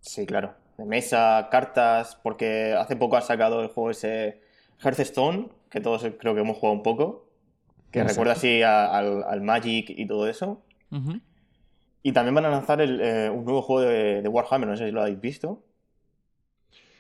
Sí, 0.00 0.26
claro. 0.26 0.56
De 0.78 0.84
mesa, 0.86 1.48
cartas, 1.50 2.18
porque 2.22 2.72
hace 2.78 2.96
poco 2.96 3.16
ha 3.16 3.20
sacado 3.20 3.60
el 3.60 3.68
juego 3.68 3.90
ese 3.90 4.40
Hearthstone, 4.82 5.48
que 5.70 5.80
todos 5.80 6.06
creo 6.18 6.34
que 6.34 6.40
hemos 6.40 6.56
jugado 6.56 6.76
un 6.76 6.82
poco, 6.82 7.26
que 7.90 7.98
Exacto. 7.98 8.12
recuerda 8.14 8.32
así 8.32 8.62
a- 8.62 8.86
al, 8.86 9.24
al 9.24 9.40
Magic 9.42 9.90
y 9.90 10.06
todo 10.06 10.28
eso. 10.28 10.62
Y 12.02 12.12
también 12.12 12.34
van 12.36 12.46
a 12.46 12.50
lanzar 12.50 12.80
el, 12.80 13.00
eh, 13.00 13.28
un 13.28 13.44
nuevo 13.44 13.60
juego 13.60 13.82
de, 13.82 14.22
de 14.22 14.28
Warhammer, 14.28 14.68
no 14.68 14.76
sé 14.76 14.86
si 14.86 14.92
lo 14.92 15.02
habéis 15.02 15.20
visto. 15.20 15.62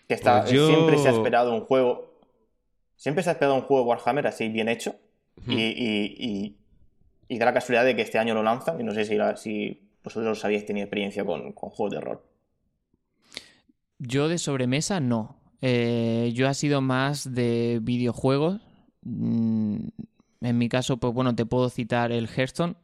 Que 0.08 0.14
está, 0.14 0.40
Pues 0.40 0.52
yo- 0.52 0.66
siempre 0.66 0.98
se 0.98 1.08
ha 1.08 1.12
esperado 1.12 1.54
un 1.54 1.60
juego. 1.60 2.18
Siempre 2.96 3.22
se 3.22 3.30
ha 3.30 3.32
esperado 3.34 3.54
un 3.54 3.62
juego 3.62 3.84
de 3.84 3.88
Warhammer 3.90 4.26
así 4.26 4.48
bien 4.48 4.68
hecho. 4.68 4.96
Y, 5.46 5.54
y- 5.54 6.16
y- 6.18 6.56
y 7.28 7.38
da 7.38 7.44
la 7.46 7.52
casualidad 7.54 7.84
de 7.84 7.94
que 7.94 8.02
este 8.02 8.18
año 8.18 8.34
lo 8.34 8.42
lanzan. 8.42 8.80
Y 8.80 8.82
no 8.82 8.92
sé 8.92 9.04
si, 9.04 9.14
la- 9.14 9.36
si 9.36 9.88
vosotros 10.02 10.44
habéis 10.44 10.66
tenido 10.66 10.84
experiencia 10.84 11.24
con, 11.24 11.52
con 11.52 11.70
juegos 11.70 11.94
de 11.94 12.00
rol. 12.00 12.20
Yo 13.98 14.28
de 14.28 14.38
sobremesa 14.38 15.00
no. 15.00 15.36
Eh, 15.60 16.32
yo 16.34 16.48
ha 16.48 16.54
sido 16.54 16.80
más 16.80 17.34
de 17.34 17.80
videojuegos. 17.82 18.60
Mm, 19.02 19.76
En 20.40 20.58
mi 20.58 20.68
caso, 20.68 20.98
pues 20.98 21.12
bueno, 21.12 21.34
te 21.34 21.46
puedo 21.46 21.68
citar 21.68 22.12
el 22.12 22.28
Hearthstone 22.28 22.76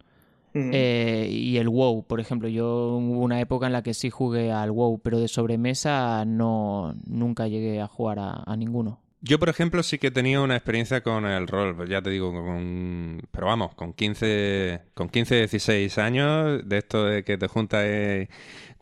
eh, 0.54 1.28
y 1.30 1.56
el 1.58 1.68
WoW, 1.68 2.04
por 2.04 2.18
ejemplo. 2.20 2.48
Yo 2.48 2.96
hubo 2.96 3.20
una 3.20 3.40
época 3.40 3.66
en 3.66 3.72
la 3.72 3.82
que 3.82 3.94
sí 3.94 4.10
jugué 4.10 4.50
al 4.50 4.70
WoW, 4.72 4.98
pero 5.00 5.20
de 5.20 5.28
sobremesa 5.28 6.24
no 6.24 6.94
nunca 7.06 7.46
llegué 7.46 7.80
a 7.80 7.86
jugar 7.86 8.18
a, 8.18 8.42
a 8.44 8.56
ninguno. 8.56 9.00
Yo, 9.20 9.38
por 9.38 9.48
ejemplo, 9.48 9.82
sí 9.82 9.98
que 9.98 10.08
he 10.08 10.10
tenido 10.10 10.44
una 10.44 10.54
experiencia 10.54 11.02
con 11.02 11.24
el 11.24 11.46
rol, 11.48 11.74
pues 11.74 11.88
ya 11.88 12.02
te 12.02 12.10
digo, 12.10 12.30
con, 12.30 13.22
pero 13.30 13.46
vamos, 13.46 13.74
con 13.74 13.94
15, 13.94 14.82
con 14.92 15.08
15, 15.08 15.36
16 15.36 15.96
años, 15.96 16.60
de 16.68 16.78
esto 16.78 17.04
de 17.06 17.24
que 17.24 17.38
te 17.38 17.48
juntas 17.48 17.86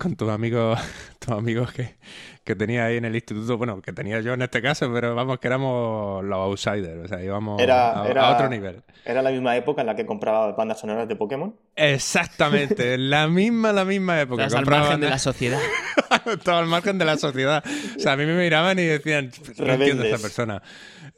con 0.03 0.17
tus 0.17 0.29
amigos, 0.31 0.79
tus 1.19 1.31
amigos 1.31 1.73
que, 1.73 1.95
que 2.45 2.57
tenías 2.57 2.87
ahí 2.89 2.97
en 2.97 3.05
el 3.05 3.15
instituto, 3.15 3.57
bueno, 3.57 3.81
que 3.81 3.93
tenía 3.93 4.21
yo 4.21 4.33
en 4.35 4.43
este 4.43 4.61
caso, 4.61 4.91
pero 4.93 5.15
vamos, 5.15 5.39
que 5.39 5.47
éramos 5.47 6.25
los 6.25 6.39
outsiders, 6.39 7.05
o 7.05 7.09
sea, 7.09 7.23
íbamos 7.23 7.61
Era- 7.63 8.03
a, 8.03 8.09
era- 8.09 8.29
a 8.29 8.35
otro 8.35 8.49
nivel. 8.49 8.83
Era 9.05 9.23
la 9.23 9.31
misma 9.31 9.57
época 9.57 9.81
en 9.83 9.87
la 9.87 9.97
que 9.97 10.05
compraba 10.07 10.53
bandas 10.53 10.81
sonoras 10.81 11.07
de 11.09 11.17
Pokémon. 11.17 11.55
Exactamente, 11.77 12.99
la 12.99 13.29
misma, 13.29 13.73
la 13.73 13.85
misma 13.85 14.21
época. 14.21 14.45
Estás 14.47 14.59
al 14.61 14.67
margen 14.67 15.01
de 15.01 15.09
la 15.11 15.19
sociedad. 15.19 15.61
Estaba 16.27 16.59
al 16.59 16.67
margen 16.67 16.99
de 16.99 17.05
la 17.05 17.17
sociedad. 17.17 17.65
O 17.97 17.99
sea, 18.01 18.13
a 18.13 18.17
mí 18.17 18.27
me 18.27 18.37
miraban 18.37 18.79
y 18.79 18.83
decían, 18.83 19.31
no 19.59 19.73
entiendo 19.73 20.03
a 20.03 20.07
esta 20.07 20.19
persona. 20.19 20.63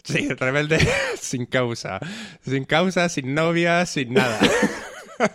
Sí, 0.02 0.28
rebelde 0.28 0.78
sin 1.18 1.46
causa. 1.46 1.98
Sin 2.42 2.64
causa, 2.64 3.08
sin 3.08 3.34
novia, 3.34 3.84
sin 3.86 4.14
nada. 4.14 4.38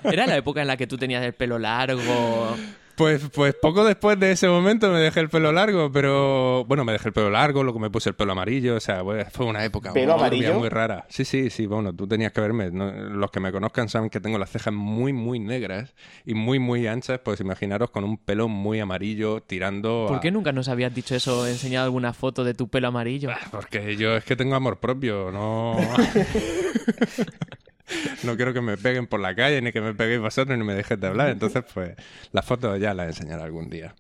Era 0.04 0.28
la 0.28 0.38
época 0.38 0.62
en 0.62 0.68
la 0.68 0.78
que 0.78 0.88
tú 0.88 0.98
tenías 0.98 1.24
el 1.24 1.34
pelo 1.34 1.58
largo. 1.60 2.56
Pues, 3.00 3.30
pues 3.34 3.56
poco 3.56 3.86
después 3.86 4.20
de 4.20 4.34
ese 4.34 4.50
momento 4.50 4.92
me 4.92 5.00
dejé 5.00 5.22
el 5.22 5.30
pelo 5.30 5.54
largo, 5.54 5.90
pero 5.90 6.66
bueno, 6.66 6.84
me 6.84 6.92
dejé 6.92 7.08
el 7.08 7.14
pelo 7.14 7.30
largo, 7.30 7.64
luego 7.64 7.80
me 7.80 7.90
puse 7.90 8.10
el 8.10 8.16
pelo 8.16 8.34
amarillo, 8.34 8.76
o 8.76 8.80
sea, 8.82 9.02
pues, 9.06 9.26
fue 9.32 9.46
una 9.46 9.64
época 9.64 9.94
¿Pelo 9.94 10.16
muy, 10.18 10.20
amarillo? 10.26 10.54
muy 10.56 10.68
rara. 10.68 11.06
Sí, 11.08 11.24
sí, 11.24 11.50
sí, 11.50 11.66
bueno, 11.66 11.96
tú 11.96 12.06
tenías 12.10 12.34
que 12.34 12.42
verme. 12.42 12.72
¿no? 12.72 12.92
Los 12.92 13.32
que 13.32 13.40
me 13.40 13.54
conozcan 13.54 13.88
saben 13.88 14.10
que 14.10 14.20
tengo 14.20 14.38
las 14.38 14.50
cejas 14.52 14.74
muy, 14.74 15.14
muy 15.14 15.40
negras 15.40 15.96
y 16.26 16.34
muy, 16.34 16.60
muy 16.60 16.88
anchas, 16.88 17.22
pues 17.24 17.40
imaginaros 17.40 17.90
con 17.90 18.04
un 18.04 18.18
pelo 18.18 18.50
muy 18.50 18.82
amarillo 18.82 19.40
tirando 19.44 20.08
¿Por 20.10 20.18
a- 20.18 20.20
qué 20.20 20.30
nunca 20.30 20.52
nos 20.52 20.68
habías 20.68 20.94
dicho 20.94 21.16
eso, 21.16 21.48
enseñado 21.48 21.86
alguna 21.86 22.12
foto 22.12 22.44
de 22.44 22.54
tu 22.54 22.68
pelo 22.68 22.90
amarillo? 22.90 23.30
Porque 23.50 23.96
yo 23.96 24.18
es 24.18 24.26
que 24.26 24.36
tengo 24.36 24.56
amor 24.56 24.78
propio, 24.82 25.32
no. 25.32 25.90
no 28.24 28.36
quiero 28.36 28.54
que 28.54 28.62
me 28.62 28.78
peguen 28.78 29.08
por 29.08 29.20
la 29.20 29.36
calle, 29.36 29.62
ni 29.62 29.72
que 29.72 29.82
me 29.82 29.94
peguéis 29.94 30.20
vosotros, 30.20 30.58
ni 30.58 30.64
me 30.64 30.74
dejéis 30.74 31.00
de 31.00 31.08
hablar. 31.08 31.30
Entonces, 31.30 31.64
pues, 31.74 31.96
las 32.32 32.46
fotos 32.46 32.80
ya 32.80 32.94
las 32.94 33.08
enseñaré 33.08 33.44
algún 33.44 33.70
día. 33.70 33.96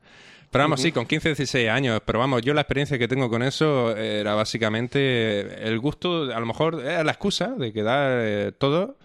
Pero 0.51 0.63
vamos, 0.63 0.81
sí, 0.81 0.91
con 0.91 1.05
15, 1.05 1.29
16 1.29 1.69
años. 1.69 2.01
Pero 2.05 2.19
vamos, 2.19 2.41
yo 2.41 2.53
la 2.53 2.61
experiencia 2.61 2.97
que 2.97 3.07
tengo 3.07 3.29
con 3.29 3.43
eso 3.43 3.95
era 3.95 4.33
básicamente 4.33 5.67
el 5.67 5.79
gusto, 5.79 6.33
a 6.33 6.39
lo 6.39 6.45
mejor 6.45 6.81
era 6.81 7.03
la 7.03 7.11
excusa 7.11 7.49
de 7.49 7.71
quedar 7.71 8.19
eh, 8.21 8.51
todo. 8.57 8.97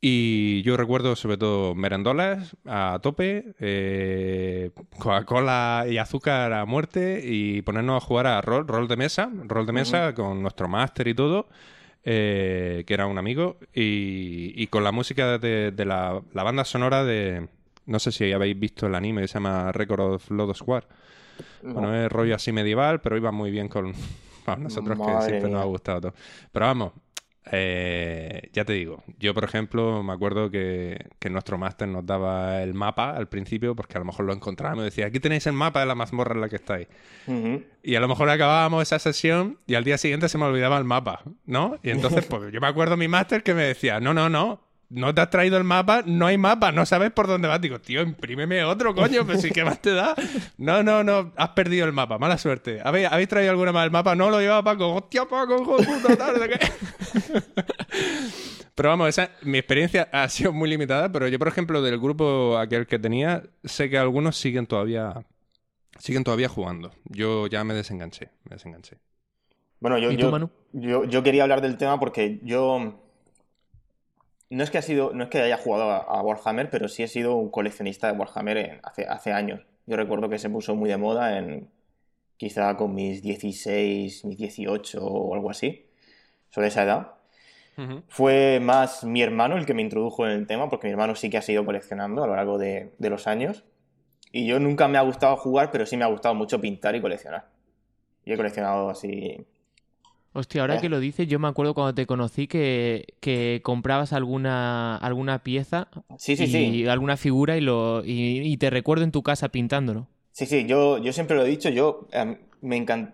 Y 0.00 0.62
yo 0.62 0.76
recuerdo 0.76 1.16
sobre 1.16 1.36
todo 1.38 1.74
merendolas 1.74 2.56
a 2.64 3.00
tope, 3.02 3.52
eh, 3.58 4.70
Coca-Cola 4.96 5.86
y 5.90 5.98
azúcar 5.98 6.52
a 6.52 6.64
muerte 6.66 7.20
y 7.24 7.62
ponernos 7.62 8.02
a 8.02 8.06
jugar 8.06 8.28
a 8.28 8.40
rol, 8.40 8.68
rol 8.68 8.86
de 8.86 8.96
mesa, 8.96 9.28
rol 9.44 9.66
de 9.66 9.72
mesa 9.72 10.14
con 10.14 10.40
nuestro 10.40 10.68
máster 10.68 11.08
y 11.08 11.14
todo, 11.14 11.48
eh, 12.04 12.84
que 12.86 12.94
era 12.94 13.06
un 13.06 13.18
amigo, 13.18 13.58
y, 13.74 14.66
con 14.68 14.84
la 14.84 14.92
música 14.92 15.38
de, 15.38 15.72
la, 15.84 16.22
banda 16.32 16.64
sonora 16.64 17.04
de... 17.04 17.48
No 17.86 17.98
sé 17.98 18.12
si 18.12 18.32
habéis 18.32 18.58
visto 18.58 18.86
el 18.86 18.94
anime 18.94 19.22
que 19.22 19.28
se 19.28 19.34
llama 19.34 19.72
Record 19.72 20.00
of 20.00 20.30
Lodo 20.30 20.54
Square. 20.54 20.86
Bueno, 21.62 21.94
es 21.94 22.10
rollo 22.10 22.34
así 22.34 22.52
medieval, 22.52 23.00
pero 23.00 23.16
iba 23.16 23.32
muy 23.32 23.50
bien 23.50 23.68
con... 23.68 23.94
nosotros 24.58 24.98
que 24.98 25.22
siempre 25.26 25.50
nos 25.50 25.62
ha 25.62 25.66
gustado 25.66 26.00
todo. 26.00 26.14
Pero 26.52 26.66
vamos, 26.66 26.92
eh, 27.52 28.50
ya 28.52 28.64
te 28.64 28.72
digo, 28.72 29.02
yo 29.18 29.34
por 29.34 29.44
ejemplo 29.44 30.02
me 30.02 30.12
acuerdo 30.12 30.50
que, 30.50 31.06
nuestro 31.30 31.58
máster 31.58 31.86
nos 31.86 32.06
daba 32.06 32.62
el 32.62 32.72
mapa 32.72 33.10
al 33.10 33.28
principio 33.28 33.76
porque 33.76 33.96
a 33.96 33.98
lo 33.98 34.06
mejor 34.06 34.24
lo 34.24 34.32
encontrábamos 34.32 34.82
y 34.82 34.84
decía, 34.86 35.06
aquí 35.06 35.20
tenéis 35.20 35.46
el 35.46 35.52
mapa 35.52 35.80
de 35.80 35.86
la 35.86 35.94
mazmorra 35.94 36.34
en 36.34 36.40
la 36.40 36.48
que 36.48 36.56
estáis. 36.56 36.88
Y 37.82 37.94
a 37.94 38.00
lo 38.00 38.08
mejor 38.08 38.30
acabábamos 38.30 38.82
esa 38.82 38.98
sesión 38.98 39.58
y 39.66 39.74
al 39.74 39.84
día 39.84 39.98
siguiente 39.98 40.28
se 40.28 40.38
me 40.38 40.44
olvidaba 40.44 40.78
el 40.78 40.84
mapa, 40.84 41.22
¿no? 41.44 41.78
Y 41.82 41.90
entonces 41.90 42.24
pues 42.30 42.52
yo 42.52 42.60
me 42.60 42.66
acuerdo 42.66 42.96
mi 42.96 43.08
máster 43.08 43.42
que 43.42 43.54
me 43.54 43.62
decía, 43.62 44.00
no, 44.00 44.14
no, 44.14 44.28
no, 44.28 44.67
no 44.90 45.14
te 45.14 45.20
has 45.20 45.30
traído 45.30 45.58
el 45.58 45.64
mapa, 45.64 46.02
no 46.06 46.26
hay 46.26 46.38
mapa, 46.38 46.72
no 46.72 46.86
sabes 46.86 47.10
por 47.10 47.26
dónde 47.26 47.48
vas. 47.48 47.60
Digo, 47.60 47.80
tío, 47.80 48.02
imprímeme 48.02 48.64
otro, 48.64 48.94
coño, 48.94 49.26
pero 49.26 49.38
si 49.38 49.50
qué 49.50 49.64
más 49.64 49.80
te 49.80 49.92
da. 49.92 50.14
No, 50.56 50.82
no, 50.82 51.04
no, 51.04 51.32
has 51.36 51.50
perdido 51.50 51.86
el 51.86 51.92
mapa, 51.92 52.18
mala 52.18 52.38
suerte. 52.38 52.80
¿Habéis, 52.82 53.28
traído 53.28 53.50
alguna 53.50 53.72
más 53.72 53.84
el 53.84 53.90
mapa? 53.90 54.14
No 54.14 54.30
lo 54.30 54.40
llevaba 54.40 54.62
Paco. 54.62 54.94
Hostia, 54.94 55.26
Paco, 55.26 55.60
hijo 55.60 55.76
de 55.76 55.86
puta, 55.86 56.16
tarde, 56.16 56.48
¿qué? 56.48 56.58
Pero 58.74 58.90
vamos, 58.90 59.08
esa, 59.08 59.30
mi 59.42 59.58
experiencia 59.58 60.08
ha 60.12 60.28
sido 60.28 60.52
muy 60.52 60.70
limitada, 60.70 61.10
pero 61.10 61.26
yo, 61.26 61.36
por 61.40 61.48
ejemplo, 61.48 61.82
del 61.82 61.98
grupo 61.98 62.56
aquel 62.56 62.86
que 62.86 63.00
tenía, 63.00 63.42
sé 63.64 63.90
que 63.90 63.98
algunos 63.98 64.36
siguen 64.36 64.68
todavía 64.68 65.24
siguen 65.98 66.22
todavía 66.22 66.48
jugando. 66.48 66.92
Yo 67.06 67.48
ya 67.48 67.64
me 67.64 67.74
desenganché, 67.74 68.30
me 68.44 68.54
desenganché. 68.54 68.98
Bueno, 69.80 69.98
yo, 69.98 70.12
yo, 70.72 71.04
yo 71.04 71.22
quería 71.24 71.42
hablar 71.42 71.60
del 71.60 71.76
tema 71.76 71.98
porque 71.98 72.38
yo 72.44 73.07
no 74.50 74.64
es 74.64 74.70
que 74.70 74.78
ha 74.78 74.82
sido, 74.82 75.12
no 75.12 75.24
es 75.24 75.30
que 75.30 75.40
haya 75.40 75.58
jugado 75.58 75.90
a, 75.90 76.22
Warhammer, 76.22 76.70
pero 76.70 76.88
sí 76.88 77.02
he 77.02 77.08
sido 77.08 77.36
un 77.36 77.50
coleccionista 77.50 78.10
de 78.10 78.18
Warhammer 78.18 78.80
hace, 78.82 79.06
hace 79.06 79.32
años. 79.32 79.66
Yo 79.86 79.96
recuerdo 79.96 80.28
que 80.28 80.38
se 80.38 80.48
puso 80.48 80.74
muy 80.74 80.88
de 80.88 80.96
moda 80.96 81.38
en 81.38 81.70
quizá 82.36 82.76
con 82.76 82.94
mis 82.94 83.22
16, 83.22 84.24
mis 84.24 84.38
18 84.38 85.04
o 85.04 85.34
algo 85.34 85.50
así, 85.50 85.86
sobre 86.50 86.68
esa 86.68 86.84
edad. 86.84 87.12
Fue 88.08 88.58
más 88.60 89.04
mi 89.04 89.22
hermano 89.22 89.56
el 89.56 89.64
que 89.64 89.72
me 89.72 89.82
introdujo 89.82 90.26
en 90.26 90.32
el 90.32 90.48
tema, 90.48 90.68
porque 90.68 90.88
mi 90.88 90.90
hermano 90.90 91.14
sí 91.14 91.30
que 91.30 91.38
ha 91.38 91.42
sido 91.42 91.64
coleccionando 91.64 92.24
a 92.24 92.26
lo 92.26 92.34
largo 92.34 92.58
de, 92.58 92.92
de 92.98 93.08
los 93.08 93.28
años. 93.28 93.62
Y 94.32 94.48
yo 94.48 94.58
nunca 94.58 94.88
me 94.88 94.98
ha 94.98 95.02
gustado 95.02 95.36
jugar, 95.36 95.70
pero 95.70 95.86
sí 95.86 95.96
me 95.96 96.04
ha 96.04 96.08
gustado 96.08 96.34
mucho 96.34 96.60
pintar 96.60 96.96
y 96.96 97.00
coleccionar. 97.00 97.50
Y 98.24 98.32
he 98.32 98.36
coleccionado 98.36 98.90
así 98.90 99.46
Hostia, 100.34 100.60
ahora 100.60 100.80
que 100.80 100.88
lo 100.88 101.00
dices, 101.00 101.26
yo 101.26 101.38
me 101.38 101.48
acuerdo 101.48 101.74
cuando 101.74 101.94
te 101.94 102.06
conocí 102.06 102.46
que, 102.46 103.60
comprabas 103.64 104.12
alguna, 104.12 104.96
alguna 104.96 105.42
pieza 105.42 105.88
sí, 106.18 106.36
sí, 106.36 106.44
y 106.46 106.86
alguna 106.86 107.16
figura 107.16 107.56
y, 107.56 107.60
lo, 107.60 108.02
y, 108.04 108.56
te 108.58 108.70
recuerdo 108.70 109.04
en 109.04 109.12
tu 109.12 109.22
casa 109.22 109.48
pintándolo. 109.48 110.06
Sí, 110.32 110.46
sí, 110.46 110.66
yo, 110.66 110.98
yo 110.98 111.12
siempre 111.12 111.36
lo 111.36 111.44
he 111.44 111.48
dicho, 111.48 111.70
yo 111.70 112.06
em, 112.12 112.38
me 112.60 112.76
encanta... 112.76 113.12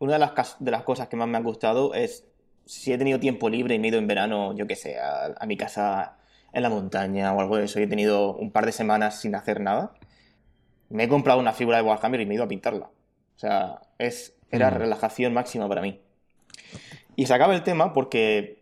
Una 0.00 0.12
de 0.12 0.18
las, 0.20 0.56
de 0.60 0.70
las 0.70 0.84
cosas 0.84 1.08
que 1.08 1.16
más 1.16 1.28
me 1.28 1.36
han 1.36 1.42
gustado 1.42 1.92
es 1.92 2.24
si 2.68 2.92
he 2.92 2.98
tenido 2.98 3.18
tiempo 3.18 3.48
libre 3.48 3.74
y 3.74 3.78
me 3.78 3.88
he 3.88 3.90
ido 3.90 3.98
en 3.98 4.06
verano, 4.06 4.54
yo 4.54 4.66
qué 4.66 4.76
sé, 4.76 4.96
a, 4.98 5.44
mi 5.46 5.56
casa 5.56 6.18
en 6.52 6.62
la 6.62 6.70
montaña 6.70 7.32
o 7.32 7.40
algo 7.40 7.56
de 7.56 7.64
eso, 7.64 7.80
y 7.80 7.84
he 7.84 7.86
tenido 7.86 8.34
un 8.34 8.52
par 8.52 8.66
de 8.66 8.72
semanas 8.72 9.20
sin 9.20 9.34
hacer 9.34 9.60
nada, 9.60 9.94
me 10.88 11.04
he 11.04 11.08
comprado 11.08 11.40
una 11.40 11.52
figura 11.52 11.78
de 11.78 11.82
Warhammer 11.82 12.20
y 12.20 12.26
me 12.26 12.34
he 12.34 12.36
ido 12.36 12.44
a 12.44 12.48
pintarla. 12.48 12.86
O 13.36 13.38
sea, 13.38 13.80
es, 13.98 14.36
era 14.50 14.70
mm. 14.70 14.74
relajación 14.74 15.32
máxima 15.32 15.68
para 15.68 15.82
mí. 15.82 16.00
Y 17.16 17.26
se 17.26 17.34
acaba 17.34 17.54
el 17.54 17.62
tema 17.62 17.92
porque 17.92 18.58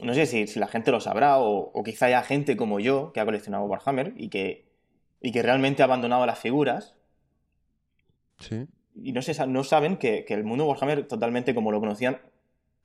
no 0.00 0.14
sé 0.14 0.26
si, 0.26 0.46
la 0.58 0.68
gente 0.68 0.90
lo 0.90 1.00
sabrá 1.00 1.38
o, 1.38 1.82
quizá 1.84 2.06
haya 2.06 2.22
gente 2.22 2.56
como 2.56 2.80
yo 2.80 3.12
que 3.12 3.20
ha 3.20 3.24
coleccionado 3.24 3.64
Warhammer 3.64 4.14
y 4.16 4.28
que, 4.28 4.64
y 5.20 5.32
que 5.32 5.42
realmente 5.42 5.82
ha 5.82 5.84
abandonado 5.84 6.24
las 6.24 6.38
figuras. 6.38 6.94
Sí. 8.38 8.66
Y 8.94 9.12
no, 9.12 9.22
sé, 9.22 9.46
no 9.46 9.64
saben 9.64 9.96
que, 9.96 10.24
el 10.28 10.44
mundo 10.44 10.66
Warhammer, 10.66 11.06
totalmente 11.06 11.54
como 11.54 11.72
lo 11.72 11.80
conocían, 11.80 12.20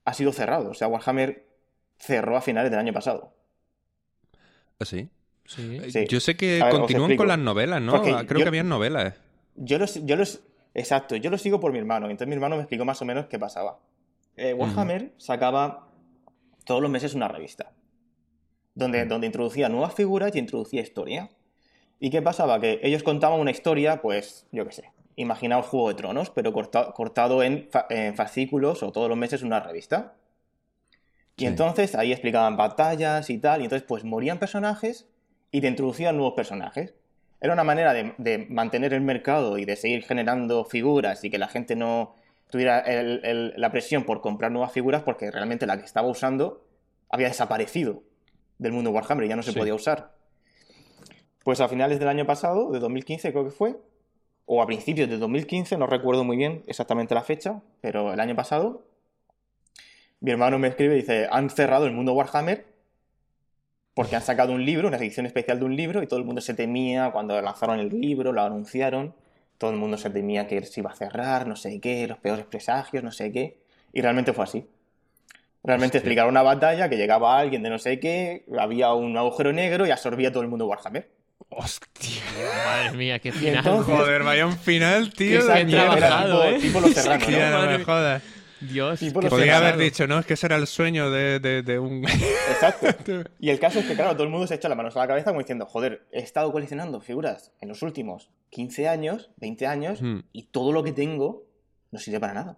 ha 0.03 0.13
sido 0.13 0.34
cerrado. 0.34 0.71
O 0.71 0.73
sea, 0.73 0.88
Warhammer 0.88 1.45
cerró 1.97 2.36
a 2.36 2.41
finales 2.41 2.71
del 2.71 2.80
año 2.80 2.93
pasado. 2.93 3.34
¿Ah, 4.80 4.86
sí? 4.86 5.09
Sí. 5.45 5.80
Yo 6.09 6.19
sé 6.19 6.36
que 6.36 6.61
continúan 6.69 7.15
con 7.15 7.30
las 7.30 7.39
novelas, 7.39 7.82
¿no? 7.82 8.01
Creo 8.01 8.41
que 8.41 8.47
habían 8.47 8.67
novelas. 8.67 9.15
Yo 9.55 9.80
los, 9.80 10.05
yo 10.05 10.17
los. 10.17 10.41
Exacto, 10.73 11.15
yo 11.15 11.30
lo 11.32 11.38
sigo 11.38 11.59
por 11.59 11.71
mi 11.71 11.80
hermano. 11.80 12.09
Entonces 12.09 12.28
mi 12.28 12.36
hermano 12.36 12.57
me 12.57 12.63
explicó 12.63 12.86
más 12.86 13.01
o 13.01 13.05
menos 13.05 13.28
qué 13.28 13.39
pasaba. 13.39 13.80
Eh, 14.38 14.53
Warhammer 14.53 15.13
sacaba 15.17 15.88
todos 16.63 16.79
los 16.79 16.91
meses 16.91 17.15
una 17.15 17.27
revista, 17.27 17.71
donde, 18.75 19.05
donde 19.05 19.25
introducía 19.25 19.67
nuevas 19.67 19.95
figuras 19.95 20.35
y 20.35 20.39
introducía 20.39 20.81
historia. 20.81 21.31
¿Y 21.99 22.11
qué 22.11 22.21
pasaba? 22.21 22.59
Que 22.59 22.79
ellos 22.83 23.01
contaban 23.01 23.39
una 23.39 23.49
historia, 23.49 23.99
pues, 23.99 24.45
yo 24.51 24.63
qué 24.67 24.71
sé, 24.71 24.91
imaginaos 25.15 25.65
Juego 25.65 25.89
de 25.89 25.95
Tronos, 25.95 26.29
pero 26.29 26.53
cortado 26.53 27.41
en, 27.41 27.67
fascículos 28.15 28.83
o 28.83 28.91
todos 28.91 29.09
los 29.09 29.17
meses 29.17 29.41
una 29.41 29.59
revista. 29.59 30.13
Y 31.35 31.45
entonces 31.45 31.95
ahí 31.95 32.11
explicaban 32.11 32.57
batallas 32.57 33.29
y 33.31 33.39
tal, 33.39 33.61
y 33.61 33.63
entonces 33.65 33.88
pues 33.88 34.03
morían 34.03 34.39
personajes 34.39 35.07
y 35.51 35.61
te 35.61 35.67
introducían 35.67 36.15
nuevos 36.15 36.33
personajes. 36.35 36.93
Era 37.41 37.53
una 37.53 37.63
manera 37.63 37.93
de 37.93 38.47
mantener 38.49 38.93
el 38.93 39.01
mercado 39.01 39.57
y 39.57 39.65
de 39.65 39.75
seguir 39.75 40.03
generando 40.03 40.65
figuras 40.65 41.23
y 41.23 41.29
que 41.29 41.38
la 41.38 41.47
gente 41.47 41.75
no, 41.75 42.15
tuviera 42.49 42.83
la 42.85 43.71
presión 43.71 44.03
por 44.03 44.21
comprar 44.21 44.51
nuevas 44.51 44.71
figuras 44.71 45.03
porque 45.03 45.31
realmente 45.31 45.65
la 45.65 45.77
que 45.77 45.85
estaba 45.85 46.07
usando 46.07 46.65
había 47.09 47.27
desaparecido 47.27 48.03
del 48.57 48.71
mundo 48.71 48.91
Warhammer 48.91 49.25
y 49.25 49.29
ya 49.29 49.35
no 49.35 49.43
se 49.43 49.53
podía 49.53 49.75
usar. 49.75 50.15
Pues 51.43 51.61
a 51.61 51.67
finales 51.67 51.99
del 51.99 52.09
año 52.09 52.25
pasado, 52.25 52.71
de 52.71 52.79
2015 52.79 53.31
creo 53.31 53.45
que 53.45 53.51
fue, 53.51 53.77
o 54.45 54.61
a 54.61 54.65
principios 54.65 55.09
de 55.09 55.17
2015, 55.17 55.77
no 55.77 55.87
recuerdo 55.87 56.23
muy 56.23 56.37
bien 56.37 56.63
exactamente 56.67 57.13
la 57.15 57.23
fecha, 57.23 57.61
pero 57.81 58.13
el 58.13 58.19
año 58.19 58.35
pasado, 58.35 58.85
mi 60.19 60.31
hermano 60.31 60.59
me 60.59 60.69
escribe 60.69 60.95
y 60.95 61.01
dice, 61.01 61.27
han 61.29 61.49
cerrado 61.49 61.85
el 61.85 61.93
mundo 61.93 62.13
Warhammer 62.13 62.65
porque 63.93 64.15
han 64.15 64.21
sacado 64.21 64.53
un 64.53 64.63
libro, 64.63 64.87
una 64.87 64.97
edición 64.97 65.25
especial 65.25 65.57
de 65.57 65.65
un 65.65 65.75
libro, 65.75 66.03
y 66.03 66.07
todo 66.07 66.19
el 66.19 66.25
mundo 66.25 66.39
se 66.39 66.53
temía 66.53 67.11
cuando 67.11 67.41
lanzaron 67.41 67.79
el 67.79 67.89
libro, 67.89 68.31
lo 68.31 68.41
anunciaron 68.41 69.15
todo 69.58 69.72
el 69.72 69.78
mundo 69.78 69.97
se 69.97 70.10
temía 70.10 70.47
que 70.47 70.64
se 70.64 70.80
iba 70.80 70.91
a 70.91 70.95
cerrar, 70.95 71.47
no 71.47 71.55
sé 71.55 71.80
qué, 71.80 72.08
los 72.08 72.18
peores 72.18 72.45
presagios, 72.45 73.03
no 73.03 73.12
sé 73.12 73.32
qué. 73.32 73.60
Y 73.93 74.01
realmente 74.01 74.34
fue 74.34 74.43
así. 74.43 74.68
Realmente 75.64 75.97
explicaron 75.97 76.32
una 76.32 76.43
batalla 76.43 76.88
que 76.89 76.97
llegaba 76.97 77.38
alguien 77.38 77.64
de 77.64 77.70
no 77.70 77.80
sé 77.80 77.99
qué, 77.99 78.45
había 78.58 78.93
un 78.93 79.18
agujero 79.18 79.51
negro 79.51 79.86
y 79.86 79.91
absorbía 79.91 80.32
todo 80.32 80.43
el 80.43 80.49
mundo 80.49 80.68
Warhammer. 80.68 81.10
Hostia, 81.49 82.24
madre 82.66 82.97
mía, 82.97 83.20
qué 83.20 83.32
final. 83.32 83.64
Joder, 83.84 84.24
vaya 84.24 84.45
un 84.45 84.58
final, 84.58 85.14
tío. 85.14 85.39
Que 85.47 85.66
trabajado, 85.66 86.41
tipo, 86.43 86.55
¿eh? 86.55 86.60
tipo 86.60 86.80
los 86.82 86.91
serranos, 86.91 87.30
¿no? 87.30 87.78
me 87.78 87.84
jodas. 87.84 88.24
Dios. 88.62 88.99
Podría 89.14 89.58
haber 89.58 89.78
dicho, 89.78 90.08
¿no? 90.08 90.20
Es 90.20 90.26
que 90.26 90.34
ese 90.34 90.47
era 90.47 90.55
el 90.55 90.68
sueño 90.68 91.12
de, 91.12 91.80
un. 91.80 92.05
Exacto. 92.05 92.88
Y 93.39 93.49
el 93.49 93.60
caso 93.60 93.80
es 93.80 93.86
que, 93.86 93.95
claro, 93.95 94.14
todo 94.14 94.24
el 94.24 94.30
mundo 94.30 94.47
se 94.47 94.55
echa 94.55 94.70
la 94.70 94.76
mano 94.76 94.89
a 94.93 94.99
la 94.99 95.08
cabeza 95.08 95.30
como 95.30 95.39
diciendo, 95.39 95.66
joder, 95.66 96.08
he 96.12 96.20
estado 96.20 96.51
coleccionando 96.51 96.99
figuras 96.99 97.51
en 97.62 97.70
los 97.70 97.82
últimos 97.82 98.30
15 98.49 98.88
años, 98.88 99.30
20 99.38 99.68
años, 99.68 100.01
hmm. 100.01 100.20
y 100.32 100.43
todo 100.43 100.72
lo 100.72 100.84
que 100.84 100.91
tengo 100.91 101.45
no 101.91 101.99
sirve 101.99 102.20
para 102.20 102.34
nada. 102.34 102.58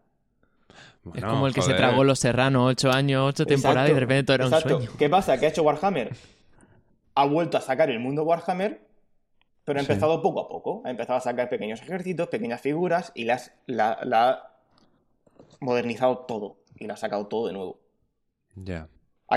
es 1.13 1.23
como 1.23 1.47
el 1.47 1.53
que 1.53 1.61
se 1.61 1.73
tragó 1.73 2.03
Los 2.03 2.19
Serranos 2.19 2.69
8 2.71 2.91
años, 2.91 3.27
8 3.29 3.45
temporadas 3.45 3.89
y 3.89 3.93
de 3.93 3.99
repente 3.99 4.23
todo 4.23 4.35
era 4.35 4.47
un 4.47 4.61
sueño. 4.61 4.91
¿Qué 4.97 5.09
pasa? 5.09 5.37
¿Qué 5.39 5.47
ha 5.47 5.49
hecho 5.49 5.63
Warhammer? 5.63 6.15
Ha 7.15 7.25
vuelto 7.25 7.57
a 7.57 7.61
sacar 7.61 7.89
el 7.89 7.99
mundo 7.99 8.23
Warhammer, 8.23 8.81
pero 9.65 9.79
ha 9.79 9.81
empezado 9.81 10.21
poco 10.21 10.41
a 10.41 10.47
poco. 10.47 10.81
Ha 10.85 10.89
empezado 10.89 11.17
a 11.17 11.21
sacar 11.21 11.49
pequeños 11.49 11.81
ejércitos, 11.81 12.27
pequeñas 12.29 12.61
figuras 12.61 13.11
y 13.13 13.25
las, 13.25 13.51
la, 13.67 13.99
la 14.03 14.48
modernizado 15.59 16.19
todo 16.19 16.57
y 16.77 16.85
lo 16.85 16.93
ha 16.93 16.97
sacado 16.97 17.27
todo 17.27 17.47
de 17.47 17.53
nuevo. 17.53 17.79
Ya. 18.55 18.87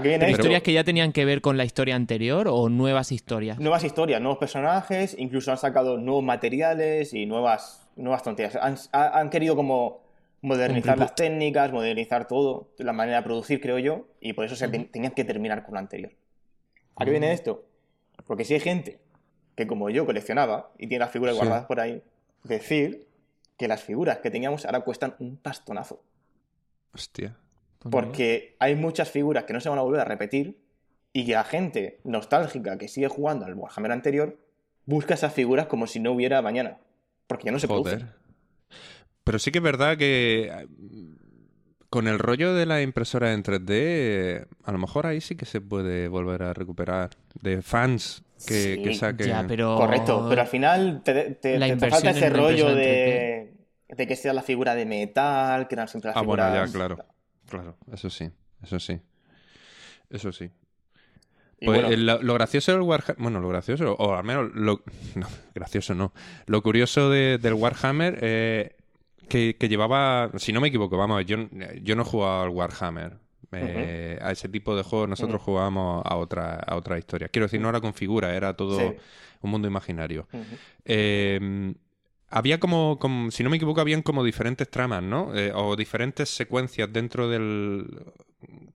viene 0.03 0.31
¿Historias 0.31 0.63
que 0.63 0.73
ya 0.73 0.85
tenían 0.85 1.13
que 1.13 1.25
ver 1.25 1.41
con 1.41 1.57
la 1.57 1.65
historia 1.65 1.95
anterior 1.97 2.49
o 2.49 2.69
nuevas 2.69 3.13
historias? 3.13 3.59
Nuevas 3.59 3.85
historias, 3.85 4.21
nuevos 4.21 4.39
personajes, 4.39 5.15
incluso 5.19 5.51
han 5.51 5.59
sacado 5.59 5.99
nuevos 5.99 6.25
materiales 6.25 7.13
y 7.15 7.27
nuevas, 7.27 7.87
nuevas 7.97 8.23
tonterías. 8.23 8.57
Han, 8.93 9.31
querido 9.31 9.55
como 9.57 10.03
modernizar 10.41 10.99
las 10.99 11.15
técnicas, 11.15 11.73
modernizar 11.73 12.27
todo, 12.27 12.71
la 12.79 12.93
manera 12.93 13.19
de 13.19 13.23
producir, 13.23 13.61
creo 13.61 13.79
yo, 13.79 14.07
y 14.21 14.33
por 14.33 14.45
eso 14.45 14.57
se 14.57 14.69
ten- 14.69 14.91
tenían 14.91 15.13
que 15.13 15.25
terminar 15.25 15.63
con 15.65 15.75
lo 15.75 15.79
anterior. 15.81 16.13
¿A 16.97 17.05
qué 17.05 17.11
viene 17.11 17.33
esto? 17.33 17.65
Porque 18.27 18.45
si 18.45 18.55
hay 18.55 18.61
gente 18.61 18.99
que, 19.55 19.67
como 19.67 19.89
yo, 19.91 20.05
coleccionaba 20.07 20.73
y 20.79 20.87
tiene 20.89 21.01
las 21.05 21.11
figuras 21.13 21.35
Sí. 21.35 21.39
guardadas 21.41 21.67
por 21.67 21.79
ahí, 21.81 22.03
decir 22.45 23.07
que 23.63 23.69
las 23.69 23.81
figuras 23.85 24.19
que 24.19 24.29
teníamos 24.31 24.67
ahora 24.67 24.81
cuestan 24.81 25.15
un 25.21 25.37
pastonazo. 25.37 26.03
Hostia. 26.93 27.37
Porque 27.89 28.57
hay 28.59 28.75
muchas 28.75 29.09
figuras 29.09 29.45
que 29.45 29.53
no 29.53 29.61
se 29.61 29.69
van 29.69 29.79
a 29.79 29.83
volver 29.83 30.01
a 30.01 30.05
repetir 30.05 30.59
y 31.13 31.25
que 31.27 31.33
la 31.35 31.45
gente 31.45 32.01
nostálgica 32.03 32.77
que 32.77 32.89
sigue 32.89 33.07
jugando 33.07 33.47
al 33.47 33.55
Warhammer 33.55 33.93
anterior 33.93 34.37
busca 34.85 35.15
esas 35.15 35.33
figuras 35.33 35.67
como 35.67 35.87
si 35.87 36.01
no 36.01 36.11
hubiera 36.11 36.43
mañana. 36.43 36.79
Porque 37.29 37.45
ya 37.47 37.53
no 37.53 37.61
se 37.61 37.69
Joder. 37.69 37.83
producen. 37.99 38.11
Pero 39.23 39.39
sí 39.39 39.53
que 39.53 39.59
es 39.59 39.65
verdad 39.65 39.97
que 39.97 40.51
eh, 40.53 40.67
con 41.89 42.09
el 42.09 42.19
rollo 42.19 42.55
de 42.55 42.67
la 42.67 42.83
impresora 42.83 43.33
en 43.33 43.43
3D, 43.45 43.67
eh, 43.71 44.47
a 44.65 44.73
lo 44.73 44.79
mejor 44.79 45.07
ahí 45.07 45.21
sí 45.21 45.37
que 45.37 45.45
se 45.47 45.61
puede 45.61 46.09
volver 46.09 46.43
a 46.43 46.53
recuperar 46.55 47.11
de 47.41 47.63
fans 47.63 48.25
que, 48.47 48.75
Sí, 48.77 48.83
que 48.83 48.95
saquen. 48.95 49.27
Ya, 49.29 49.45
pero... 49.47 49.77
Correcto, 49.77 50.27
pero 50.29 50.41
al 50.41 50.47
final 50.49 51.03
te, 51.05 51.33
te- 51.35 51.59
La 51.59 51.67
te- 51.77 51.91
falta 51.91 52.11
ese 52.11 52.31
rollo 52.31 52.75
de, 52.75 53.42
de 53.97 54.07
que 54.07 54.17
sea 54.17 54.33
la 54.33 54.43
figura 54.43 54.75
de 54.75 54.87
metal, 54.87 55.69
que 55.69 55.75
eran 55.75 55.89
siempre 55.89 56.09
las 56.09 56.17
Ah, 56.17 56.23
bueno, 56.23 56.43
ya, 56.55 56.67
claro. 56.73 56.99
Claro, 57.49 57.77
eso 57.93 58.09
sí, 58.11 58.31
eso 58.63 58.81
sí. 58.81 59.01
Eso 60.11 60.33
sí. 60.33 60.51
Pues, 61.65 61.81
bueno, 61.81 61.91
eh, 61.91 61.97
lo, 61.97 62.21
lo 62.23 62.35
gracioso 62.35 62.73
del 62.73 62.81
Warhammer, 62.83 63.23
bueno, 63.23 63.41
lo 63.41 63.49
gracioso, 63.49 63.95
o 63.95 64.15
al 64.15 64.25
menos 64.25 64.51
lo, 64.55 64.83
no, 65.15 65.29
gracioso 65.55 65.95
no, 65.95 66.13
lo 66.47 66.63
curioso 66.63 67.09
de- 67.11 67.39
del 67.39 67.55
Warhammer, 67.55 68.19
eh, 68.21 68.77
que, 69.29 69.57
que 69.57 69.69
llevaba, 69.69 70.31
si 70.39 70.53
no 70.53 70.61
me 70.61 70.69
equivoco, 70.69 70.97
vamos, 70.97 71.25
yo, 71.25 71.37
yo 71.83 71.95
no 71.95 72.03
he 72.03 72.05
jugado 72.05 72.43
al 72.43 72.49
Warhammer, 72.49 73.19
eh, 73.53 74.19
a 74.23 74.33
ese 74.33 74.49
tipo 74.49 74.75
de 74.75 74.83
juegos 74.83 75.09
nosotros 75.11 75.41
jugábamos 75.43 76.03
a 76.07 76.17
otra, 76.17 76.55
a 76.57 76.75
otra 76.75 76.99
historia. 76.99 77.29
Quiero 77.29 77.47
decir, 77.47 77.61
no 77.61 77.69
era 77.69 77.81
con 77.81 77.93
figura, 77.95 78.35
era 78.35 78.57
todo 78.57 78.79
Sí. 78.79 78.97
un 79.43 79.51
mundo 79.51 79.69
imaginario. 79.69 80.27
Eh, 80.87 81.75
había 82.33 82.59
como, 82.59 82.99
como- 82.99 83.31
si 83.31 83.45
no 83.45 83.51
me 83.51 83.57
equivoco, 83.57 83.81
habían 83.81 84.03
como 84.03 84.25
diferentes 84.25 84.69
tramas, 84.71 85.03
¿no? 85.03 85.35
Eh, 85.37 85.53
o 85.55 85.77
diferentes 85.77 86.29
secuencias 86.31 86.93
dentro 86.93 87.29
del... 87.29 87.87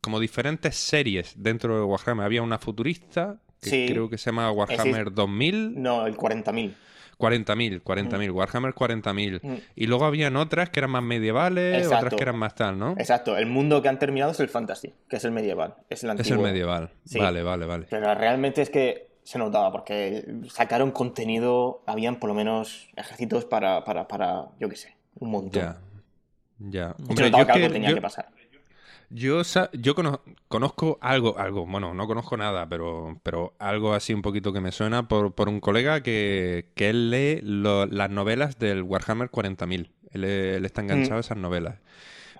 Como 0.01 0.19
diferentes 0.21 0.75
series 0.77 1.33
dentro 1.37 1.75
de 1.77 1.83
Warhammer. 1.83 2.25
Había 2.25 2.41
una 2.41 2.57
futurista, 2.59 3.39
que 3.61 3.69
Sí. 3.69 3.85
creo 3.89 4.09
que 4.09 4.17
se 4.17 4.27
llama 4.29 4.49
Warhammer 4.51 5.11
2000. 5.11 5.81
No, 5.81 6.05
el 6.07 6.15
40.000. 6.15 6.73
40.000, 7.17 7.81
40.000, 7.83 8.31
Warhammer 8.31 8.73
40.000. 8.75 9.39
Mm. 9.41 9.55
Y 9.75 9.87
luego 9.87 10.05
habían 10.05 10.35
otras 10.35 10.69
que 10.69 10.79
eran 10.79 10.91
más 10.91 11.01
medievales, 11.03 11.77
Exacto. 11.77 11.95
otras 11.97 12.13
que 12.13 12.21
eran 12.23 12.37
más 12.37 12.53
tal, 12.53 12.77
¿no? 12.77 12.91
Exacto, 12.99 13.35
el 13.37 13.47
mundo 13.47 13.81
que 13.81 13.89
han 13.89 13.97
terminado 13.97 14.31
es 14.33 14.39
el 14.39 14.49
fantasy, 14.49 14.93
que 15.09 15.15
es 15.15 15.25
el 15.25 15.31
medieval, 15.31 15.73
es 15.89 16.03
el 16.03 16.11
Es 16.11 16.19
antiguo. 16.19 16.45
el 16.45 16.51
medieval. 16.51 16.91
Sí. 17.05 17.17
Vale, 17.17 17.41
vale, 17.41 17.65
vale. 17.65 17.87
Pero 17.89 18.13
realmente 18.13 18.61
es 18.61 18.69
que 18.69 19.06
se 19.27 19.37
notaba, 19.37 19.71
porque 19.73 20.25
sacaron 20.49 20.91
contenido, 20.91 21.81
habían 21.85 22.15
por 22.15 22.29
lo 22.29 22.33
menos 22.33 22.87
ejércitos 22.95 23.43
para, 23.43 23.83
para, 23.83 24.07
para 24.07 24.45
yo 24.59 24.69
qué 24.69 24.77
sé, 24.77 24.95
un 25.19 25.31
montón. 25.31 25.61
Ya. 25.61 25.77
Ya. 26.59 26.95
Se 26.97 27.03
Hombre, 27.03 27.25
notaba 27.25 27.43
yo 27.43 27.45
que 27.47 27.51
algo 27.53 27.67
que- 27.67 27.73
tenía 27.73 27.89
yo- 27.89 27.95
que 27.95 28.01
pasar. 28.01 28.29
Yo, 29.09 29.41
yo 29.73 29.95
cono- 29.95 30.21
conozco 30.49 30.97
algo, 31.01 31.37
algo, 31.37 31.65
bueno, 31.65 31.93
no 31.93 32.07
conozco 32.07 32.35
nada, 32.35 32.67
pero, 32.67 33.19
pero 33.23 33.53
algo 33.59 33.93
así 33.93 34.13
un 34.13 34.21
poquito 34.21 34.51
que 34.51 34.59
me 34.61 34.71
suena 34.73 35.07
por, 35.07 35.33
por 35.33 35.47
un 35.49 35.59
colega 35.61 36.01
que, 36.03 36.69
que 36.75 36.89
él 36.89 37.09
lee 37.09 37.39
lo- 37.41 37.85
las 37.85 38.09
novelas 38.09 38.59
del 38.59 38.83
Warhammer 38.83 39.29
40.000. 39.29 39.91
Él, 40.11 40.23
él 40.25 40.65
está 40.65 40.81
enganchado 40.81 41.17
a 41.17 41.19
esas 41.21 41.37
novelas. 41.37 41.75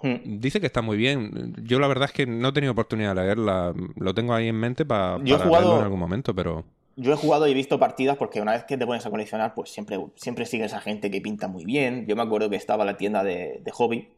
Mm. 0.03 0.39
Dice 0.39 0.59
que 0.59 0.67
está 0.67 0.81
muy 0.81 0.95
bien. 0.97 1.53
Yo 1.63 1.79
la 1.79 1.87
verdad 1.87 2.05
es 2.09 2.11
que 2.13 2.25
no 2.25 2.49
he 2.49 2.53
tenido 2.53 2.73
oportunidad 2.73 3.15
de 3.15 3.21
leerla. 3.23 3.73
Lo 3.95 4.13
tengo 4.13 4.33
ahí 4.33 4.47
en 4.49 4.55
mente 4.59 4.85
pa- 4.85 5.19
Yo 5.23 5.35
he 5.35 5.37
para 5.37 5.49
jugado- 5.49 5.77
en 5.77 5.83
algún 5.83 5.99
momento, 5.99 6.35
pero... 6.35 6.65
Yo 6.99 7.13
he 7.13 7.15
jugado 7.15 7.47
y 7.47 7.51
he 7.51 7.53
visto 7.53 7.77
partidas 7.79 8.17
porque 8.17 8.41
una 8.41 8.53
vez 8.53 8.63
que 8.65 8.75
te 8.75 8.85
pones 8.85 9.05
a 9.05 9.09
coleccionar, 9.11 9.53
pues 9.53 9.69
siempre, 9.69 9.99
siempre 10.15 10.45
sigues 10.47 10.73
a 10.73 10.81
gente 10.81 11.11
que 11.11 11.21
pinta 11.21 11.47
muy 11.47 11.63
bien. 11.63 12.05
Yo 12.07 12.15
me 12.15 12.23
acuerdo 12.23 12.49
que 12.49 12.55
estaba 12.55 12.83
la 12.85 12.97
tienda 12.97 13.23
de, 13.23 13.61
de 13.63 13.71
hobby, 13.71 14.09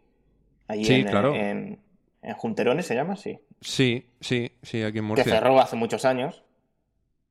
allí 0.67 0.85
Sí, 0.85 0.93
en, 0.95 1.07
claro. 1.07 1.35
en, 1.35 1.79
en 2.21 2.33
Junterones 2.35 2.85
se 2.85 2.95
llama, 2.95 3.17
sí. 3.17 3.37
Sí, 3.59 4.07
sí, 4.21 4.53
sí, 4.63 4.77
aquí 4.81 4.87
en 4.99 5.03
Que 5.03 5.07
Murcia. 5.07 5.25
cerró 5.25 5.59
hace 5.59 5.75
muchos 5.75 6.05
años. 6.05 6.41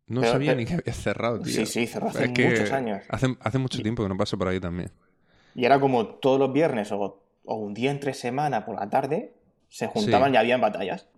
No 0.07 0.21
pero- 0.21 0.33
sabía 0.35 0.51
pero- 0.51 0.61
ni 0.61 0.67
que 0.67 0.75
había 0.75 0.93
cerrado, 0.93 1.41
tío. 1.41 1.53
Sí, 1.55 1.65
sí, 1.67 1.87
cerró 1.87 2.09
hace 2.09 2.27
Es 2.27 2.31
que 2.33 2.49
muchos 2.51 2.71
años. 2.73 3.03
Hace, 3.09 3.35
hace 3.41 3.59
mucho 3.59 3.81
tiempo 3.83 4.03
que 4.03 4.09
no 4.11 4.17
paso 4.19 4.37
por 4.37 4.49
ahí 4.49 4.61
también. 4.61 4.91
Y 5.55 5.65
era 5.65 5.81
como 5.81 6.07
todos 6.07 6.39
los 6.39 6.53
viernes 6.53 6.93
o, 6.93 7.23
o 7.47 7.55
un 7.55 7.73
día 7.73 7.91
entre 7.91 8.13
semana 8.13 8.67
por 8.67 8.79
la 8.79 8.91
tarde, 8.91 9.33
se 9.71 9.87
juntaban 9.87 10.31
Sí. 10.31 10.35
y 10.35 10.37
habían 10.37 10.61
batallas. 10.61 11.09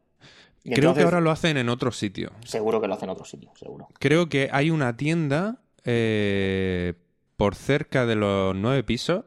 Y 0.62 0.74
Creo 0.74 0.94
que 0.94 1.02
ahora 1.02 1.20
lo 1.20 1.30
hacen 1.30 1.56
en 1.56 1.68
otro 1.68 1.90
sitio. 1.90 2.32
Seguro 2.44 2.80
que 2.80 2.88
lo 2.88 2.94
hacen 2.94 3.08
en 3.08 3.12
otro 3.12 3.24
sitio, 3.24 3.50
seguro. 3.58 3.88
Creo 3.98 4.28
que 4.28 4.50
hay 4.52 4.70
una 4.70 4.96
tienda 4.96 5.60
eh, 5.84 6.94
por 7.36 7.54
cerca 7.54 8.04
de 8.04 8.16
los 8.16 8.54
nueve 8.54 8.82
pisos. 8.84 9.24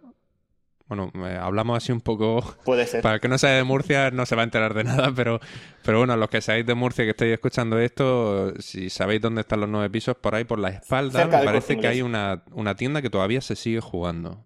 Bueno, 0.88 1.12
eh, 1.28 1.40
hablamos 1.42 1.78
así 1.78 1.92
un 1.92 2.02
poco. 2.02 2.44
Puede 2.66 2.86
ser. 2.86 3.02
Para 3.02 3.16
el 3.16 3.22
que 3.22 3.28
no 3.28 3.40
sea 3.40 3.52
de 3.52 3.64
Murcia 3.64 4.12
no 4.12 4.28
se 4.28 4.36
va 4.36 4.44
a 4.44 4.46
enterar 4.46 4.76
de 4.76 4.84
nada, 4.84 5.12
pero, 5.16 5.40
pero 5.84 5.98
bueno, 5.98 6.16
los 6.18 6.30
que 6.30 6.42
seáis 6.42 6.66
de 6.66 6.76
Murcia 6.76 7.04
que 7.04 7.12
estáis 7.12 7.34
escuchando 7.34 7.80
esto, 7.80 8.54
si 8.60 8.92
sabéis 8.92 9.22
dónde 9.22 9.42
están 9.42 9.62
los 9.62 9.70
nueve 9.70 9.90
pisos, 9.90 10.16
por 10.16 10.36
ahí 10.36 10.44
por 10.44 10.60
la 10.60 10.70
espalda, 10.70 11.22
Cerca 11.22 11.40
me 11.40 11.46
parece 11.46 11.80
que 11.80 11.88
hay 11.88 12.04
una, 12.04 12.44
una 12.52 12.76
tienda 12.76 13.02
que 13.02 13.10
todavía 13.10 13.42
se 13.42 13.56
sigue 13.56 13.80
jugando. 13.80 14.46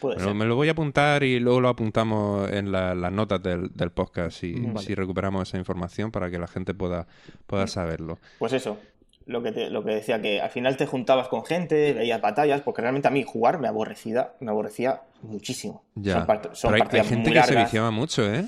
Puede 0.00 0.16
Bueno, 0.16 0.28
ser. 0.30 0.36
me 0.36 0.44
lo 0.44 0.56
voy 0.56 0.68
a 0.68 0.72
apuntar 0.72 1.22
y 1.24 1.38
luego 1.40 1.60
lo 1.60 1.68
apuntamos 1.68 2.50
en 2.50 2.70
la- 2.72 2.94
las 2.94 3.12
notas 3.12 3.42
del, 3.42 3.70
del 3.74 3.90
podcast 3.90 4.38
si, 4.38 4.52
Vale. 4.52 4.78
si 4.86 4.94
recuperamos 4.94 5.48
esa 5.48 5.58
información 5.58 6.10
para 6.10 6.30
que 6.30 6.38
la 6.38 6.46
gente 6.46 6.74
pueda, 6.74 7.06
pueda 7.46 7.66
saberlo. 7.66 8.18
Pues 8.38 8.52
eso, 8.52 8.78
lo 9.26 9.42
que, 9.42 9.52
te- 9.52 9.70
lo 9.70 9.82
que 9.84 9.92
decía, 9.92 10.20
que 10.20 10.40
al 10.40 10.50
final 10.50 10.76
te 10.76 10.86
juntabas 10.86 11.28
con 11.28 11.44
gente, 11.44 11.92
veías 11.94 12.20
batallas, 12.20 12.60
porque 12.62 12.82
realmente 12.82 13.08
a 13.08 13.10
mí 13.10 13.22
jugar 13.24 13.58
me 13.58 13.68
aborrecía, 13.68 14.32
me 14.40 14.50
aborrecía 14.50 15.02
muchísimo. 15.22 15.82
Ya. 15.94 16.12
Son, 16.14 16.26
part- 16.26 16.54
son 16.54 16.72
Pero 16.72 16.84
hay, 16.84 17.04
gente 17.04 17.30
muy 17.30 17.38
que 17.40 17.42
se 17.46 17.56
viciaba 17.56 17.90
mucho, 17.90 18.32
¿eh? 18.32 18.44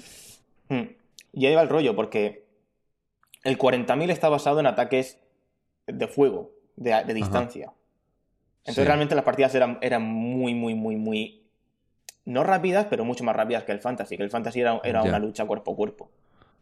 Mm. 0.69 0.83
Y 1.33 1.47
ahí 1.47 1.55
va 1.55 1.63
el 1.63 1.69
rollo, 1.69 1.97
porque 1.97 2.47
el 3.45 3.57
40.000 3.59 4.11
está 4.11 4.29
basado 4.29 4.61
en 4.61 4.67
ataques 4.67 5.19
de 5.87 6.07
fuego, 6.09 6.51
de, 6.77 7.03
de 7.05 7.15
distancia. 7.15 7.73
Entonces 8.69 8.85
Sí. 8.85 8.87
realmente 8.87 9.15
las 9.15 9.25
partidas 9.25 9.55
eran, 9.55 9.79
eran 9.81 10.03
muy, 10.03 10.55
muy, 10.55 10.75
muy, 10.75 10.97
muy... 10.97 11.43
No 12.27 12.45
rápidas, 12.45 12.87
pero 12.91 13.05
mucho 13.05 13.25
más 13.25 13.35
rápidas 13.35 13.65
que 13.65 13.73
el 13.73 13.81
Fantasy, 13.81 14.17
que 14.17 14.23
el 14.23 14.31
Fantasy 14.31 14.61
era, 14.61 14.81
era 14.85 15.03
una 15.03 15.19
lucha 15.19 15.47
cuerpo 15.47 15.73
a 15.73 15.77
cuerpo. 15.77 16.11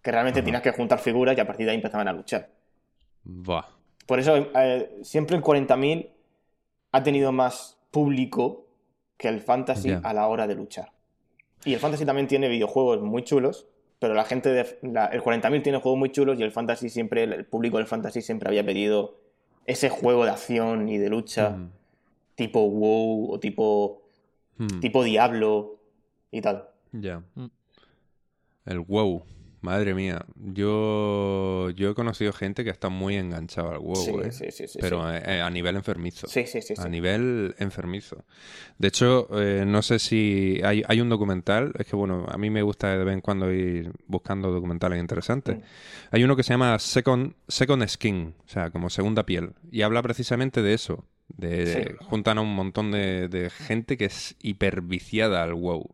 Que 0.02 0.12
realmente 0.12 0.38
Ajá. 0.40 0.44
tenías 0.44 0.62
que 0.62 0.70
juntar 0.70 1.00
figuras 1.00 1.36
y 1.36 1.40
a 1.40 1.46
partir 1.46 1.66
de 1.66 1.72
ahí 1.72 1.76
empezaban 1.76 2.06
a 2.06 2.12
luchar. 2.12 2.48
Buah. 3.24 3.64
Por 4.06 4.20
eso 4.20 4.36
eh, 4.36 4.98
siempre 5.02 5.36
el 5.36 5.42
40.000 5.42 6.10
ha 6.92 7.02
tenido 7.02 7.32
más 7.32 7.76
público 7.90 8.66
que 9.16 9.26
el 9.28 9.40
Fantasy 9.40 9.90
a 10.00 10.12
la 10.12 10.28
hora 10.28 10.46
de 10.46 10.54
luchar. 10.54 10.92
Y 11.64 11.74
el 11.74 11.80
Fantasy 11.80 12.04
también 12.06 12.28
tiene 12.28 12.48
videojuegos 12.48 13.02
muy 13.02 13.24
chulos, 13.24 13.66
pero 13.98 14.14
la 14.14 14.24
gente 14.24 14.50
de 14.50 14.78
la- 14.82 15.06
el 15.06 15.22
40.000 15.22 15.62
tiene 15.62 15.78
juegos 15.80 15.98
muy 15.98 16.12
chulos 16.12 16.38
y 16.38 16.44
el 16.44 16.52
Fantasy 16.52 16.88
siempre, 16.88 17.24
el, 17.24 17.32
el 17.32 17.44
público 17.46 17.78
del 17.78 17.86
Fantasy 17.88 18.22
siempre 18.22 18.48
había 18.48 18.64
pedido 18.64 19.16
ese 19.64 19.88
juego 19.88 20.24
de 20.24 20.30
acción 20.30 20.88
y 20.88 20.98
de 20.98 21.08
lucha 21.08 21.50
Mm. 21.50 21.70
Tipo 22.36 22.68
WoW 22.70 23.32
o 23.32 23.40
tipo, 23.40 24.02
Mm. 24.58 24.80
tipo 24.80 25.02
Diablo 25.04 25.80
y 26.30 26.40
tal. 26.40 26.68
Ya. 26.92 27.22
Mm. 27.34 27.46
El 28.66 28.80
WoW. 28.80 29.24
Madre 29.62 29.94
mía. 29.94 30.24
Yo, 30.36 31.70
yo 31.70 31.90
he 31.90 31.94
conocido 31.94 32.32
gente 32.32 32.62
que 32.62 32.70
está 32.70 32.88
muy 32.88 33.16
enganchada 33.16 33.72
al 33.72 33.78
WoW, 33.80 33.96
sí, 33.96 34.10
¿eh? 34.22 34.30
sí, 34.30 34.44
sí, 34.52 34.68
sí, 34.68 34.78
Pero 34.80 35.12
eh, 35.12 35.20
eh, 35.26 35.40
a 35.40 35.50
nivel 35.50 35.74
enfermizo. 35.76 36.28
sí. 36.28 36.46
Sí, 36.46 36.60
sí, 36.60 36.62
sí, 36.62 36.74
A 36.78 36.84
sí. 36.84 36.88
nivel 36.88 37.54
enfermizo. 37.58 38.24
De 38.78 38.88
hecho, 38.88 39.28
eh, 39.40 39.64
no 39.66 39.82
sé 39.82 39.98
si 39.98 40.60
hay, 40.62 40.82
hay 40.86 41.00
un 41.00 41.08
documental, 41.08 41.72
es 41.78 41.86
que 41.86 41.96
bueno, 41.96 42.26
a 42.28 42.38
mí 42.38 42.48
me 42.48 42.62
gusta 42.62 42.96
de 42.96 43.02
vez 43.04 43.14
en 43.14 43.20
cuando 43.22 43.50
ir 43.52 43.90
buscando 44.06 44.52
documentales 44.52 45.00
interesantes. 45.00 45.56
Mm. 45.56 45.60
Hay 46.12 46.22
uno 46.24 46.36
que 46.36 46.44
se 46.44 46.52
llama 46.52 46.78
Second, 46.78 47.34
Second 47.48 47.86
Skin, 47.88 48.34
o 48.44 48.48
sea, 48.48 48.70
como 48.70 48.88
segunda 48.88 49.26
piel, 49.26 49.52
y 49.72 49.82
habla 49.82 50.00
precisamente 50.02 50.62
de 50.62 50.74
eso. 50.74 51.04
De, 51.28 51.66
Sí. 51.66 52.04
Juntan 52.06 52.38
a 52.38 52.40
un 52.40 52.54
montón 52.54 52.90
de, 52.92 53.28
de 53.28 53.50
gente 53.50 53.96
que 53.96 54.06
es 54.06 54.36
hiperviciada 54.42 55.42
al 55.42 55.54
WoW. 55.54 55.90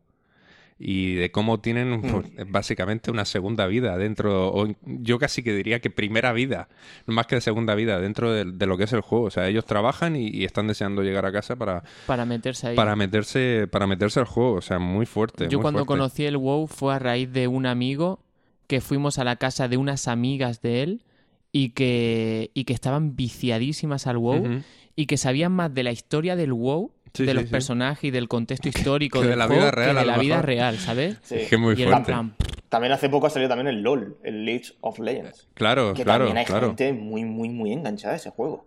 Y 0.84 1.14
de 1.14 1.30
cómo 1.30 1.60
tienen 1.60 1.92
Mm. 1.98 2.10
pues, 2.10 2.26
básicamente 2.48 3.12
una 3.12 3.24
segunda 3.24 3.66
vida 3.68 3.96
dentro, 3.96 4.48
o 4.52 4.66
yo 4.84 5.18
casi 5.20 5.44
que 5.44 5.54
diría 5.54 5.78
que 5.80 5.90
primera 5.90 6.32
vida, 6.32 6.68
más 7.06 7.28
que 7.28 7.40
segunda 7.40 7.76
vida 7.76 8.00
dentro 8.00 8.32
de, 8.32 8.46
de 8.46 8.66
lo 8.66 8.76
que 8.76 8.84
es 8.84 8.92
el 8.92 9.00
juego. 9.00 9.26
O 9.26 9.30
sea, 9.30 9.46
ellos 9.48 9.64
trabajan 9.64 10.16
y, 10.16 10.26
y 10.28 10.44
están 10.44 10.66
deseando 10.66 11.02
llegar 11.04 11.24
a 11.24 11.30
casa 11.30 11.54
para, 11.54 11.84
Para 12.06 12.24
meterse 12.24 12.68
ahí. 12.68 12.76
para 12.76 12.96
meterse 12.96 13.68
para 13.70 13.86
meterse 13.86 14.18
al 14.18 14.26
juego. 14.26 14.54
O 14.54 14.60
sea, 14.60 14.80
muy 14.80 15.06
fuerte. 15.06 15.46
Yo 15.48 15.58
muy 15.58 15.62
cuando 15.62 15.80
fuerte. 15.84 15.86
conocí 16.00 16.24
el 16.24 16.36
WoW 16.36 16.66
fue 16.66 16.94
a 16.94 16.98
raíz 16.98 17.32
de 17.32 17.46
un 17.46 17.66
amigo 17.66 18.18
que 18.66 18.80
fuimos 18.80 19.18
a 19.20 19.24
la 19.24 19.36
casa 19.36 19.68
de 19.68 19.76
unas 19.76 20.08
amigas 20.08 20.62
de 20.62 20.82
él 20.82 21.04
y 21.52 21.70
que, 21.70 22.50
y 22.54 22.64
que 22.64 22.72
estaban 22.72 23.14
viciadísimas 23.14 24.08
al 24.08 24.16
WoW. 24.18 24.62
Y 24.96 25.06
que 25.06 25.16
sabían 25.16 25.52
más 25.52 25.72
de 25.74 25.82
la 25.82 25.92
historia 25.92 26.36
del 26.36 26.52
WoW 26.52 26.92
Sí, 27.14 27.24
de 27.24 27.32
sí, 27.32 27.34
los 27.34 27.44
sí. 27.44 27.50
personajes 27.50 28.04
y 28.04 28.10
del 28.10 28.26
contexto 28.26 28.70
histórico 28.70 29.18
que 29.20 29.24
de 29.26 29.30
del 29.32 29.38
la 29.40 29.46
juego 29.46 29.60
vida 29.60 29.70
real, 29.70 29.94
que 29.94 30.00
de 30.00 30.06
la 30.06 30.16
vida 30.18 30.40
real, 30.40 30.78
¿sabes? 30.78 31.18
Sí. 31.22 31.34
Es 31.34 31.48
que 31.50 31.56
es 31.56 31.60
muy 31.60 31.74
y 31.74 31.84
fuerte. 31.84 32.04
plan, 32.04 32.34
También 32.70 32.90
hace 32.94 33.10
poco 33.10 33.26
ha 33.26 33.30
salido 33.30 33.50
también 33.50 33.66
el 33.68 33.82
LOL, 33.82 34.16
el 34.22 34.46
League 34.46 34.64
of 34.80 34.98
Legends. 34.98 35.46
Claro, 35.52 35.92
Que 35.92 36.04
claro, 36.04 36.24
también 36.24 36.38
hay 36.38 36.46
claro. 36.46 36.68
gente 36.68 36.94
muy, 36.94 37.24
muy, 37.26 37.50
muy 37.50 37.70
enganchada 37.72 38.14
a 38.14 38.16
ese 38.16 38.30
juego. 38.30 38.66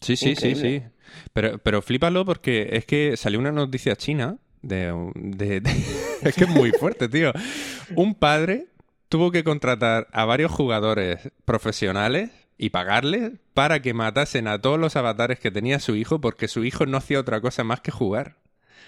Sí, 0.00 0.14
sí, 0.16 0.36
sí, 0.36 0.54
sí. 0.54 0.82
Pero, 1.32 1.58
pero 1.58 1.82
flípalo 1.82 2.24
porque 2.24 2.68
es 2.74 2.86
que 2.86 3.16
salió 3.16 3.40
una 3.40 3.50
noticia 3.50 3.96
china 3.96 4.38
de, 4.62 4.94
de- 5.16 5.60
de- 5.60 5.70
es 6.22 6.34
que 6.36 6.44
es 6.44 6.48
muy 6.50 6.70
fuerte, 6.70 7.08
tío. 7.08 7.32
Un 7.96 8.14
padre 8.14 8.66
tuvo 9.08 9.32
que 9.32 9.42
contratar 9.42 10.06
a 10.12 10.24
varios 10.26 10.52
jugadores 10.52 11.28
profesionales 11.44 12.30
y 12.62 12.68
pagarles 12.70 13.32
para 13.54 13.80
que 13.80 13.94
matasen 13.94 14.46
a 14.46 14.60
todos 14.60 14.78
los 14.78 14.94
avatares 14.94 15.40
que 15.40 15.50
tenía 15.50 15.80
su 15.80 15.96
hijo 15.96 16.20
porque 16.20 16.46
su 16.46 16.62
hijo 16.64 16.84
no 16.84 16.98
hacía 16.98 17.18
otra 17.18 17.40
cosa 17.40 17.64
más 17.64 17.80
que 17.80 17.90
jugar. 17.90 18.36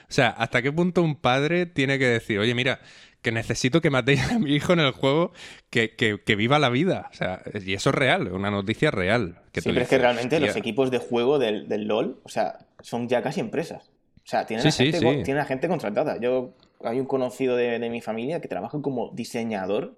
O 0.09 0.13
sea, 0.13 0.29
¿hasta 0.29 0.61
qué 0.61 0.71
punto 0.71 1.03
un 1.03 1.17
padre 1.17 1.65
tiene 1.65 1.99
que 1.99 2.07
decir, 2.07 2.39
oye, 2.39 2.55
mira, 2.55 2.81
que 3.23 3.33
necesito 3.33 3.81
que 3.81 3.89
matéis 3.89 4.31
a 4.31 4.39
mi 4.39 4.53
hijo 4.55 4.75
en 4.75 4.81
el 4.81 4.91
juego, 4.91 5.33
que, 5.71 5.95
que- 5.97 6.21
que 6.23 6.37
viva 6.37 6.59
la 6.59 6.69
vida? 6.69 7.09
O 7.13 7.15
sea, 7.15 7.41
y 7.65 7.73
eso 7.73 7.89
es 7.91 7.95
real, 7.97 8.27
es 8.27 8.33
una 8.35 8.51
noticia 8.51 8.91
real. 8.91 9.41
Que 9.53 9.63
Sí, 9.63 9.71
tú 9.71 9.75
pero 9.75 9.85
es 9.85 9.89
que 9.89 9.97
realmente 9.99 10.39
los 10.39 10.55
equipos 10.57 10.91
de 10.91 10.99
juego 10.99 11.39
del, 11.39 11.67
del 11.69 11.85
LOL, 11.87 12.21
o 12.25 12.29
sea, 12.29 12.67
son 12.81 13.09
ya 13.09 13.23
casi 13.23 13.41
empresas. 13.41 13.91
O 14.19 14.27
sea, 14.29 14.45
tienen, 14.47 14.71
Sí, 14.71 14.89
a, 14.89 14.93
gente, 14.93 14.99
sí. 14.99 15.23
tienen 15.25 15.39
a 15.43 15.47
gente 15.47 15.67
contratada. 15.69 16.21
Yo 16.21 16.55
hay 16.85 17.01
un 17.01 17.07
conocido 17.07 17.57
de, 17.57 17.79
de 17.79 17.89
mi 17.91 18.03
familia 18.03 18.41
que 18.43 18.49
trabaja 18.49 18.79
como 18.83 19.11
diseñador 19.15 19.97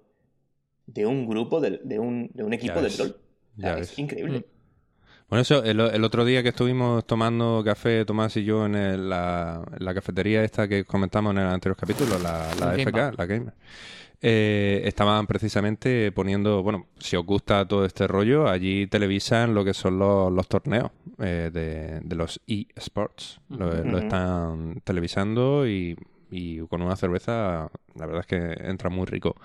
de 0.87 1.05
un 1.05 1.27
grupo, 1.27 1.59
del- 1.59 1.81
de, 1.83 1.99
un, 1.99 2.29
de 2.33 2.43
un 2.45 2.53
equipo 2.53 2.81
del 2.81 2.93
LOL. 2.97 3.17
Ya 3.57 3.73
es 3.73 3.89
ves. 3.89 3.99
increíble. 3.99 4.45
Bueno, 5.27 5.41
eso, 5.41 5.63
el, 5.63 5.79
el 5.79 6.03
otro 6.03 6.23
día 6.23 6.43
que 6.43 6.49
estuvimos 6.49 7.05
tomando 7.07 7.63
café, 7.65 8.05
Tomás 8.05 8.37
y 8.37 8.43
yo, 8.43 8.65
en, 8.65 8.75
el- 8.75 9.09
la, 9.09 9.63
en 9.77 9.83
la 9.83 9.93
cafetería 9.93 10.43
esta 10.43 10.67
que 10.67 10.85
comentamos 10.85 11.31
en 11.31 11.39
el 11.39 11.47
anterior 11.47 11.75
capítulo, 11.75 12.19
la, 12.19 12.47
la 12.59 12.71
Game 12.71 12.83
FK, 12.83 12.91
Bar. 12.93 13.15
la 13.17 13.25
Gamer, 13.25 13.53
eh, 14.21 14.81
estaban 14.85 15.25
precisamente 15.25 16.11
poniendo, 16.11 16.61
bueno, 16.61 16.85
si 16.99 17.15
os 17.15 17.25
gusta 17.25 17.67
todo 17.67 17.85
este 17.85 18.07
rollo, 18.07 18.47
allí 18.47 18.85
televisan 18.87 19.55
lo 19.55 19.65
que 19.65 19.73
son 19.73 19.97
los, 19.97 20.31
los 20.31 20.47
torneos 20.47 20.91
eh, 21.17 21.49
de, 21.51 22.01
de 22.01 22.15
los 22.15 22.39
eSports. 22.47 23.39
Lo, 23.49 23.83
lo 23.83 23.97
están 23.97 24.79
televisando 24.83 25.67
y, 25.67 25.97
y 26.29 26.59
con 26.67 26.83
una 26.83 26.95
cerveza, 26.95 27.69
la 27.95 28.05
verdad 28.05 28.21
es 28.21 28.27
que 28.27 28.69
entra 28.69 28.91
muy 28.91 29.05
rico. 29.05 29.35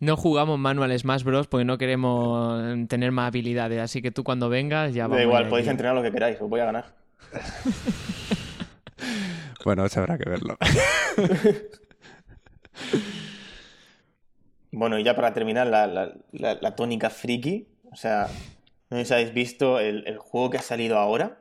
No 0.00 0.16
jugamos 0.16 0.58
manual 0.58 0.96
Smash 0.98 1.24
Bros. 1.24 1.48
porque 1.48 1.64
no 1.64 1.76
queremos 1.78 2.62
tener 2.88 3.10
más 3.12 3.28
habilidades. 3.28 3.80
Así 3.80 4.00
que 4.02 4.10
tú 4.10 4.22
cuando 4.24 4.48
vengas 4.48 4.94
ya 4.94 5.04
vamos. 5.04 5.18
Da 5.18 5.22
igual, 5.24 5.48
podéis 5.48 5.68
entrenar 5.68 5.94
lo 5.96 6.02
que 6.02 6.12
queráis, 6.12 6.40
os 6.40 6.48
voy 6.48 6.60
a 6.60 6.64
ganar. 6.66 6.94
Bueno, 9.64 9.84
eso 9.84 10.00
habrá 10.00 10.16
que 10.16 10.30
verlo. 10.30 10.56
Bueno, 14.70 14.98
y 14.98 15.04
ya 15.04 15.16
para 15.16 15.32
terminar, 15.32 15.66
la, 15.66 15.86
la- 15.86 16.12
la- 16.32 16.58
la 16.60 16.76
tónica 16.76 17.10
friki. 17.10 17.68
O 17.90 17.96
sea, 17.96 18.28
no 18.90 18.98
sé 18.98 19.04
si 19.06 19.14
habéis 19.14 19.32
visto 19.32 19.80
el, 19.80 20.06
el 20.06 20.18
juego 20.18 20.50
que 20.50 20.58
ha 20.58 20.62
salido 20.62 20.98
ahora, 20.98 21.40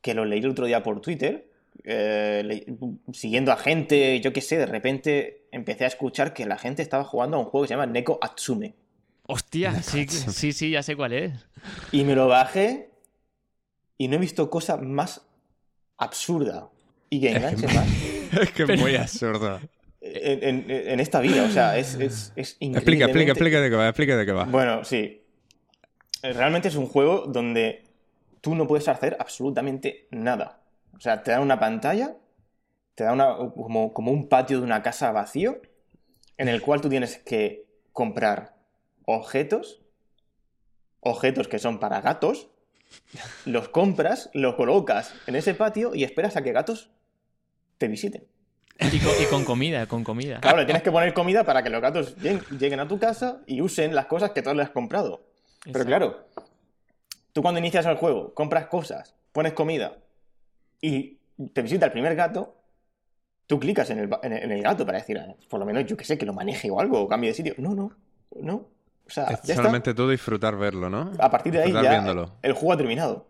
que 0.00 0.14
lo 0.14 0.24
leí 0.24 0.40
el 0.40 0.50
otro 0.50 0.66
día 0.66 0.82
por 0.82 1.00
Twitter. 1.00 1.51
Eh, 1.84 2.42
le- 2.44 2.66
siguiendo 3.12 3.52
a 3.52 3.56
gente, 3.56 4.20
yo 4.20 4.32
qué 4.32 4.40
sé, 4.40 4.56
de 4.58 4.66
repente 4.66 5.46
empecé 5.52 5.84
a 5.84 5.88
escuchar 5.88 6.32
que 6.34 6.46
la 6.46 6.58
gente 6.58 6.82
estaba 6.82 7.04
jugando 7.04 7.36
a 7.36 7.40
un 7.40 7.46
juego 7.46 7.64
que 7.64 7.68
se 7.68 7.74
llama 7.74 7.86
Neko 7.86 8.18
Atsume. 8.22 8.74
Hostia, 9.24 9.82
sí, 9.82 10.06
sí, 10.08 10.52
sí, 10.52 10.70
ya 10.70 10.82
sé 10.82 10.96
cuál 10.96 11.12
es. 11.12 11.32
Y 11.92 12.04
me 12.04 12.14
lo 12.14 12.26
bajé 12.28 12.90
y 13.98 14.08
no 14.08 14.16
he 14.16 14.18
visto 14.18 14.50
cosa 14.50 14.76
más 14.76 15.22
absurda 15.98 16.68
y 17.10 17.20
que 17.20 17.30
enganche 17.30 17.66
más 17.66 17.86
es 18.42 18.50
que 18.52 18.62
es 18.64 18.80
muy 18.80 18.96
absurdo. 18.96 19.60
en, 20.00 20.42
en- 20.42 20.70
en 20.70 21.00
esta 21.00 21.20
vida. 21.20 21.44
O 21.44 21.50
sea, 21.50 21.78
es, 21.78 21.94
es, 21.94 22.32
es 22.36 22.56
Explica, 22.60 23.04
explica, 23.04 23.32
explica 23.32 23.60
de 23.60 23.70
qué 23.70 23.76
va, 23.76 23.88
explica 23.88 24.16
de 24.16 24.26
qué 24.26 24.32
va. 24.32 24.44
Bueno, 24.44 24.84
sí. 24.84 25.20
Realmente 26.22 26.68
es 26.68 26.76
un 26.76 26.86
juego 26.86 27.26
donde 27.26 27.82
tú 28.40 28.54
no 28.54 28.66
puedes 28.66 28.88
hacer 28.88 29.16
absolutamente 29.20 30.06
nada. 30.10 30.61
O 30.96 31.00
sea, 31.00 31.22
te 31.22 31.30
dan 31.30 31.42
una 31.42 31.58
pantalla, 31.58 32.16
te 32.94 33.04
da 33.04 33.12
una, 33.12 33.36
como, 33.36 33.92
como 33.92 34.12
un 34.12 34.28
patio 34.28 34.58
de 34.58 34.64
una 34.64 34.82
casa 34.82 35.12
vacío, 35.12 35.60
en 36.36 36.48
el 36.48 36.62
cual 36.62 36.80
tú 36.80 36.88
tienes 36.88 37.18
que 37.18 37.66
comprar 37.92 38.56
objetos, 39.06 39.82
objetos 41.00 41.48
que 41.48 41.58
son 41.58 41.78
para 41.78 42.00
gatos, 42.00 42.50
los 43.44 43.68
compras, 43.68 44.30
los 44.34 44.54
colocas 44.54 45.14
en 45.26 45.36
ese 45.36 45.54
patio 45.54 45.94
y 45.94 46.04
esperas 46.04 46.36
a 46.36 46.42
que 46.42 46.52
gatos 46.52 46.90
te 47.78 47.88
visiten. 47.88 48.26
Y 48.80 48.98
con, 48.98 49.12
y 49.20 49.26
con 49.26 49.44
comida, 49.44 49.86
con 49.86 50.02
comida. 50.02 50.40
Claro, 50.40 50.58
le 50.58 50.64
tienes 50.64 50.82
que 50.82 50.90
poner 50.90 51.14
comida 51.14 51.44
para 51.44 51.62
que 51.62 51.70
los 51.70 51.80
gatos 51.80 52.16
lleguen, 52.16 52.40
lleguen 52.58 52.80
a 52.80 52.88
tu 52.88 52.98
casa 52.98 53.42
y 53.46 53.60
usen 53.60 53.94
las 53.94 54.06
cosas 54.06 54.30
que 54.30 54.42
tú 54.42 54.52
les 54.54 54.66
has 54.66 54.72
comprado. 54.72 55.24
Pero 55.70 55.84
claro, 55.84 56.26
tú 57.32 57.42
cuando 57.42 57.60
inicias 57.60 57.86
el 57.86 57.96
juego, 57.96 58.34
compras 58.34 58.66
cosas, 58.66 59.14
pones 59.32 59.52
comida 59.52 60.01
y 60.82 61.18
te 61.54 61.62
visita 61.62 61.86
el 61.86 61.92
primer 61.92 62.14
gato, 62.16 62.56
tú 63.46 63.60
clicas 63.60 63.90
en 63.90 64.00
el, 64.00 64.08
ba- 64.08 64.20
en 64.24 64.34
el- 64.34 64.42
en 64.44 64.52
el 64.52 64.62
gato 64.62 64.86
para 64.86 64.98
decir, 64.98 65.18
"Ah, 65.18 65.34
por 65.48 65.60
lo 65.60 65.66
menos 65.66 65.86
yo 65.86 65.96
que 65.96 66.04
sé, 66.04 66.18
que 66.18 66.26
lo 66.26 66.34
maneje 66.34 66.70
o 66.70 66.80
algo, 66.80 67.00
o 67.02 67.08
cambie 67.08 67.30
de 67.30 67.34
sitio. 67.34 67.54
No, 67.58 67.74
no, 67.74 67.92
no. 68.40 68.56
O 69.06 69.10
sea, 69.10 69.26
Es 69.26 69.42
ya 69.44 69.56
solamente 69.56 69.94
tú 69.94 70.08
disfrutar 70.08 70.56
verlo, 70.56 70.90
¿no? 70.90 71.12
está. 71.12 71.26
A 71.26 71.30
partir 71.30 71.52
de 71.54 71.62
ahí 71.62 71.72
ya 71.72 71.90
viéndolo. 71.90 72.32
el 72.42 72.52
juego 72.54 72.72
ha 72.74 72.76
terminado. 72.76 73.26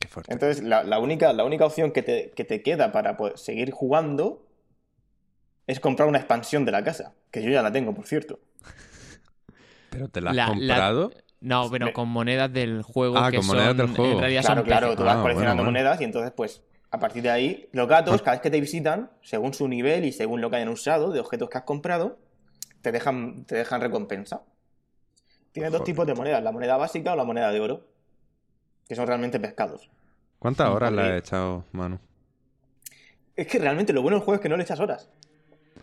Qué 0.00 0.08
fuerte. 0.08 0.32
Entonces, 0.32 0.62
la, 0.62 0.84
la 0.84 0.98
única, 1.00 1.32
la 1.32 1.44
única 1.44 1.66
opción 1.66 1.92
que 1.92 2.02
te, 2.02 2.30
que 2.30 2.44
te 2.44 2.62
queda 2.62 2.92
para 2.92 3.16
poder 3.16 3.38
seguir 3.38 3.70
jugando 3.72 4.46
es 5.66 5.80
comprar 5.80 6.08
una 6.08 6.18
expansión 6.18 6.64
de 6.64 6.72
la 6.72 6.82
casa, 6.84 7.14
que 7.30 7.42
yo 7.42 7.50
ya 7.50 7.62
la 7.62 7.72
tengo, 7.72 7.94
por 7.94 8.06
cierto. 8.06 8.40
¿Pero 9.90 10.08
te 10.08 10.20
la 10.20 10.30
has 10.30 10.36
La- 10.36 10.46
la- 10.46 10.54
comprado? 10.54 11.12
No, 11.40 11.68
pero 11.70 11.86
Me- 11.86 11.92
con 11.92 12.08
monedas 12.08 12.52
del 12.52 12.82
juego 12.82 13.16
Ah, 13.18 13.30
que 13.30 13.36
con 13.36 13.46
son, 13.46 13.56
monedas 13.56 13.76
del 13.76 13.86
juego. 13.88 14.12
en 14.12 14.18
realidad 14.18 14.42
Claro, 14.42 14.60
son 14.60 14.64
claro, 14.66 14.96
tú 14.96 15.04
vas 15.04 15.16
Ah, 15.16 15.22
coleccionando 15.22 15.62
bueno, 15.62 15.70
bueno. 15.70 15.70
monedas 15.70 16.00
y 16.00 16.04
entonces, 16.04 16.32
pues, 16.36 16.62
a 16.90 16.98
partir 16.98 17.22
de 17.22 17.30
ahí, 17.30 17.68
los 17.72 17.86
gatos, 17.86 18.22
cada 18.22 18.32
vez 18.36 18.40
que 18.40 18.50
te 18.50 18.60
visitan, 18.60 19.10
según 19.22 19.54
su 19.54 19.68
nivel 19.68 20.04
y 20.04 20.12
según 20.12 20.40
lo 20.40 20.50
que 20.50 20.56
hayan 20.56 20.68
usado 20.68 21.12
de 21.12 21.20
objetos 21.20 21.48
que 21.48 21.58
has 21.58 21.64
comprado, 21.64 22.18
te 22.82 22.90
dejan, 22.92 23.44
te 23.44 23.54
dejan 23.56 23.80
recompensa. 23.80 24.42
Tienes 25.52 25.72
dos 25.72 25.84
tipos 25.84 26.06
de 26.06 26.14
monedas, 26.14 26.42
la 26.42 26.52
moneda 26.52 26.76
básica 26.76 27.12
o 27.12 27.16
la 27.16 27.24
moneda 27.24 27.50
de 27.52 27.60
oro, 27.60 27.86
que 28.88 28.94
son 28.94 29.06
realmente 29.06 29.38
pescados. 29.38 29.90
¿Cuántas 30.38 30.68
horas 30.68 30.92
le 30.92 31.02
has 31.02 31.18
echado, 31.18 31.64
Manu? 31.72 31.98
Es 33.36 33.46
que 33.46 33.58
realmente 33.58 33.92
lo 33.92 34.02
bueno 34.02 34.16
del 34.16 34.24
juego 34.24 34.36
es 34.36 34.40
que 34.40 34.48
no 34.48 34.56
le 34.56 34.62
echas 34.64 34.80
horas. 34.80 35.08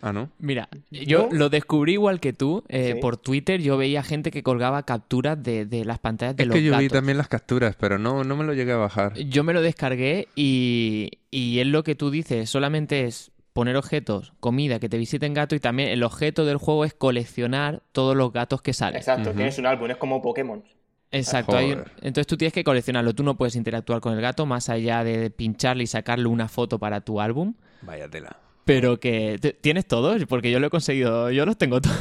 Ah, 0.02 0.12
¿no? 0.12 0.30
Mira, 0.38 0.68
yo 0.90 1.28
lo 1.32 1.48
descubrí 1.48 1.92
igual 1.94 2.20
que 2.20 2.32
tú. 2.32 2.64
eh, 2.68 2.92
Sí. 2.94 3.00
Por 3.00 3.16
Twitter 3.16 3.60
yo 3.60 3.76
veía 3.76 4.02
gente 4.02 4.30
que 4.30 4.42
colgaba 4.42 4.82
capturas 4.84 5.42
de, 5.42 5.66
de 5.66 5.84
las 5.84 5.98
pantallas 5.98 6.36
de 6.36 6.42
Es 6.44 6.48
los 6.48 6.54
que 6.56 6.62
yo 6.62 6.76
vi 6.78 6.88
también 6.88 7.18
las 7.18 7.28
capturas, 7.28 7.76
pero 7.78 7.98
no, 7.98 8.24
no 8.24 8.36
me 8.36 8.44
lo 8.44 8.54
llegué 8.54 8.72
a 8.72 8.76
bajar. 8.76 9.14
Yo 9.18 9.44
me 9.44 9.52
lo 9.52 9.62
descargué 9.62 10.28
y, 10.36 11.10
y 11.30 11.58
es 11.60 11.66
lo 11.66 11.82
que 11.84 11.94
tú 11.94 12.10
dices, 12.10 12.48
solamente 12.50 13.04
es 13.04 13.30
poner 13.52 13.76
objetos, 13.76 14.34
comida, 14.40 14.78
que 14.78 14.88
te 14.88 14.98
visiten 14.98 15.32
gatos 15.32 15.56
y 15.56 15.60
también 15.60 15.88
el 15.88 16.02
objeto 16.02 16.44
del 16.44 16.58
juego 16.58 16.84
es 16.84 16.92
coleccionar 16.94 17.82
todos 17.92 18.14
los 18.14 18.32
gatos 18.32 18.60
que 18.60 18.72
salen. 18.74 18.96
Exacto, 18.98 19.32
tienes 19.32 19.58
un 19.58 19.66
álbum, 19.66 19.90
es 19.90 19.96
como 19.96 20.20
Pokémon. 20.20 20.62
Exacto. 21.10 21.56
hay 21.56 21.72
un- 21.72 21.78
Joder. 21.78 21.92
entonces 21.98 22.26
tú 22.26 22.36
tienes 22.36 22.52
que 22.52 22.64
coleccionarlo. 22.64 23.14
Tú 23.14 23.22
no 23.22 23.36
puedes 23.36 23.56
interactuar 23.56 24.00
con 24.00 24.12
el 24.12 24.20
gato 24.20 24.44
más 24.44 24.68
allá 24.68 25.04
de 25.04 25.30
pincharle 25.30 25.84
y 25.84 25.86
sacarle 25.86 26.26
una 26.26 26.48
foto 26.48 26.78
para 26.78 27.00
tu 27.00 27.20
álbum. 27.20 27.54
Vaya 27.82 28.08
tela. 28.08 28.36
Pero 28.66 29.00
que 29.00 29.38
tienes 29.62 29.86
todos, 29.86 30.22
porque 30.26 30.50
yo 30.50 30.60
lo 30.60 30.66
he 30.66 30.70
conseguido, 30.70 31.30
yo 31.30 31.46
los 31.46 31.56
tengo 31.56 31.80
todos. 31.80 31.96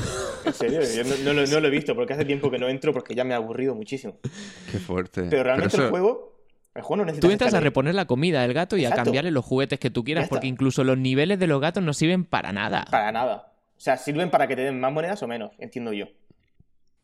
En 0.46 0.54
serio, 0.54 0.82
yo 0.82 1.04
no, 1.04 1.16
no 1.24 1.34
lo, 1.42 1.48
no 1.48 1.60
lo 1.62 1.68
he 1.68 1.72
visto 1.72 1.96
porque 1.96 2.14
hace 2.14 2.26
tiempo 2.26 2.52
que 2.52 2.58
no 2.60 2.68
entro 2.68 2.92
porque 2.92 3.16
ya 3.16 3.24
me 3.24 3.34
ha 3.34 3.38
aburrido 3.38 3.74
muchísimo. 3.76 4.18
Qué 4.72 4.80
fuerte. 4.80 5.24
Pero 5.30 5.44
realmente 5.44 5.76
eso- 5.76 5.86
el 5.86 5.90
juego, 5.92 6.40
el 6.76 6.82
juego 6.82 6.98
no 6.98 7.06
necesita 7.06 7.28
Tú 7.28 7.32
entras 7.32 7.54
a 7.54 7.58
ahí. 7.60 7.64
reponer 7.64 7.96
la 7.96 8.06
comida 8.06 8.42
del 8.42 8.54
gato 8.54 8.76
y 8.78 8.86
a 8.86 8.92
cambiarle 8.92 9.32
los 9.32 9.46
juguetes 9.46 9.80
que 9.80 9.90
tú 9.90 10.04
quieras, 10.04 10.28
porque 10.28 10.48
incluso 10.48 10.84
los 10.84 10.98
niveles 10.98 11.40
de 11.40 11.48
los 11.48 11.62
gatos 11.62 11.84
no 11.84 11.94
sirven 11.94 12.26
para 12.26 12.52
nada. 12.52 12.86
Para 12.92 13.12
nada. 13.12 13.54
O 13.78 13.80
sea, 13.80 13.96
sirven 13.98 14.30
para 14.30 14.48
que 14.48 14.56
te 14.56 14.64
den 14.64 14.80
más 14.80 14.92
monedas 14.92 15.22
o 15.24 15.28
menos, 15.28 15.52
entiendo 15.60 15.94
yo. 15.94 16.06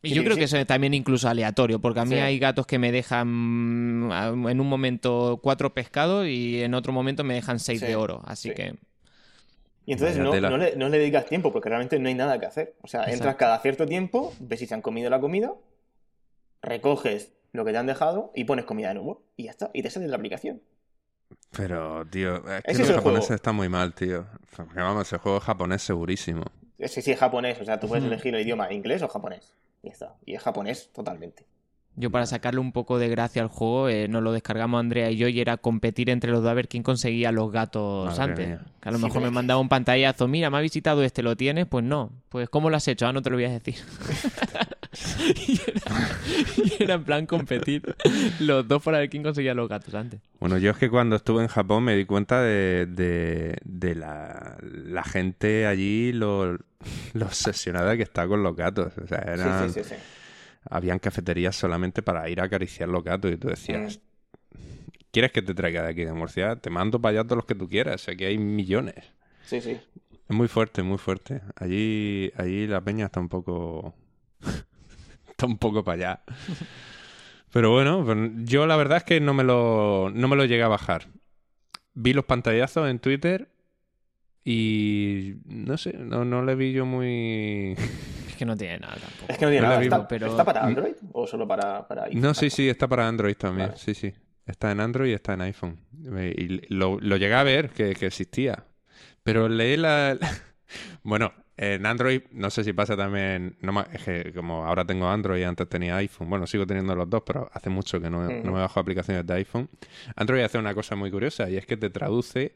Y 0.04 0.12
yo 0.14 0.24
creo 0.24 0.36
que 0.36 0.44
eso 0.44 0.56
es 0.56 0.66
también 0.66 0.94
incluso 0.94 1.28
aleatorio, 1.28 1.78
porque 1.80 2.00
a 2.00 2.04
mí 2.04 2.16
Sí. 2.16 2.20
hay 2.20 2.38
gatos 2.40 2.66
que 2.66 2.78
me 2.80 2.90
dejan 2.90 3.28
mm, 3.28 4.48
en 4.48 4.60
un 4.60 4.66
momento 4.68 5.38
cuatro 5.40 5.72
pescados 5.72 6.26
y 6.26 6.60
en 6.62 6.74
otro 6.74 6.92
momento 6.92 7.22
me 7.22 7.34
dejan 7.34 7.60
seis 7.60 7.78
Sí, 7.78 7.86
de 7.86 7.94
oro. 7.94 8.20
Así 8.26 8.48
sí. 8.48 8.54
que 8.56 8.74
Y 9.84 9.92
entonces 9.94 10.16
no, 10.18 10.32
no 10.38 10.56
le, 10.58 10.76
no 10.76 10.88
le 10.88 10.98
dedicas 10.98 11.26
tiempo 11.26 11.52
porque 11.52 11.68
realmente 11.68 11.98
no 11.98 12.08
hay 12.08 12.14
nada 12.14 12.38
que 12.38 12.46
hacer. 12.46 12.76
O 12.82 12.86
sea, 12.86 13.04
entras 13.04 13.34
cada 13.36 13.58
cierto 13.60 13.86
tiempo, 13.86 14.32
ves 14.38 14.60
si 14.60 14.66
se 14.66 14.74
han 14.74 14.82
comido 14.82 15.10
la 15.10 15.20
comida, 15.20 15.52
recoges 16.62 17.32
lo 17.52 17.64
que 17.64 17.72
te 17.72 17.78
han 17.78 17.86
dejado 17.86 18.30
y 18.34 18.44
pones 18.44 18.64
comida 18.64 18.88
de 18.88 18.94
nuevo. 18.94 19.22
Y 19.36 19.44
ya 19.44 19.50
está. 19.50 19.70
Y 19.72 19.82
te 19.82 19.90
sale 19.90 20.08
la 20.08 20.16
aplicación. 20.16 20.62
Pero, 21.56 22.06
tío, 22.06 22.36
es 22.36 22.62
que 22.64 22.72
los 22.72 22.80
es 22.80 22.88
el 22.90 22.94
japoneses 22.96 23.26
juego. 23.26 23.34
están 23.34 23.54
muy 23.56 23.68
mal, 23.68 23.94
tío. 23.94 24.26
Porque 24.56 24.80
vamos, 24.80 25.12
el 25.12 25.18
juego 25.18 25.38
es 25.38 25.44
japonés 25.44 25.82
segurísimo. 25.82 26.44
Que 26.78 26.88
sí 26.88 27.10
es 27.12 27.18
japonés, 27.18 27.60
o 27.60 27.64
sea, 27.64 27.78
tú 27.78 27.88
puedes 27.88 28.04
Ujú. 28.04 28.12
elegir 28.12 28.34
el 28.34 28.42
idioma 28.42 28.72
inglés 28.72 29.02
o 29.02 29.08
japonés. 29.08 29.52
Y 29.82 29.88
ya 29.88 29.92
está. 29.92 30.14
Y 30.24 30.34
es 30.34 30.42
japonés 30.42 30.90
totalmente. 30.92 31.44
Yo 31.94 32.10
para 32.10 32.24
sacarle 32.24 32.58
un 32.60 32.72
poco 32.72 32.98
de 32.98 33.08
gracia 33.10 33.42
al 33.42 33.48
juego, 33.48 33.88
eh, 33.90 34.08
nos 34.08 34.22
lo 34.22 34.32
descargamos 34.32 34.80
Andrea 34.80 35.10
y 35.10 35.16
yo 35.18 35.28
y 35.28 35.38
era 35.40 35.58
competir 35.58 36.08
entre 36.08 36.30
los 36.30 36.42
dos 36.42 36.50
a 36.50 36.54
ver 36.54 36.66
quién 36.66 36.82
conseguía 36.82 37.32
los 37.32 37.52
gatos 37.52 38.06
Madre 38.18 38.22
antes. 38.32 38.48
mía. 38.48 38.60
Que 38.80 38.88
a 38.88 38.92
lo 38.92 38.98
Sí, 38.98 39.04
mejor 39.04 39.22
me 39.22 39.30
mandaba 39.30 39.60
un 39.60 39.68
pantallazo, 39.68 40.26
mira, 40.26 40.48
me 40.48 40.56
ha 40.56 40.60
visitado 40.62 41.02
este, 41.02 41.22
¿lo 41.22 41.36
tienes? 41.36 41.66
Pues 41.66 41.84
no. 41.84 42.10
Pues 42.30 42.48
¿cómo 42.48 42.70
lo 42.70 42.76
has 42.76 42.88
hecho? 42.88 43.06
Ah, 43.06 43.12
no 43.12 43.20
te 43.20 43.28
lo 43.28 43.36
voy 43.36 43.44
a 43.44 43.50
decir. 43.50 43.74
y, 45.46 45.60
era, 45.66 45.82
y 46.78 46.82
era 46.82 46.94
en 46.94 47.04
plan 47.04 47.26
competir 47.26 47.82
los 48.40 48.66
dos 48.66 48.82
para 48.82 48.98
ver 48.98 49.10
quién 49.10 49.22
conseguía 49.22 49.54
los 49.54 49.68
gatos 49.68 49.94
antes. 49.94 50.20
Bueno, 50.40 50.58
yo 50.58 50.70
es 50.70 50.76
que 50.78 50.90
cuando 50.90 51.16
estuve 51.16 51.42
en 51.42 51.48
Japón 51.48 51.84
me 51.84 51.94
di 51.96 52.04
cuenta 52.04 52.40
de, 52.42 52.86
de, 52.86 53.58
de 53.64 53.94
la, 53.94 54.56
la 54.62 55.04
gente 55.04 55.66
allí, 55.66 56.12
lo, 56.12 56.54
lo 57.12 57.26
obsesionada 57.26 57.96
que 57.96 58.02
está 58.02 58.26
con 58.26 58.42
los 58.42 58.56
gatos. 58.56 58.92
O 59.02 59.06
sea, 59.06 59.22
Sí, 59.24 59.30
eran, 59.30 59.70
sí, 59.72 59.82
sí, 59.82 59.88
sí. 59.90 59.94
Habían 60.68 60.98
cafeterías 60.98 61.56
solamente 61.56 62.02
para 62.02 62.28
ir 62.28 62.40
a 62.40 62.44
acariciar 62.44 62.88
los 62.88 63.02
gatos 63.04 63.32
y 63.32 63.36
tú 63.36 63.48
decías. 63.48 64.00
¿quieres 65.12 65.30
que 65.30 65.42
te 65.42 65.54
traiga 65.54 65.82
de 65.82 65.90
aquí 65.90 66.04
de 66.04 66.12
Murcia? 66.12 66.56
Te 66.56 66.70
mando 66.70 67.00
para 67.00 67.20
allá 67.20 67.24
todos 67.24 67.36
los 67.36 67.44
que 67.44 67.54
tú 67.54 67.68
quieras. 67.68 68.08
Aquí 68.08 68.24
hay 68.24 68.38
millones. 68.38 69.12
Sí, 69.44 69.60
sí. 69.60 69.72
Es 69.72 70.36
muy 70.36 70.48
fuerte, 70.48 70.82
muy 70.82 70.98
fuerte. 70.98 71.42
Allí, 71.54 72.32
allí 72.36 72.66
la 72.66 72.80
peña 72.80 73.06
está 73.06 73.20
un 73.20 73.28
poco. 73.28 73.94
está 75.28 75.46
un 75.46 75.58
poco 75.58 75.84
para 75.84 75.94
allá. 75.96 76.22
Pero 77.52 77.70
bueno, 77.70 78.04
pues 78.04 78.18
yo 78.44 78.66
la 78.66 78.76
verdad 78.76 78.98
es 78.98 79.04
que 79.04 79.20
no 79.20 79.34
me 79.34 79.44
lo, 79.44 80.10
no 80.12 80.26
me 80.26 80.36
lo 80.36 80.44
llegué 80.46 80.62
a 80.62 80.68
bajar. 80.68 81.08
Vi 81.94 82.14
los 82.14 82.24
pantallazos 82.24 82.88
en 82.88 82.98
Twitter 82.98 83.50
y 84.44 85.34
no 85.44 85.76
sé, 85.76 85.92
no, 85.98 86.24
no 86.24 86.42
le 86.42 86.54
vi 86.54 86.72
yo 86.72 86.86
muy. 86.86 87.76
Es 88.42 88.46
que 88.46 88.46
no 88.46 88.56
tiene 88.56 88.78
nada 88.78 88.94
tampoco. 88.96 89.26
Es 89.32 89.38
que 89.38 89.44
no 89.44 89.50
tiene 89.50 89.66
No 89.66 89.72
nada. 89.72 89.82
¿Está, 89.82 90.08
pero- 90.08 90.26
¿Está 90.26 90.44
para 90.44 90.64
Android 90.64 90.94
o 91.12 91.26
solo 91.26 91.46
para, 91.46 91.86
para 91.86 92.04
iPhone? 92.04 92.20
No, 92.22 92.34
sí, 92.34 92.50
sí, 92.50 92.68
está 92.68 92.88
para 92.88 93.06
Android 93.08 93.36
también. 93.36 93.68
Vale. 93.68 93.78
Sí, 93.78 93.94
sí. 93.94 94.12
Está 94.46 94.72
en 94.72 94.80
Android 94.80 95.10
y 95.10 95.14
está 95.14 95.34
en 95.34 95.42
iPhone. 95.42 95.78
Eh, 96.16 96.34
Y 96.36 96.74
lo, 96.74 96.98
lo 97.00 97.16
llegué 97.16 97.34
a 97.34 97.42
ver 97.44 97.70
que, 97.70 97.94
que 97.94 98.06
existía. 98.06 98.64
Pero 99.22 99.48
leí 99.48 99.76
la. 99.76 100.18
bueno, 101.04 101.32
en 101.56 101.86
Android, 101.86 102.22
no 102.32 102.50
sé 102.50 102.64
si 102.64 102.72
pasa 102.72 102.96
también. 102.96 103.56
No, 103.60 103.80
es 103.92 104.02
que 104.02 104.32
como 104.32 104.66
ahora 104.66 104.84
tengo 104.84 105.08
Android 105.08 105.40
y 105.40 105.44
antes 105.44 105.68
tenía 105.68 105.96
iPhone. 105.98 106.28
Bueno, 106.28 106.46
sigo 106.48 106.66
teniendo 106.66 106.94
los 106.96 107.08
dos, 107.08 107.22
pero 107.24 107.48
hace 107.52 107.70
mucho 107.70 108.00
que 108.00 108.10
no, 108.10 108.22
no 108.22 108.52
me 108.52 108.58
bajo 108.60 108.80
aplicaciones 108.80 109.24
de 109.26 109.34
iPhone. 109.34 109.68
Android 110.16 110.42
hace 110.42 110.58
una 110.58 110.74
cosa 110.74 110.96
muy 110.96 111.10
curiosa 111.10 111.48
y 111.48 111.56
es 111.56 111.66
que 111.66 111.76
te 111.76 111.90
traduce. 111.90 112.54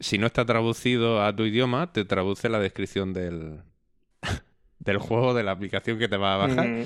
Si 0.00 0.16
no 0.16 0.26
está 0.28 0.46
traducido 0.46 1.22
a 1.22 1.34
tu 1.34 1.44
idioma, 1.44 1.92
te 1.92 2.04
traduce 2.04 2.48
la 2.48 2.58
descripción 2.60 3.12
del. 3.12 3.60
Del 4.80 4.98
juego, 4.98 5.34
de 5.34 5.42
la 5.42 5.52
aplicación 5.52 5.98
que 5.98 6.08
te 6.08 6.16
va 6.16 6.34
a 6.34 6.46
bajar. 6.46 6.66
Mm. 6.68 6.84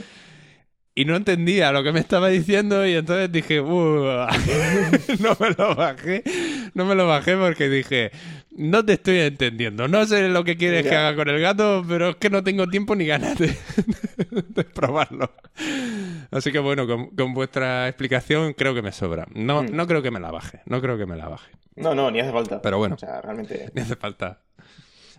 Y 0.94 1.06
no 1.06 1.16
entendía 1.16 1.72
lo 1.72 1.82
que 1.82 1.90
me 1.92 2.00
estaba 2.00 2.28
diciendo 2.28 2.86
y 2.86 2.92
entonces 2.94 3.32
dije, 3.32 3.62
no 3.62 5.36
me 5.40 5.50
lo 5.56 5.74
bajé, 5.74 6.22
no 6.74 6.84
me 6.84 6.94
lo 6.94 7.06
bajé 7.06 7.34
porque 7.36 7.70
dije, 7.70 8.10
no 8.56 8.84
te 8.84 8.94
estoy 8.94 9.20
entendiendo, 9.20 9.88
no 9.88 10.04
sé 10.04 10.28
lo 10.28 10.44
que 10.44 10.58
quieres 10.58 10.82
que 10.82 10.90
Ya. 10.90 11.08
haga 11.08 11.16
con 11.16 11.30
el 11.30 11.40
gato, 11.40 11.82
pero 11.88 12.10
es 12.10 12.16
que 12.16 12.28
no 12.28 12.44
tengo 12.44 12.66
tiempo 12.66 12.94
ni 12.94 13.06
ganas 13.06 13.38
de, 13.38 13.56
de 14.30 14.64
probarlo. 14.64 15.32
Así 16.30 16.52
que 16.52 16.58
bueno, 16.58 16.86
con, 16.86 17.06
con 17.16 17.32
vuestra 17.32 17.88
explicación 17.88 18.52
creo 18.52 18.74
que 18.74 18.82
me 18.82 18.92
sobra. 18.92 19.26
No, 19.34 19.62
Mm. 19.62 19.74
no 19.74 19.86
creo 19.86 20.02
que 20.02 20.10
me 20.10 20.20
la 20.20 20.30
baje, 20.30 20.60
no 20.66 20.80
creo 20.82 20.98
que 20.98 21.06
me 21.06 21.16
la 21.16 21.28
baje. 21.28 21.52
No, 21.76 21.94
no, 21.94 22.10
ni 22.10 22.20
hace 22.20 22.32
falta. 22.32 22.60
Pero 22.60 22.76
bueno. 22.76 22.96
O 22.96 22.98
sea, 22.98 23.22
realmente. 23.22 23.70
Ni 23.74 23.80
hace 23.80 23.96
falta. 23.96 24.40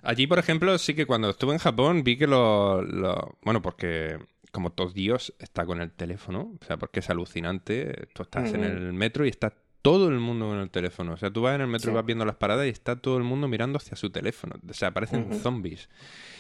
Allí, 0.04 0.28
por 0.28 0.38
ejemplo, 0.40 0.78
sí 0.78 0.94
que 0.94 1.06
cuando 1.06 1.30
estuve 1.30 1.54
en 1.54 1.60
Japón 1.60 2.04
vi 2.04 2.18
que 2.18 2.28
lo... 2.28 2.82
lo- 2.82 3.38
Bueno, 3.42 3.62
porque 3.62 4.20
como 4.52 4.72
todo 4.72 4.90
Dios 4.92 5.34
está 5.40 5.66
con 5.66 5.82
el 5.82 5.92
teléfono, 5.92 6.52
o 6.62 6.66
sea, 6.66 6.78
porque 6.78 7.00
es 7.00 7.10
alucinante. 7.10 8.08
Tú 8.14 8.24
estás 8.24 8.54
en 8.54 8.64
el 8.64 8.94
metro 8.94 9.26
y 9.26 9.30
está 9.30 9.54
todo 9.82 10.10
el 10.10 10.20
mundo 10.20 10.48
con 10.50 10.60
el 10.60 10.70
teléfono. 10.70 11.14
O 11.14 11.18
sea, 11.18 11.32
tú 11.32 11.42
vas 11.42 11.56
en 11.56 11.62
el 11.62 11.68
metro 11.68 11.92
y 11.92 11.96
vas 11.96 12.06
viendo 12.06 12.24
las 12.26 12.36
paradas 12.36 12.66
y 12.68 12.70
está 12.70 12.96
todo 12.96 13.18
el 13.18 13.24
mundo 13.24 13.48
mirando 13.48 13.78
hacia 13.78 13.98
su 13.98 14.12
teléfono. 14.12 14.56
O 14.70 14.74
sea, 14.74 14.92
parecen 14.92 15.34
zombies. 15.42 15.90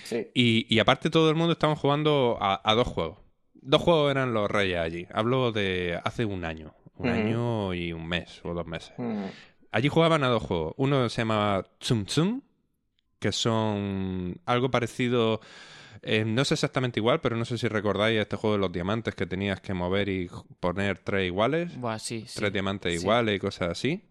Sí. 0.03 0.27
Y, 0.35 0.67
y 0.73 0.79
aparte 0.79 1.09
todo 1.09 1.29
el 1.29 1.35
mundo 1.35 1.53
estaba 1.53 1.75
jugando 1.75 2.37
a, 2.39 2.61
a 2.69 2.75
dos 2.75 2.87
juegos. 2.87 3.17
Dos 3.55 3.81
juegos 3.81 4.11
eran 4.11 4.33
los 4.33 4.49
reyes 4.51 4.77
allí. 4.79 5.07
Hablo 5.13 5.51
de 5.51 5.99
hace 6.03 6.25
un 6.25 6.45
año. 6.45 6.73
Un 6.97 7.09
año 7.09 7.73
y 7.73 7.91
un 7.93 8.07
mes 8.07 8.39
o 8.43 8.53
dos 8.53 8.67
meses. 8.67 8.93
Allí 9.71 9.87
jugaban 9.89 10.23
a 10.23 10.27
dos 10.27 10.43
juegos. 10.43 10.73
Uno 10.77 11.09
se 11.09 11.21
llama 11.21 11.65
Tsum 11.79 12.05
Tsum, 12.05 12.41
que 13.23 13.31
son 13.31 14.35
algo 14.45 14.69
parecido. 14.69 15.39
eh, 16.05 16.25
no 16.25 16.41
es 16.41 16.51
exactamente 16.51 16.99
igual, 16.99 17.21
pero 17.21 17.37
no 17.37 17.45
sé 17.45 17.57
si 17.57 17.69
recordáis 17.69 18.19
este 18.19 18.35
juego 18.35 18.55
de 18.57 18.59
los 18.59 18.71
diamantes 18.73 19.15
que 19.15 19.25
tenías 19.25 19.61
que 19.61 19.73
mover 19.73 20.09
y 20.09 20.29
poner 20.59 20.97
tres 20.97 21.25
iguales, 21.27 21.77
Buah, 21.77 21.97
sí, 21.97 22.25
sí. 22.27 22.33
tres 22.35 22.51
diamantes 22.51 22.91
Sí. 22.93 22.99
iguales 23.01 23.37
y 23.37 23.39
cosas 23.39 23.69
así. 23.69 24.01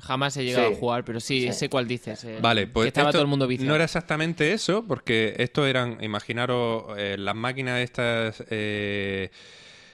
Jamás 0.00 0.36
he 0.38 0.44
llegado 0.44 0.70
Sí. 0.70 0.74
a 0.74 0.78
jugar, 0.80 1.04
pero 1.04 1.20
sí, 1.20 1.42
Sí. 1.42 1.52
sé 1.52 1.68
cuál 1.68 1.86
dices. 1.86 2.24
eh, 2.24 2.38
Vale, 2.42 2.66
pues 2.66 2.86
que 2.86 2.88
estaba 2.88 3.12
todo 3.12 3.22
el 3.22 3.28
mundo 3.28 3.46
viciado. 3.46 3.68
no 3.68 3.74
era 3.76 3.84
exactamente 3.84 4.52
eso, 4.52 4.84
porque 4.88 5.34
esto 5.38 5.66
eran, 5.66 6.02
imaginaros, 6.02 6.98
eh, 6.98 7.16
las 7.16 7.36
máquinas 7.36 7.78
estas 7.78 8.42
eh, 8.50 9.30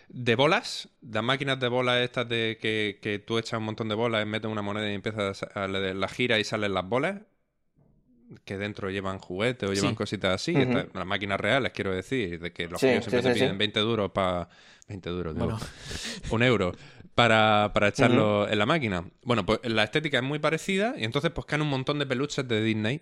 de 0.09 0.37
bolas, 0.37 0.89
las 1.03 1.23
máquinas 1.25 1.59
de 1.61 1.69
bolas 1.69 2.01
estas 2.03 2.27
de 2.29 2.57
que, 2.63 2.99
que 3.03 3.19
tú 3.19 3.37
echas 3.37 3.59
un 3.59 3.65
montón 3.65 3.89
de 3.91 3.95
bolas, 3.97 4.25
metes 4.27 4.51
una 4.51 4.63
moneda 4.63 4.91
y 4.91 4.95
empiezas 4.95 5.43
a 5.43 5.67
la 5.69 6.09
gira 6.09 6.39
y 6.39 6.45
salen 6.45 6.73
las 6.73 6.89
bolas, 6.89 7.21
que 8.45 8.59
dentro 8.59 8.91
llevan 8.91 9.19
juguetes 9.19 9.69
o 9.69 9.73
llevan 9.73 9.91
Sí. 9.91 9.97
cositas 9.97 10.35
así, 10.35 10.55
estas- 10.57 10.87
las 10.95 11.07
máquinas 11.07 11.39
reales, 11.41 11.73
quiero 11.73 11.95
decir, 11.95 12.41
de 12.41 12.53
que 12.53 12.69
los 12.69 12.81
Sí, 12.81 12.87
críos 12.89 13.05
sí, 13.05 13.11
siempre 13.11 13.31
te 13.33 13.35
piden 13.39 13.53
sí. 13.53 13.59
20 13.59 13.81
duros 13.81 14.11
para... 14.13 14.49
20 14.89 15.11
duros, 15.11 15.35
digo 15.35 15.47
Bueno, 15.47 15.61
un 16.31 16.43
euro 16.43 16.73
para, 17.15 17.71
para 17.75 17.89
echarlo 17.89 18.49
en 18.49 18.59
la 18.59 18.67
máquina. 18.67 19.05
Bueno, 19.23 19.45
pues 19.47 19.61
la 19.65 19.83
estética 19.85 20.19
es 20.19 20.23
muy 20.25 20.39
parecida 20.39 20.95
y 20.97 21.05
entonces 21.05 21.31
pues 21.33 21.45
caen 21.47 21.63
un 21.63 21.69
montón 21.69 21.99
de 21.99 22.07
peluches 22.07 22.47
de 22.47 22.63
Disney. 22.63 23.01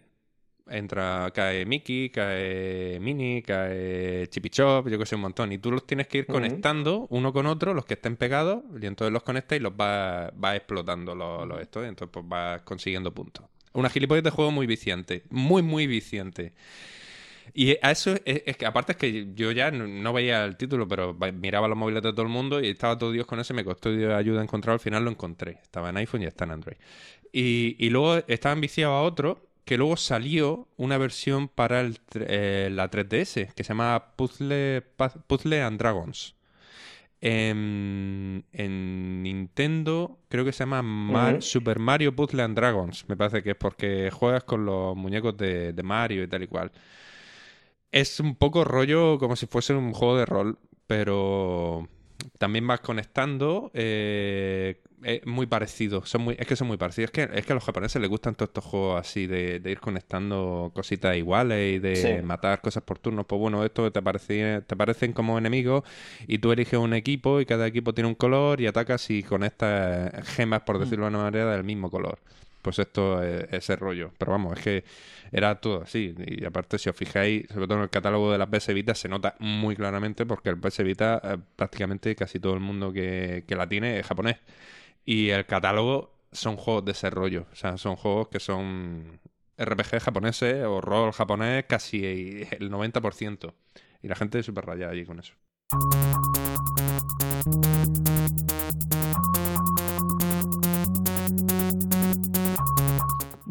Entra, 0.67 1.31
cae 1.35 1.67
Mickey, 1.67 2.09
cae 2.09 2.99
Minnie, 2.99 3.43
cae 3.43 4.27
Chippy 4.31 4.49
Chop, 4.49 4.89
yo 4.89 4.99
que 4.99 5.05
sé, 5.05 5.15
un 5.15 5.21
montón. 5.21 5.53
Y 5.53 5.59
tú 5.59 5.71
los 5.71 5.87
tienes 5.87 6.07
que 6.09 6.19
ir 6.19 6.27
conectando 6.27 7.07
uno 7.11 7.35
con 7.35 7.45
otro, 7.45 7.75
los 7.75 7.85
que 7.85 7.95
estén 7.95 8.17
pegados, 8.17 8.63
y 8.81 8.87
entonces 8.87 9.13
los 9.13 9.23
conectas 9.23 9.59
y 9.59 9.61
los 9.61 9.77
vas 9.77 10.33
vas 10.35 10.57
explotando 10.57 11.15
los, 11.15 11.47
los 11.47 11.61
estos, 11.61 11.85
y 11.85 11.89
entonces 11.89 12.11
pues 12.11 12.27
vas 12.27 12.63
consiguiendo 12.63 13.13
puntos. 13.13 13.45
Una 13.75 13.91
gilipollez 13.91 14.25
de 14.25 14.31
juego 14.31 14.51
muy 14.51 14.67
viciante, 14.67 15.25
muy, 15.31 15.63
muy 15.63 15.87
viciante. 15.87 16.53
Y 17.53 17.77
a 17.83 17.91
eso 17.91 18.15
es, 18.25 18.57
que 18.57 18.67
aparte 18.67 18.93
es 18.93 18.99
que 18.99 19.35
yo 19.35 19.53
ya 19.53 19.71
no, 19.71 20.13
veía 20.13 20.45
el 20.45 20.57
título, 20.57 20.89
pero 20.89 21.17
miraba 21.35 21.69
los 21.69 21.77
móviles 21.77 22.03
de 22.03 22.13
todo 22.13 22.23
el 22.23 22.29
mundo 22.29 22.61
y 22.61 22.69
estaba 22.69 22.97
todo 22.97 23.13
Dios 23.13 23.27
con 23.27 23.39
eso 23.39 23.53
y 23.53 23.57
me 23.57 23.65
costó 23.65 23.91
ayuda 23.91 24.41
a 24.41 24.43
encontrar. 24.43 24.75
Al 24.75 24.81
final 24.81 25.05
lo 25.05 25.11
encontré. 25.11 25.59
Estaba 25.63 25.91
en 25.91 25.99
iPhone 25.99 26.23
y 26.23 26.27
está 26.27 26.45
en 26.45 26.53
Android. 26.53 26.77
Y, 27.33 27.91
luego 27.91 28.23
estaban 28.29 28.61
viciados 28.61 28.95
a 28.95 29.03
otro 29.03 29.49
que 29.65 29.77
luego 29.77 29.97
salió 29.97 30.69
una 30.77 30.99
versión 30.99 31.49
para 31.49 31.89
eh, 32.15 32.69
la 32.73 32.91
3DS 32.91 33.53
que 33.55 33.65
se 33.65 33.69
llama 33.69 34.15
Puzzle, 34.17 34.83
Puzzle 35.27 35.63
and 35.63 35.79
Dragons. 35.79 36.35
En, 37.27 38.45
en 38.53 39.23
Nintendo 39.23 40.19
creo 40.29 40.45
que 40.45 40.53
se 40.53 40.59
llama 40.59 40.83
Mar-. 40.83 41.41
Super 41.41 41.79
Mario 41.79 42.15
Puzzle 42.15 42.43
and 42.43 42.55
Dragons. 42.55 43.09
Me 43.09 43.17
parece 43.17 43.43
que 43.43 43.53
es 43.53 43.57
porque 43.57 44.11
juegas 44.11 44.45
con 44.45 44.67
los 44.67 44.95
muñecos 44.95 45.35
de, 45.39 45.73
de 45.73 45.83
Mario 45.83 46.23
y 46.23 46.29
tal 46.29 46.43
y 46.43 46.49
cual. 46.49 46.71
Es 47.91 48.21
un 48.21 48.35
poco 48.35 48.65
rollo 48.65 49.19
como 49.19 49.37
si 49.37 49.47
fuese 49.47 49.73
un 49.73 49.95
juego 49.95 50.19
de 50.19 50.27
rol, 50.27 50.59
pero 50.87 51.89
también 52.39 52.67
vas 52.67 52.81
conectando. 52.81 53.71
eh, 53.75 54.81
es 55.03 55.27
muy 55.27 55.47
parecido. 55.47 56.07
Son 56.07 56.23
muy, 56.23 56.35
es 56.39 56.47
que 56.47 56.57
son 56.57 56.67
muy 56.67 56.79
parecidos. 56.79 57.11
Es 57.11 57.11
que, 57.13 57.39
es 57.39 57.45
que 57.45 57.53
a 57.53 57.55
los 57.57 57.65
japoneses 57.65 58.01
les 58.01 58.09
gustan 58.09 58.35
todos 58.35 58.49
estos 58.49 58.65
juegos 58.65 58.99
así 59.01 59.27
de, 59.27 59.61
de 59.61 59.71
ir 59.71 59.79
conectando 59.81 60.73
cositas 60.75 61.15
iguales 61.17 61.75
y 61.77 61.79
de 61.79 61.97
Sí. 61.97 62.23
matar 62.27 62.63
cosas 62.63 62.83
por 62.85 62.99
turnos. 62.99 63.27
Pues 63.27 63.39
bueno, 63.39 63.63
esto 63.67 63.93
te, 63.93 64.01
parece, 64.01 64.63
te 64.67 64.77
parecen 64.77 65.13
como 65.13 65.37
enemigos 65.37 65.83
y 66.27 66.39
tú 66.39 66.53
eliges 66.53 66.79
un 66.79 66.95
equipo 66.95 67.41
y 67.41 67.45
cada 67.47 67.67
equipo 67.67 67.93
tiene 67.93 68.09
un 68.09 68.15
color 68.15 68.63
y 68.63 68.67
atacas 68.67 69.11
y 69.11 69.23
conectas 69.23 70.27
gemas, 70.29 70.63
por 70.63 70.79
decirlo 70.79 71.05
de 71.05 71.11
una 71.11 71.25
manera, 71.25 71.53
del 71.53 71.65
mismo 71.65 71.91
color. 71.91 72.19
Pues 72.65 72.79
esto 72.79 73.23
es 73.23 73.47
ese 73.53 73.77
rollo. 73.77 74.11
Pero 74.17 74.33
vamos, 74.33 74.57
es 74.57 74.65
que 74.65 74.85
era 75.31 75.61
todo 75.61 75.83
así. 75.83 76.15
Y 76.27 76.47
aparte, 76.47 76.79
si 76.79 76.89
os 76.89 76.97
fijáis, 76.97 77.47
sobre 77.53 77.67
todo 77.67 77.77
en 77.77 77.83
el 77.85 77.91
catálogo 77.91 78.33
de 78.33 78.39
las 78.39 78.49
PS 78.49 78.73
Vita, 78.73 78.95
se 78.95 79.07
nota 79.07 79.37
muy 79.39 79.77
claramente 79.77 80.25
porque 80.25 80.49
el 80.49 80.59
PS 80.59 80.83
Vita, 80.83 81.21
eh, 81.23 81.37
prácticamente 81.57 82.17
casi 82.17 82.41
todo 82.41 82.55
el 82.55 82.61
mundo 82.61 82.91
que, 82.91 83.45
que 83.47 83.55
la 83.55 83.69
tiene 83.69 83.99
es 84.01 84.07
japonés. 84.07 84.39
Y 85.05 85.29
el 85.29 85.45
catálogo 85.45 86.15
son 86.33 86.57
juegos 86.57 86.87
de 86.87 86.93
ese 86.93 87.11
rollo. 87.11 87.47
O 87.53 87.55
sea, 87.55 87.77
son 87.77 87.97
juegos 87.97 88.29
que 88.29 88.41
son 88.41 89.21
RPG 89.59 90.01
japoneses 90.01 90.65
o 90.65 90.81
rol 90.81 91.13
japonés 91.13 91.67
casi 91.69 92.03
el 92.51 92.71
90%. 92.71 93.53
Y 94.03 94.09
la 94.09 94.17
gente 94.17 94.39
es 94.39 94.47
súper 94.47 94.65
rayada 94.65 94.93
allí 94.93 95.05
con 95.05 95.21
eso. 95.21 95.35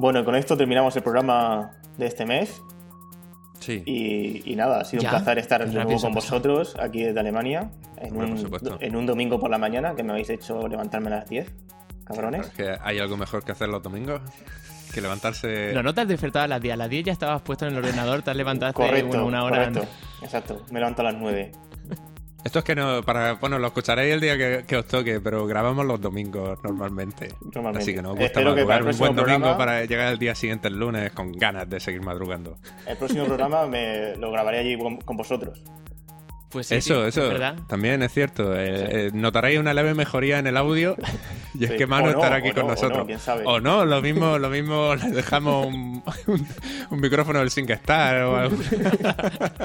Bueno, 0.04 0.26
con 0.26 0.36
esto 0.36 0.58
terminamos 0.58 0.94
el 0.98 1.02
programa 1.02 1.72
de 1.98 2.08
este 2.08 2.26
mes. 2.26 2.62
Sí. 3.62 3.84
Y, 3.86 4.52
y 4.52 4.54
nada, 4.58 4.82
ha 4.82 4.84
sido 4.84 5.02
Ya, 5.02 5.08
un 5.08 5.16
placer 5.16 5.40
estar 5.40 5.66
de 5.66 5.74
nuevo 5.74 5.98
con 5.98 6.12
vosotros 6.12 6.76
aquí 6.78 7.04
desde 7.04 7.22
Alemania. 7.22 7.72
En, 7.96 8.14
por 8.14 8.26
un, 8.26 8.38
supuesto. 8.38 8.78
en 8.82 8.98
un 8.98 9.06
domingo 9.06 9.40
por 9.40 9.50
la 9.50 9.58
mañana 9.58 9.96
que 9.96 10.04
me 10.04 10.12
habéis 10.12 10.30
hecho 10.30 10.68
levantarme 10.68 11.08
a 11.08 11.20
las 11.20 11.30
10, 11.30 11.50
cabrones. 12.04 12.48
Es 12.48 12.54
que 12.54 12.76
hay 12.82 13.00
algo 13.00 13.16
mejor 13.16 13.46
que 13.46 13.54
hacer 13.54 13.70
los 13.70 13.82
domingos 13.82 14.20
que 14.94 15.00
levantarse. 15.00 15.72
No, 15.74 15.82
no 15.82 15.94
te 15.94 16.02
has 16.02 16.08
despertado 16.10 16.44
a 16.44 16.48
las 16.50 16.60
10. 16.60 16.74
A 16.74 16.78
las 16.78 16.90
10 16.90 17.06
ya 17.06 17.14
estabas 17.14 17.42
puesto 17.42 17.66
en 17.66 17.72
el 17.72 17.78
ordenador, 17.78 18.24
te 18.24 18.32
has 18.32 18.36
levantado 18.36 18.72
hace 18.72 18.76
Correcto, 18.76 19.08
bueno, 19.08 19.26
una 19.26 19.46
hora 19.46 19.56
correcto. 19.60 19.80
antes. 19.84 19.96
Exacto, 20.22 20.66
me 20.70 20.80
levanto 20.82 21.02
a 21.02 21.06
las 21.06 21.16
9. 21.16 21.52
Esto 22.44 22.60
es 22.60 22.66
que 22.66 22.76
no, 22.76 23.02
para, 23.04 23.34
bueno, 23.36 23.58
lo 23.58 23.68
escucharéis 23.68 24.14
el 24.14 24.20
día 24.20 24.38
que, 24.38 24.66
que 24.68 24.76
os 24.78 24.86
toque, 24.86 25.22
pero 25.22 25.46
grabamos 25.48 25.86
los 25.86 26.02
domingos 26.02 26.60
normalmente. 26.64 27.30
Normalmente. 27.42 27.80
Así 27.84 27.94
que 27.96 28.02
nos 28.02 28.12
gusta 28.12 28.26
Espero 28.26 28.50
madrugar 28.52 28.84
un 28.84 28.98
buen 28.98 29.16
domingo 29.16 29.24
programa- 29.40 29.58
para 29.58 29.86
llegar 29.86 30.12
el 30.12 30.20
día 30.20 30.36
siguiente, 30.36 30.68
el 30.68 30.78
lunes, 30.78 31.12
con 31.14 31.32
ganas 31.32 31.70
de 31.70 31.80
seguir 31.80 32.02
madrugando. 32.02 32.58
El 32.86 32.98
próximo 32.98 33.26
programa 33.26 33.66
me 33.66 34.16
lo 34.18 34.30
grabaré 34.32 34.60
allí 34.60 34.78
con, 34.78 34.98
con 34.98 35.16
vosotros. 35.16 35.62
Pues 36.54 36.68
sí, 36.68 36.76
eso, 36.76 37.02
sí, 37.04 37.10
eso, 37.10 37.28
¿verdad? 37.30 37.56
también 37.68 38.04
es 38.04 38.14
cierto. 38.14 38.54
Eh, 38.56 39.08
eh, 39.08 39.12
notaréis 39.14 39.60
una 39.60 39.74
leve 39.74 39.94
mejoría 39.96 40.38
en 40.40 40.46
el 40.48 40.56
audio 40.56 40.96
y 41.56 41.66
es 41.66 41.72
que 41.72 41.88
Manu 41.88 42.06
no, 42.06 42.12
estará 42.12 42.36
aquí 42.38 42.52
con 42.52 42.62
no, 42.62 42.66
o 42.66 42.68
no, 42.68 42.74
nosotros. 42.76 43.06
quién 43.08 43.20
sabe. 43.20 43.44
O 43.46 43.60
no, 43.60 43.84
lo 43.86 44.02
mismo, 44.02 44.38
lo 44.38 44.50
mismo 44.50 44.96
le 45.04 45.10
dejamos 45.10 45.66
un, 45.68 46.04
un- 46.28 46.48
un 46.92 47.02
micrófono 47.02 47.40
del 47.40 47.50
SingStar 47.50 48.22
o, 48.24 48.38
algo- 48.38 48.58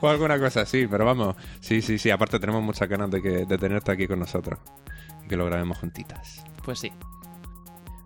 o 0.00 0.08
alguna 0.08 0.38
cosa 0.38 0.62
así, 0.62 0.86
pero 0.86 1.04
vamos, 1.04 1.36
sí, 1.60 1.82
sí, 1.82 1.98
sí, 1.98 2.10
aparte 2.10 2.38
tenemos 2.38 2.62
muchas 2.62 2.88
ganas 2.88 3.10
de, 3.10 3.22
que, 3.22 3.44
de 3.44 3.58
tenerte 3.58 3.92
aquí 3.92 4.06
con 4.06 4.18
nosotros 4.18 4.58
y 5.24 5.28
que 5.28 5.36
lo 5.36 5.46
grabemos 5.46 5.78
juntitas. 5.78 6.44
Pues 6.64 6.78
sí. 6.78 6.92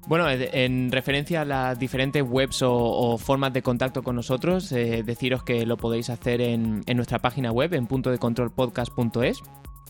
Bueno, 0.09 0.29
eh, 0.31 0.49
en 0.65 0.91
referencia 0.91 1.43
a 1.43 1.45
las 1.45 1.79
diferentes 1.79 2.23
webs 2.27 2.63
o, 2.63 2.73
o 2.75 3.19
formas 3.19 3.53
de 3.53 3.63
contacto 3.63 4.03
con 4.03 4.17
nosotros, 4.17 4.73
eh, 4.73 5.03
deciros 5.05 5.43
que 5.43 5.67
lo 5.67 5.77
podéis 5.77 6.09
hacer 6.11 6.41
en, 6.41 6.83
en 6.87 6.97
nuestra 6.97 7.19
página 7.19 7.53
web, 7.53 7.75
en 7.75 7.87
punto 7.87 8.11
de 8.11 8.17
control 8.19 8.51
podcast.es, 8.51 9.43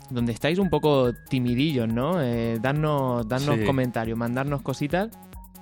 donde 0.09 0.33
estáis 0.33 0.59
un 0.59 0.69
poco 0.69 1.13
timidillos, 1.29 1.87
¿no? 1.87 2.21
Eh, 2.21 2.57
darnos 2.61 3.27
darnos 3.29 3.59
Sí. 3.59 3.63
comentarios, 3.65 4.17
mandarnos 4.17 4.61
cositas. 4.61 5.09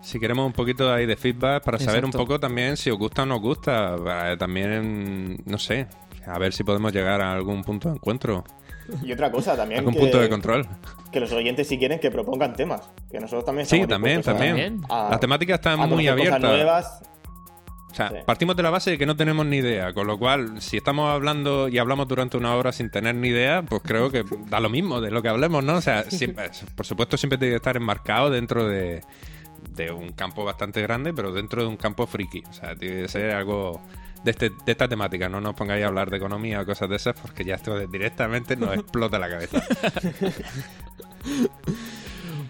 Si 0.02 0.20
queremos 0.20 0.46
un 0.46 0.54
poquito 0.54 0.92
ahí 0.92 1.06
de 1.06 1.18
feedback 1.18 1.64
para 1.64 1.78
saber 1.80 2.06
un 2.06 2.12
poco 2.12 2.40
también 2.40 2.78
si 2.78 2.90
os 2.90 2.98
gusta 2.98 3.24
o 3.24 3.26
no 3.26 3.36
os 3.36 3.42
gusta, 3.42 3.96
eh, 4.32 4.38
también, 4.38 5.38
no 5.46 5.58
sé, 5.58 5.88
a 6.26 6.40
ver 6.40 6.54
si 6.54 6.64
podemos 6.64 6.94
llegar 6.94 7.22
a 7.22 7.34
algún 7.34 7.64
punto 7.64 7.90
de 7.90 7.96
encuentro, 7.96 8.44
Y 9.04 9.12
otra 9.12 9.32
cosa 9.32 9.56
también. 9.56 9.80
algún 9.80 9.94
que, 9.94 10.00
punto 10.00 10.20
de 10.20 10.30
control. 10.30 10.68
que 11.12 11.20
los 11.20 11.32
oyentes, 11.32 11.68
si 11.68 11.78
quieren, 11.78 12.00
que 12.00 12.10
propongan 12.12 12.54
temas. 12.54 12.90
Que 13.12 13.20
nosotros 13.20 13.46
también 13.46 13.66
Sí, 13.68 13.86
también, 13.88 14.22
también. 14.22 14.82
a- 14.90 15.10
La 15.12 15.20
temática 15.20 15.56
está 15.56 15.74
a 15.74 15.78
muy 15.78 15.90
conocer 16.06 16.16
cosas 16.18 16.28
abierta. 16.34 16.48
nuevas. 16.48 17.02
O 17.90 17.96
sea, 17.98 18.10
Sí. 18.10 18.16
partimos 18.26 18.56
de 18.56 18.64
la 18.64 18.70
base 18.70 18.92
de 18.92 18.98
que 18.98 19.06
no 19.06 19.16
tenemos 19.16 19.46
ni 19.46 19.58
idea, 19.58 19.94
con 19.94 20.06
lo 20.08 20.20
cual, 20.20 20.62
si 20.62 20.78
estamos 20.78 21.10
hablando 21.10 21.68
y 21.68 21.78
hablamos 21.80 22.08
durante 22.08 22.38
una 22.38 22.54
hora 22.56 22.72
sin 22.72 22.92
tener 22.92 23.16
ni 23.16 23.30
idea, 23.30 23.64
pues 23.64 23.82
creo 23.84 24.12
que 24.12 24.24
da 24.50 24.60
lo 24.60 24.70
mismo 24.70 25.02
de 25.02 25.10
lo 25.10 25.22
que 25.22 25.30
hablemos, 25.30 25.64
¿no? 25.64 25.76
O 25.78 25.82
sea, 25.82 26.04
siempre- 26.12 26.52
por 26.76 26.86
supuesto 26.86 27.18
siempre 27.18 27.38
tiene 27.40 27.54
que 27.54 27.58
estar 27.58 27.76
enmarcado 27.78 28.30
dentro 28.30 28.68
de, 28.68 29.02
de 29.72 29.92
un 29.92 30.12
campo 30.12 30.44
bastante 30.44 30.82
grande, 30.82 31.14
pero 31.14 31.32
dentro 31.32 31.62
de 31.64 31.68
un 31.70 31.78
campo 31.78 32.06
friki. 32.06 32.44
O 32.50 32.54
sea, 32.54 32.76
tiene 32.76 33.04
que 33.04 33.08
ser 33.08 33.32
algo 33.32 33.82
de, 34.24 34.32
este, 34.32 34.50
de 34.50 34.72
esta 34.72 34.88
temática. 34.88 35.30
No 35.30 35.42
nos 35.42 35.56
pongáis 35.56 35.84
a 35.84 35.88
hablar 35.88 36.10
de 36.10 36.18
economía 36.18 36.62
o 36.62 36.66
cosas 36.66 36.90
de 36.90 36.96
esas, 36.96 37.20
porque 37.20 37.44
ya 37.44 37.56
esto 37.56 37.78
directamente 37.88 38.56
nos 38.56 38.74
explota 38.74 39.20
la 39.20 39.30
cabeza. 39.30 39.62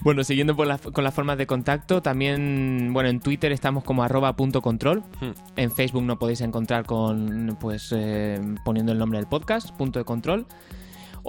Bueno, 0.04 0.24
siguiendo 0.24 0.56
por 0.56 0.68
con 0.94 1.04
las 1.04 1.14
formas 1.14 1.38
de 1.38 1.48
contacto, 1.48 2.02
también, 2.02 2.92
bueno, 2.94 3.10
en 3.10 3.20
Twitter 3.20 3.52
estamos 3.52 3.84
como 3.84 4.04
arroba 4.04 4.38
punto 4.38 4.62
control. 4.62 5.04
Hmm. 5.20 5.32
En 5.58 5.70
Facebook 5.70 6.04
nos 6.04 6.18
podéis 6.18 6.40
encontrar 6.40 6.86
con, 6.86 7.58
pues, 7.60 7.94
eh, 7.94 8.40
poniendo 8.64 8.94
el 8.94 9.00
nombre 9.00 9.20
del 9.20 9.28
podcast, 9.28 9.72
punto 9.72 10.00
de 10.00 10.06
control. 10.06 10.46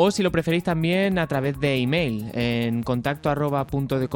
O 0.01 0.13
si 0.13 0.23
lo 0.23 0.31
preferís 0.31 0.63
también 0.63 1.19
a 1.19 1.27
través 1.27 1.59
de 1.59 1.75
email, 1.75 2.31
en 2.33 2.85
contacto 2.85 3.31
arroba 3.31 3.67
punto 3.67 3.99
de 3.99 4.07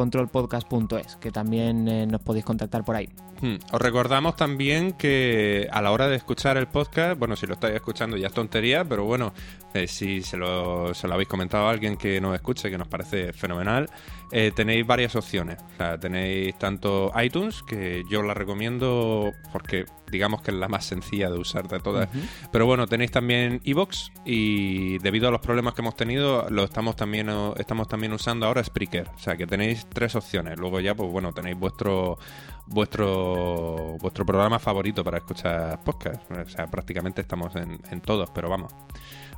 que 1.20 1.32
también 1.32 1.88
eh, 1.88 2.06
nos 2.06 2.20
podéis 2.20 2.44
contactar 2.44 2.84
por 2.84 2.94
ahí. 2.94 3.08
Hmm. 3.40 3.56
Os 3.72 3.82
recordamos 3.82 4.36
también 4.36 4.92
que 4.92 5.66
a 5.72 5.82
la 5.82 5.90
hora 5.90 6.06
de 6.06 6.14
escuchar 6.14 6.56
el 6.56 6.68
podcast, 6.68 7.18
bueno, 7.18 7.34
si 7.34 7.48
lo 7.48 7.54
estáis 7.54 7.74
escuchando 7.74 8.16
ya 8.16 8.28
es 8.28 8.32
tontería, 8.32 8.84
pero 8.84 9.02
bueno, 9.06 9.32
eh, 9.74 9.88
si 9.88 10.22
se 10.22 10.36
lo, 10.36 10.94
se 10.94 11.08
lo 11.08 11.14
habéis 11.14 11.28
comentado 11.28 11.66
a 11.66 11.70
alguien 11.72 11.96
que 11.96 12.20
nos 12.20 12.36
escuche, 12.36 12.70
que 12.70 12.78
nos 12.78 12.86
parece 12.86 13.32
fenomenal, 13.32 13.90
eh, 14.34 14.50
tenéis 14.54 14.86
varias 14.86 15.14
opciones. 15.14 15.58
O 15.74 15.76
sea, 15.76 16.00
tenéis 16.00 16.58
tanto 16.58 17.12
iTunes, 17.22 17.62
que 17.62 18.02
yo 18.10 18.22
la 18.22 18.32
recomiendo 18.32 19.30
porque 19.52 19.84
digamos 20.10 20.40
que 20.40 20.50
es 20.50 20.56
la 20.56 20.68
más 20.68 20.86
sencilla 20.86 21.30
de 21.30 21.38
usar 21.38 21.68
de 21.68 21.80
todas. 21.80 22.08
Pero 22.50 22.64
bueno, 22.64 22.86
tenéis 22.86 23.10
también 23.10 23.60
iBox 23.62 24.10
y 24.24 24.98
debido 24.98 25.28
a 25.28 25.30
los 25.30 25.40
problemas 25.42 25.74
que 25.74 25.82
hemos 25.82 25.96
tenido, 25.96 26.48
lo 26.48 26.64
estamos 26.64 26.96
también, 26.96 27.28
estamos 27.58 27.88
también 27.88 28.14
usando 28.14 28.46
ahora 28.46 28.64
Spreaker. 28.64 29.08
O 29.14 29.18
sea, 29.18 29.36
que 29.36 29.46
tenéis 29.46 29.86
tres 29.92 30.16
opciones. 30.16 30.58
Luego 30.58 30.80
ya, 30.80 30.94
pues 30.94 31.10
bueno, 31.10 31.34
tenéis 31.34 31.58
vuestro 31.58 32.18
vuestro 32.66 33.98
vuestro 34.00 34.24
programa 34.24 34.58
favorito 34.58 35.04
para 35.04 35.18
escuchar 35.18 35.78
podcast. 35.84 36.30
O 36.30 36.48
sea, 36.48 36.66
prácticamente 36.68 37.20
estamos 37.20 37.54
en, 37.56 37.78
en 37.90 38.00
todos, 38.00 38.30
pero 38.30 38.48
vamos, 38.48 38.72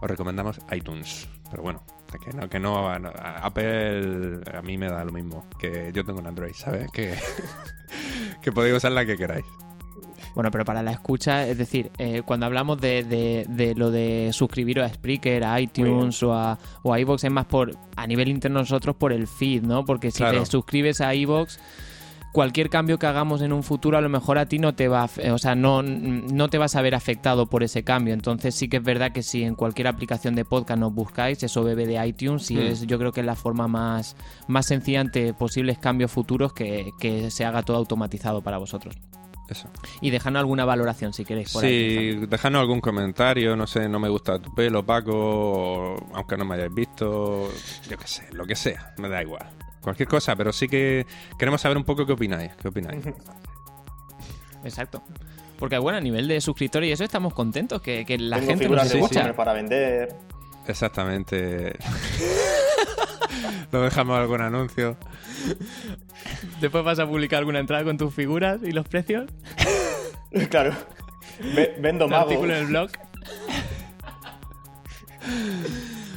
os 0.01 0.09
recomendamos 0.09 0.61
iTunes. 0.71 1.29
Pero 1.51 1.65
bueno, 1.65 1.83
que 2.19 2.31
no, 2.33 2.49
que 2.49 2.59
no, 2.61 2.89
Apple 2.89 4.41
a 4.53 4.63
mí 4.63 4.77
me 4.79 4.89
da 4.89 5.05
lo 5.05 5.13
mismo, 5.13 5.47
que 5.59 5.91
yo 5.93 6.05
tengo 6.05 6.19
un 6.21 6.27
Android, 6.27 6.53
¿sabes? 6.55 6.91
Que, 6.93 7.15
que 8.43 8.53
podéis 8.53 8.77
usar 8.77 8.93
la 8.93 9.05
que 9.05 9.17
queráis. 9.17 9.45
Bueno, 10.35 10.51
pero 10.51 10.65
para 10.65 10.83
la 10.83 10.91
escucha, 10.91 11.47
es 11.47 11.57
decir, 11.57 11.93
eh, 11.97 12.23
cuando 12.27 12.47
hablamos 12.47 12.81
de, 12.81 13.05
de- 13.05 13.47
de 13.49 13.75
lo 13.77 13.93
de 13.93 14.31
suscribiros 14.33 14.85
a 14.85 14.93
Spreaker, 14.93 15.45
a 15.45 15.61
iTunes 15.61 16.21
o 16.25 16.35
a, 16.35 16.59
o 16.83 16.93
a 16.93 16.99
iVoox, 16.99 17.23
es 17.23 17.31
más 17.31 17.47
por 17.47 17.77
a 17.95 18.07
nivel 18.09 18.27
interno 18.29 18.59
nosotros 18.59 18.97
por 18.97 19.13
el 19.13 19.29
feed, 19.29 19.63
¿no? 19.63 19.85
Porque 19.85 20.11
si 20.11 20.19
Claro. 20.19 20.41
te 20.41 20.47
suscribes 20.47 21.01
a 21.01 21.15
iVoox, 21.15 21.57
cualquier 22.35 22.69
cambio 22.69 22.99
que 22.99 23.07
hagamos 23.07 23.43
en 23.43 23.53
un 23.53 23.63
futuro 23.63 23.97
a 23.97 24.01
lo 24.01 24.09
mejor 24.09 24.39
a 24.39 24.47
ti 24.47 24.59
no 24.59 24.75
te 24.75 24.89
va, 24.89 25.09
o 25.31 25.39
sea, 25.39 25.55
no, 25.55 25.83
no 25.85 26.49
te 26.49 26.59
vas 26.59 26.75
a 26.75 26.83
ver 26.83 26.97
afectado 26.97 27.47
por 27.47 27.63
ese 27.63 27.85
cambio. 27.85 28.13
Entonces 28.13 28.57
sí 28.57 28.69
que 28.69 28.79
es 28.79 28.83
verdad 28.83 29.13
que 29.13 29.23
si 29.23 29.45
en 29.45 29.55
cualquier 29.55 29.87
aplicación 29.87 30.35
de 30.35 30.45
podcast 30.45 30.81
nos 30.81 30.93
buscáis, 30.93 31.41
eso 31.45 31.63
bebe 31.63 31.87
de 31.87 32.05
iTunes 32.05 32.51
y 32.51 32.57
Hmm. 32.57 32.61
es, 32.67 32.87
yo 32.89 32.99
creo 32.99 33.13
que 33.13 33.21
es 33.21 33.27
la 33.27 33.37
forma 33.37 33.69
más, 33.69 34.17
más 34.49 34.67
sencilla 34.67 35.01
ante 35.01 35.33
posibles 35.33 35.79
cambios 35.79 36.11
futuros 36.11 36.53
que, 36.53 36.91
que 36.99 37.31
se 37.31 37.45
haga 37.45 37.63
todo 37.63 37.77
automatizado 37.77 38.43
para 38.43 38.59
vosotros. 38.59 38.97
Eso. 39.49 39.69
Y 40.01 40.11
dejadnos 40.11 40.41
alguna 40.41 40.65
valoración 40.65 41.13
si 41.13 41.25
queréis. 41.25 41.53
Por 41.53 41.65
ahí, 41.65 42.15
Sí, 42.19 42.27
dejadnos 42.27 42.63
algún 42.63 42.81
comentario, 42.81 43.55
no 43.55 43.69
sé, 43.69 43.89
no 43.89 44.01
me 44.01 44.09
gusta 44.09 44.41
tu 44.41 44.53
pelo, 44.55 44.85
Paco, 44.85 45.95
aunque 46.15 46.37
no 46.37 46.45
me 46.45 46.57
hayáis 46.57 46.75
visto, 46.75 47.49
yo 47.89 47.97
qué 47.97 48.07
sé, 48.09 48.25
lo 48.33 48.45
que 48.45 48.57
sea, 48.57 48.93
me 48.99 49.09
da 49.09 49.23
igual. 49.23 49.47
Cualquier 49.85 50.09
cosa, 50.09 50.35
pero 50.35 50.53
sí 50.53 50.67
que 50.67 51.07
queremos 51.39 51.61
saber 51.61 51.77
un 51.77 51.85
poco 51.85 52.05
qué 52.07 52.15
opináis, 52.15 52.51
qué 52.61 52.69
opináis. 52.69 53.05
Exacto. 54.65 55.03
Porque 55.59 55.79
bueno, 55.79 55.99
a 55.99 56.01
nivel 56.01 56.27
de 56.27 56.41
suscriptores 56.41 56.89
y 56.89 56.93
eso 56.93 57.05
estamos 57.05 57.33
contentos 57.35 57.81
que, 57.81 58.05
que 58.05 58.19
la 58.19 58.37
Tengo 58.39 58.49
gente 58.51 58.65
figuras 58.65 58.85
nos 58.85 58.93
de 58.93 58.99
escucha. 58.99 59.21
Warhammer 59.21 59.37
para 59.37 59.53
vender. 59.53 60.17
Exactamente. 60.67 61.77
¿No 63.73 63.83
dejamos 63.83 64.19
algún 64.19 64.41
anuncio? 64.41 64.97
Después 66.61 66.83
vas 66.85 66.99
a 66.99 67.07
publicar 67.07 67.41
alguna 67.41 67.59
entrada 67.59 67.85
con 67.85 67.99
tus 67.99 68.13
figuras 68.15 68.61
y 68.63 68.73
los 68.73 68.89
precios. 68.89 69.31
claro. 70.51 70.73
Ve- 71.55 71.77
vendo 71.81 72.07
Un 72.07 72.13
magos. 72.13 72.27
artículo 72.29 72.55
en 72.55 72.61
el 72.61 72.67
blog. 72.67 72.91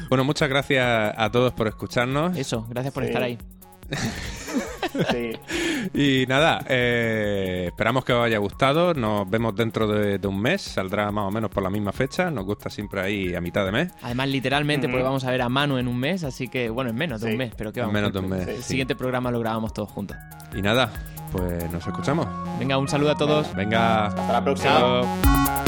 Bueno, 0.09 0.23
muchas 0.23 0.47
gracias 0.49 1.13
a 1.17 1.31
todos 1.31 1.53
por 1.53 1.67
escucharnos. 1.67 2.37
Eso, 2.37 2.65
gracias 2.69 2.93
por 2.93 3.03
Sí. 3.03 3.09
estar 3.09 3.23
ahí. 3.23 3.37
Sí. 5.11 5.31
Y 5.93 6.25
nada, 6.27 6.63
eh, 6.67 7.65
esperamos 7.67 8.03
que 8.03 8.13
os 8.13 8.25
haya 8.25 8.37
gustado. 8.39 8.93
Nos 8.93 9.29
vemos 9.29 9.55
dentro 9.55 9.87
de, 9.87 10.17
de 10.17 10.27
un 10.27 10.39
mes. 10.41 10.61
Saldrá 10.61 11.11
más 11.11 11.25
o 11.25 11.31
menos 11.31 11.51
por 11.51 11.61
la 11.61 11.69
misma 11.69 11.91
fecha. 11.91 12.31
Nos 12.31 12.45
gusta 12.45 12.69
siempre 12.69 13.01
ahí 13.01 13.35
a 13.35 13.41
mitad 13.41 13.65
de 13.65 13.71
mes. 13.71 13.91
Además, 14.01 14.29
literalmente, 14.29 14.87
Ujú. 14.87 14.93
porque 14.93 15.03
vamos 15.03 15.23
a 15.25 15.31
ver 15.31 15.41
a 15.41 15.49
Manu 15.49 15.77
en 15.77 15.87
un 15.87 15.99
mes, 15.99 16.23
así 16.23 16.47
que, 16.47 16.69
bueno, 16.69 16.89
en 16.89 16.95
menos 16.95 17.21
de 17.21 17.27
Sí. 17.27 17.33
un 17.33 17.37
mes, 17.37 17.53
pero 17.55 17.71
que 17.71 17.79
En 17.81 17.85
vamos. 17.87 17.93
menos 17.93 18.13
de 18.13 18.19
un 18.19 18.29
mes. 18.29 18.47
El 18.47 18.57
sí. 18.57 18.63
siguiente 18.63 18.95
programa 18.95 19.29
lo 19.29 19.39
grabamos 19.39 19.73
todos 19.73 19.91
juntos. 19.91 20.17
Y 20.55 20.61
nada, 20.61 20.91
pues 21.31 21.71
nos 21.71 21.85
escuchamos. 21.85 22.27
Venga, 22.57 22.77
un 22.77 22.87
saludo 22.87 23.11
a 23.11 23.15
todos. 23.17 23.53
Venga, 23.55 24.07
Hasta 24.07 24.31
la 24.33 24.43
próxima. 24.43 24.71
chao. 24.73 25.66